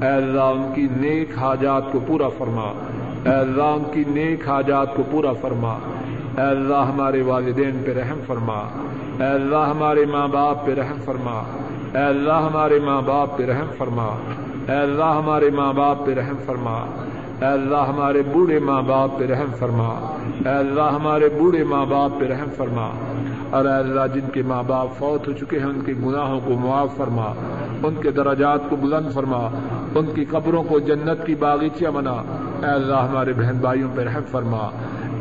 اے 0.02 0.08
اللہ، 0.08 0.42
ان 0.42 0.72
کی 0.76 0.88
نیک 0.98 1.38
حاجات 1.38 1.92
کو 1.92 2.00
پورا 2.08 2.30
فرما۔ 2.38 2.74
اے 3.26 3.36
اللہ، 3.36 3.64
ان 3.64 3.84
کی 3.94 4.04
نیک 4.08 4.48
حاجات 4.48 4.96
کو 4.96 5.04
پورا 5.12 5.34
فرما۔ 5.34 5.78
اے 6.38 6.44
اللہ 6.44 6.76
ہمارے 6.76 7.22
والدین 7.22 7.84
پہ 7.86 7.94
رحم 7.94 8.20
فرما۔ 8.28 8.58
اے 9.20 9.26
اللہ 9.26 9.56
ہمارے 9.56 10.06
ماں 10.06 10.28
باپ 10.28 10.66
پہ 10.66 10.74
رحم 10.74 10.98
فرما۔ 11.06 11.44
اے 11.94 12.04
اللہ 12.04 12.34
ہمارے 12.34 12.80
ماں 12.80 13.02
باپ 13.02 13.38
پہ 13.38 13.46
رحم 13.46 13.66
فرما۔ 13.78 14.06
اے 14.68 14.76
اللہ 14.76 15.04
ہمارے 15.04 15.50
ماں 15.50 15.74
باپ 15.74 16.06
پہ 16.06 16.14
رحم 16.14 16.36
فرما۔ 16.46 16.86
اے 17.42 17.46
اللہ 17.46 17.78
ہمارے 17.78 18.22
بوڑھے 18.34 18.60
ماں 18.60 18.82
باپ 18.82 19.20
پہ 19.20 19.26
رحم 19.28 19.52
فرما۔ 19.60 20.16
اے 20.46 20.50
اللہ 20.50 20.82
ہمارے 20.82 21.30
بوڑھے 21.40 21.64
ماں 21.64 21.86
باپ 21.86 22.20
پہ 22.20 22.26
رحم 22.26 22.50
فرما۔ 22.58 22.90
اور 23.50 23.66
اے 23.66 23.74
اللہ 23.74 24.08
جن 24.14 24.30
کے 24.34 24.42
ماں 24.42 24.64
باپ 24.64 24.88
فوت 24.98 25.28
ہو 25.28 25.34
چکے 25.34 25.60
ہیں، 25.60 25.66
ان 25.66 25.82
کے 25.82 25.94
گناہوں 26.06 26.40
کو 26.46 26.52
معاف 26.52 26.98
فرما۔ 26.98 27.34
ان 27.84 27.96
کے 27.96 28.12
دراجات 28.12 28.60
کو 28.70 28.76
بلند 28.76 29.12
فرما۔ 29.12 29.50
ان 29.96 30.06
کی 30.16 30.26
قبروں 30.26 30.64
کو 30.64 30.80
جنت 30.80 31.26
کی 31.26 31.36
باغیچہ 31.36 31.86
بنا۔ 31.86 32.14
اے 32.64 32.72
اللہ 32.72 32.96
ہمارے 32.96 33.34
بہن 33.34 33.58
بھائیوں 33.58 33.90
پہ 33.96 34.02
رحم 34.02 34.24
فرما۔ 34.32 34.70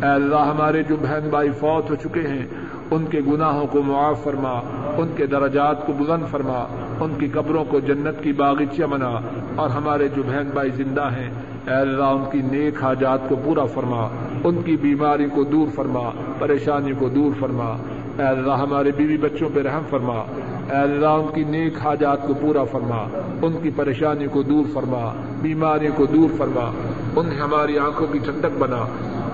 اے 0.03 0.09
اللہ 0.09 0.37
ہمارے 0.37 0.83
جو 0.83 0.97
بہن 0.97 1.29
بھائی 1.31 1.51
فوت 1.51 1.91
ہو 1.91 1.95
چکے 1.95 2.21
ہیں، 2.21 2.47
ان 2.91 3.05
کے 3.11 3.21
گناہوں 3.27 3.67
کو 3.67 3.83
معاف 3.83 4.25
فرما، 4.25 4.61
ان 4.97 5.09
کے 5.17 5.27
درجات 5.27 5.87
کو 5.87 5.93
بلند 5.93 6.31
فرما، 6.31 6.67
ان 7.01 7.15
کی 7.19 7.29
قبروں 7.29 7.65
کو 7.65 7.81
جنت 7.81 8.23
کی 8.23 8.33
باغیچہ 8.33 8.83
بنا 8.83 9.19
اور 9.57 9.71
ہمارے 9.71 10.09
جو 10.09 10.23
بہن 10.27 10.51
بھائی 10.55 10.71
زندہ 10.71 11.09
ہیں، 11.17 11.31
اے 11.69 11.75
اللہ 11.75 12.05
ان 12.05 12.25
کی 12.33 12.43
نیک 12.43 12.83
حاجات 12.83 13.29
کو 13.29 13.37
پورا 13.45 13.65
فرما، 13.65 14.09
ان 14.45 14.63
کی 14.63 14.77
بیماری 14.77 15.27
کو 15.35 15.45
دور 15.45 15.67
فرما 15.75 16.11
پریشانی 16.39 16.93
کو 16.99 17.09
دور 17.09 17.33
فرما۔ 17.41 17.77
اے 18.19 18.23
اللہ 18.23 18.53
ہمارے 18.53 18.91
بیوی 18.97 19.17
بچوں 19.17 19.49
پہ 19.55 19.63
رحم 19.63 19.83
فرما۔ 19.91 20.25
اے 20.71 20.77
اللہ 20.77 21.07
ان 21.07 21.35
کی 21.35 21.45
نیک 21.45 21.79
حاجات 21.79 22.27
کو 22.27 22.35
پورا 22.35 22.65
فرما، 22.65 23.21
ان 23.43 23.53
کی 23.63 23.71
پریشانی 23.77 24.27
کو 24.27 24.43
دور 24.43 24.65
فرما 24.73 25.13
بیماری 25.43 25.89
کو 25.97 26.07
دور 26.07 26.29
فرما۔ 26.39 26.73
ان 27.17 27.33
ہماری 27.33 27.79
آنکھوں 27.79 28.07
کی 28.07 28.19
ٹھنڈک 28.19 28.59
بنا۔ 28.59 28.85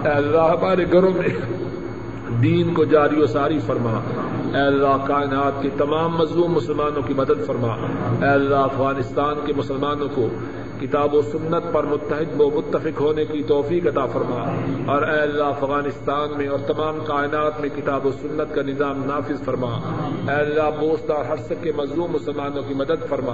اے 0.05 0.11
اللہ 0.11 0.38
ہمارے 0.38 0.84
گھروں 0.92 1.11
میں 1.11 1.28
دین 2.42 2.74
کو 2.74 2.84
جاری 2.84 3.22
و 3.22 3.26
ساری 3.26 3.59
فرما۔ 3.66 4.01
اے 4.55 4.61
اللہ 4.61 5.07
کائنات 5.07 5.62
کے 5.62 5.68
تمام 5.78 6.16
مظلوم 6.16 6.53
مسلمانوں 6.53 7.03
کی 7.03 7.14
مدد 7.14 7.46
فرما۔ 7.46 7.74
اے 8.20 8.28
اللہ 8.28 8.55
افغانستان 8.55 9.34
کے 9.46 9.53
مسلمانوں 9.57 10.09
کو 10.14 10.28
کتاب 10.81 11.14
و 11.14 11.22
سنت 11.22 11.72
پر 11.72 11.85
متحد 11.85 12.41
و 12.41 12.51
متفق 12.51 13.01
ہونے 13.01 13.24
کی 13.24 13.43
توفیق 13.43 13.87
عطا 13.87 14.07
فرما۔ 14.07 14.55
اور 14.93 15.03
اے 15.03 15.20
اللہ، 15.20 15.45
افغانستان 15.45 16.28
میں 16.37 16.49
اور 16.49 16.59
تمام 16.66 16.99
کائنات 17.07 17.61
میں 17.61 17.68
کتاب 17.68 18.07
و 18.07 18.11
سنت 18.22 18.55
کا 18.55 18.62
نظام 18.62 19.05
نافذ 19.05 19.45
فرما۔ 19.45 19.78
اے 20.28 20.35
اللہ 20.35 20.81
بوسط 20.81 21.11
اور 21.11 21.24
حرسک 21.33 21.62
کے 21.62 21.72
مظلوم 21.76 22.12
مسلمانوں 22.12 22.62
کی 22.68 22.74
مدد 22.74 23.09
فرما۔ 23.09 23.33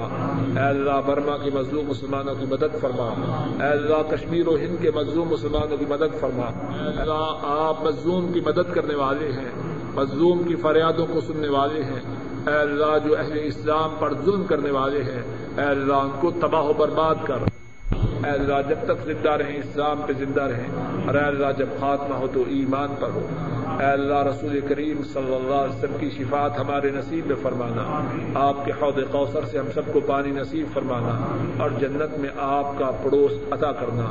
اے 0.56 0.68
اللہ، 0.68 1.00
برما 1.06 1.36
کے 1.36 1.50
مظلوم 1.54 1.86
مسلمانوں 1.86 2.34
کی 2.34 2.46
مدد 2.50 2.80
فرما۔ 2.80 3.06
اے 3.64 3.68
اللہ، 3.68 4.10
کشمیر 4.10 4.48
و 4.48 4.56
ہند 4.56 4.82
کے 4.82 4.90
مظلوم 4.90 5.28
مسلمانوں 5.28 5.76
کی 5.76 5.84
مدد 5.88 6.20
فرما۔ 6.20 6.46
اے 6.46 7.00
اللہ، 7.00 7.38
آپ 7.42 7.84
مظلوم 7.84 8.32
کی 8.32 8.40
مدد 8.40 8.74
کرنے 8.74 8.94
والے 8.94 9.32
ہیں، 9.32 9.78
مظلوم 9.94 10.42
کی 10.42 10.54
فریادوں 10.54 11.06
کو 11.12 11.20
سننے 11.20 11.48
والے 11.48 11.82
ہیں۔ 11.82 12.00
اے 12.46 12.54
اللہ، 12.54 13.08
جو 13.08 13.18
اہل 13.18 13.38
اسلام 13.42 13.90
پر 13.98 14.12
ظلم 14.24 14.44
کرنے 14.44 14.70
والے 14.70 15.02
ہیں 15.02 15.45
اے 15.58 15.64
اللہ 15.64 15.94
ان 15.94 16.10
کو 16.20 16.30
تباہ 16.30 16.62
و 16.62 16.72
برباد 16.72 17.14
کر۔ 17.24 17.38
اے 18.26 18.32
اللہ، 18.32 18.54
جب 18.68 18.76
تک 18.84 19.04
زندہ 19.04 19.30
رہیں 19.30 19.56
اسلام 19.56 20.02
پہ 20.06 20.12
زندہ 20.12 20.42
رہیں 20.42 20.68
اور 21.06 21.14
اے 21.14 21.20
اللہ، 21.20 21.46
جب 21.58 21.66
خاتمہ 21.80 22.14
ہو 22.14 22.26
تو 22.26 22.42
ایمان 22.48 22.88
پر 23.00 23.08
ہو۔ 23.14 23.26
اے 23.80 23.86
اللہ، 23.86 24.22
رسول 24.22 24.60
کریم 24.68 25.02
صلی 25.12 25.34
اللہ 25.34 25.54
علیہ 25.54 25.74
وسلم 25.74 25.96
کی 26.00 26.10
شفاعت 26.10 26.58
ہمارے 26.58 26.90
نصیب 26.90 27.26
میں 27.26 27.36
فرمانا۔ 27.42 27.84
آپ 28.34 28.64
کے 28.64 28.72
حوض 28.82 28.94
کوثر 29.12 29.44
سے 29.44 29.58
ہم 29.58 29.66
سب 29.74 29.92
کو 29.92 30.00
پانی 30.00 30.30
نصیب 30.30 30.66
فرمانا 30.74 31.36
اور 31.62 31.70
جنت 31.70 32.18
میں 32.18 32.30
آپ 32.36 32.78
کا 32.78 32.90
پڑوس 33.02 33.32
عطا 33.50 33.72
کرنا۔ 33.72 34.06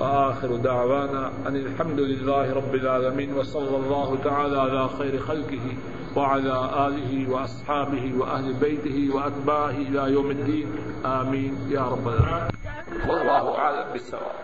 آخر 0.00 0.48
دعوانا 0.64 1.30
ان 1.46 1.54
الحمد 1.54 1.98
للہ 1.98 2.46
رب 2.52 2.72
العالمین 2.72 3.32
وصلی 3.38 3.74
اللہ 3.74 4.14
تعالی 4.22 4.56
علی 4.56 4.86
خیر 4.98 5.18
خلقہ 5.26 5.68
وعلى 6.16 6.52
آله 6.84 7.32
وأصحابه 7.32 8.04
وأهل 8.18 8.52
بيته 8.60 8.98
وأتباعه 9.16 9.82
إلى 9.88 10.12
يوم 10.12 10.28
الدين 10.28 10.76
آمين 11.04 11.72
يا 11.72 11.84
رب 11.92 12.08
العالمين 12.08 12.65
والله 13.04 13.58
أعلم 13.58 13.92
بالسواء 13.92 14.34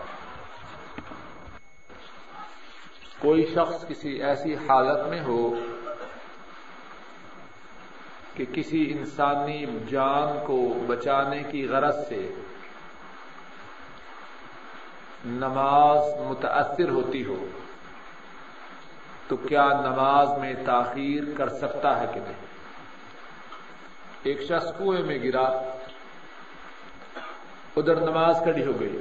کوئی 3.19 3.45
شخص 3.55 3.87
کسی 3.87 4.23
ایسی 4.23 4.55
حالت 4.55 5.07
میں 5.07 5.21
ہو 5.21 5.55
کہ 8.33 8.45
کسی 8.53 8.91
انسانی 8.91 9.65
جان 9.89 10.39
کو 10.45 10.73
بچانے 10.87 11.43
کی 11.43 11.67
غرض 11.67 12.07
سے 12.07 12.31
نماز 15.25 16.19
متاثر 16.19 16.89
ہوتی 16.89 17.25
ہو، 17.25 17.45
تو 19.27 19.35
کیا 19.35 19.67
نماز 19.67 20.37
میں 20.37 20.53
تاخیر 20.65 21.23
کر 21.37 21.49
سکتا 21.49 21.99
ہے 21.99 22.05
کہ 22.13 22.19
نہیں؟ 22.19 22.45
ایک 24.23 24.41
شخص 24.41 24.77
کنویں 24.77 25.03
میں 25.03 25.17
گرا 25.23 25.72
ادھر 27.75 27.95
نماز 27.95 28.35
کھڑی 28.43 28.65
ہو 28.65 28.79
گئی۔ 28.79 28.99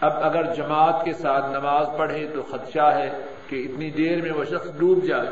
اب 0.00 0.12
اگر 0.12 0.54
جماعت 0.54 1.04
کے 1.04 1.12
ساتھ 1.12 1.46
نماز 1.46 1.86
پڑھے 1.98 2.26
تو 2.34 2.42
خدشہ 2.42 2.92
ہے 2.94 3.26
کہ 3.46 3.68
اتنی 3.68 3.90
دیر 3.90 4.22
میں 4.22 4.32
وہ 4.32 4.44
شخص 4.44 4.78
ڈوب 4.78 5.04
جائے۔ 5.04 5.28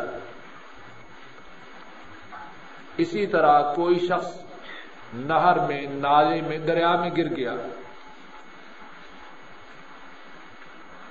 اسی 2.96 3.26
طرح 3.26 3.74
کوئی 3.74 3.98
شخص 3.98 4.40
نہر 5.14 5.58
میں، 5.58 5.86
نالے 5.90 6.40
میں، 6.40 6.58
دریا 6.58 6.96
میں 6.96 7.10
گر 7.16 7.36
گیا 7.36 7.52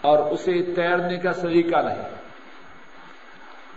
اور 0.01 0.31
اسے 0.31 0.73
تیرنے 0.75 1.17
کا 1.17 1.33
سلیقہ 1.33 1.81
نہیں۔ 1.81 2.09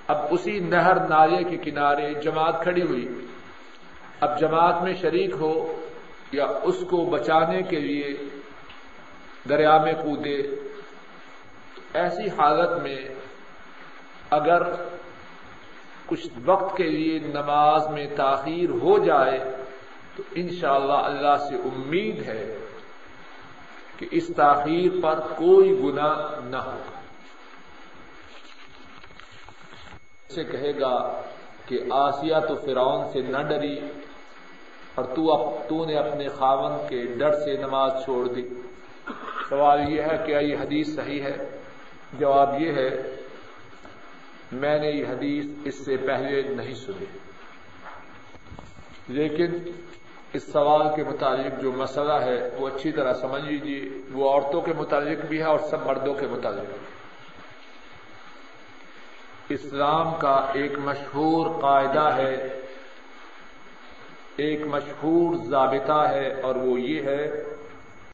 اب 0.09 0.17
اسی 0.31 0.59
نہر، 0.59 1.09
نالے 1.09 1.45
کے 1.45 1.57
کنارے 1.57 2.15
جماعت 2.15 2.63
کھڑی 2.63 2.83
ہوئی۔ 2.83 3.27
اب 4.21 4.41
جماعت 4.41 4.83
میں 4.83 4.95
شریک 4.95 5.35
ہو 5.41 5.83
یا 6.33 6.45
اس 6.63 6.85
کو 6.91 6.97
بچانے 6.97 7.63
کے 7.63 7.81
لیے 7.81 8.17
دریا 9.49 9.79
میں 9.79 9.93
کودے، 9.93 10.43
ایسی 11.95 12.29
حالت 12.39 12.83
میں 12.83 13.09
اگر 14.31 14.63
کچھ 16.07 16.27
وقت 16.45 16.77
کے 16.77 16.85
لیے 16.85 17.19
نماز 17.19 17.87
میں 17.87 18.07
تاخیر 18.17 18.71
ہو 18.71 18.99
جائے، 18.99 19.39
تو 20.17 20.23
انشاءاللہ 20.35 20.93
اللہ 20.93 21.37
سے 21.49 21.55
امید 21.55 22.23
ہے 22.23 22.57
کہ 23.97 24.07
اس 24.11 24.31
تاخیر 24.37 25.01
پر 25.03 25.21
کوئی 25.21 25.81
گنا 25.83 26.31
نہ 26.45 26.57
ہو۔ 26.57 26.79
سے 30.35 30.45
کہے 30.45 30.81
گا 30.81 31.23
کہ 31.67 31.79
آسیہ 31.91 32.37
تو 32.49 32.55
فرعون 32.55 33.13
سے 33.13 33.21
نہ 33.21 33.43
ڈری۔ 33.43 33.81
اور 34.97 35.05
تو 35.05 35.59
تو 35.69 35.85
نے 35.85 35.97
اپنے 35.97 36.29
خاون 36.29 36.89
کے 36.89 37.03
ڈر 37.03 37.33
سے 37.33 37.57
نماز 37.57 38.05
چھوڑ 38.05 38.29
دی۔ 38.29 38.43
سوال 39.49 39.93
یہ 39.93 40.03
ہے، 40.03 40.23
کیا 40.27 40.39
یہ 40.39 40.57
حدیث 40.57 40.95
صحیح 40.95 41.23
ہے؟ 41.23 41.61
جواب 42.13 42.61
یہ 42.61 42.73
ہے، 42.73 43.17
میں 44.53 44.79
نے 44.79 44.91
یہ 44.91 45.07
حدیث 45.07 45.47
اس 45.65 45.85
سے 45.85 45.97
پہلے 45.97 46.43
نہیں 46.43 46.75
سنی۔ 46.75 47.05
لیکن 49.09 49.59
اس 50.33 50.53
سوال 50.53 50.97
کے 50.97 51.05
متعلق 51.05 51.63
جو 51.63 51.73
مسئلہ 51.73 52.13
ہے، 52.13 52.51
وہ 52.59 52.69
اچھی 52.69 52.93
طرح 52.93 53.13
سمجھ 53.13 53.43
لیجیے 53.43 53.91
وہ 54.13 54.31
عورتوں 54.31 54.61
کے 54.61 54.73
متعلق 54.79 55.27
بھی 55.27 55.39
ہے 55.39 55.45
اور 55.45 55.59
سب 55.59 55.87
مردوں 55.87 56.15
کے 56.15 56.27
متعلق۔ 56.27 56.75
اسلام 59.49 60.15
کا 60.21 60.47
ایک 60.55 60.79
مشہور 60.79 61.61
قاعدہ 61.61 62.17
ہے 62.17 62.61
ایک 64.37 64.67
مشہور 64.67 65.35
ضابطہ 65.49 66.07
ہے 66.11 66.29
اور 66.43 66.55
وہ 66.55 66.81
یہ 66.81 67.03
ہے 67.03 67.31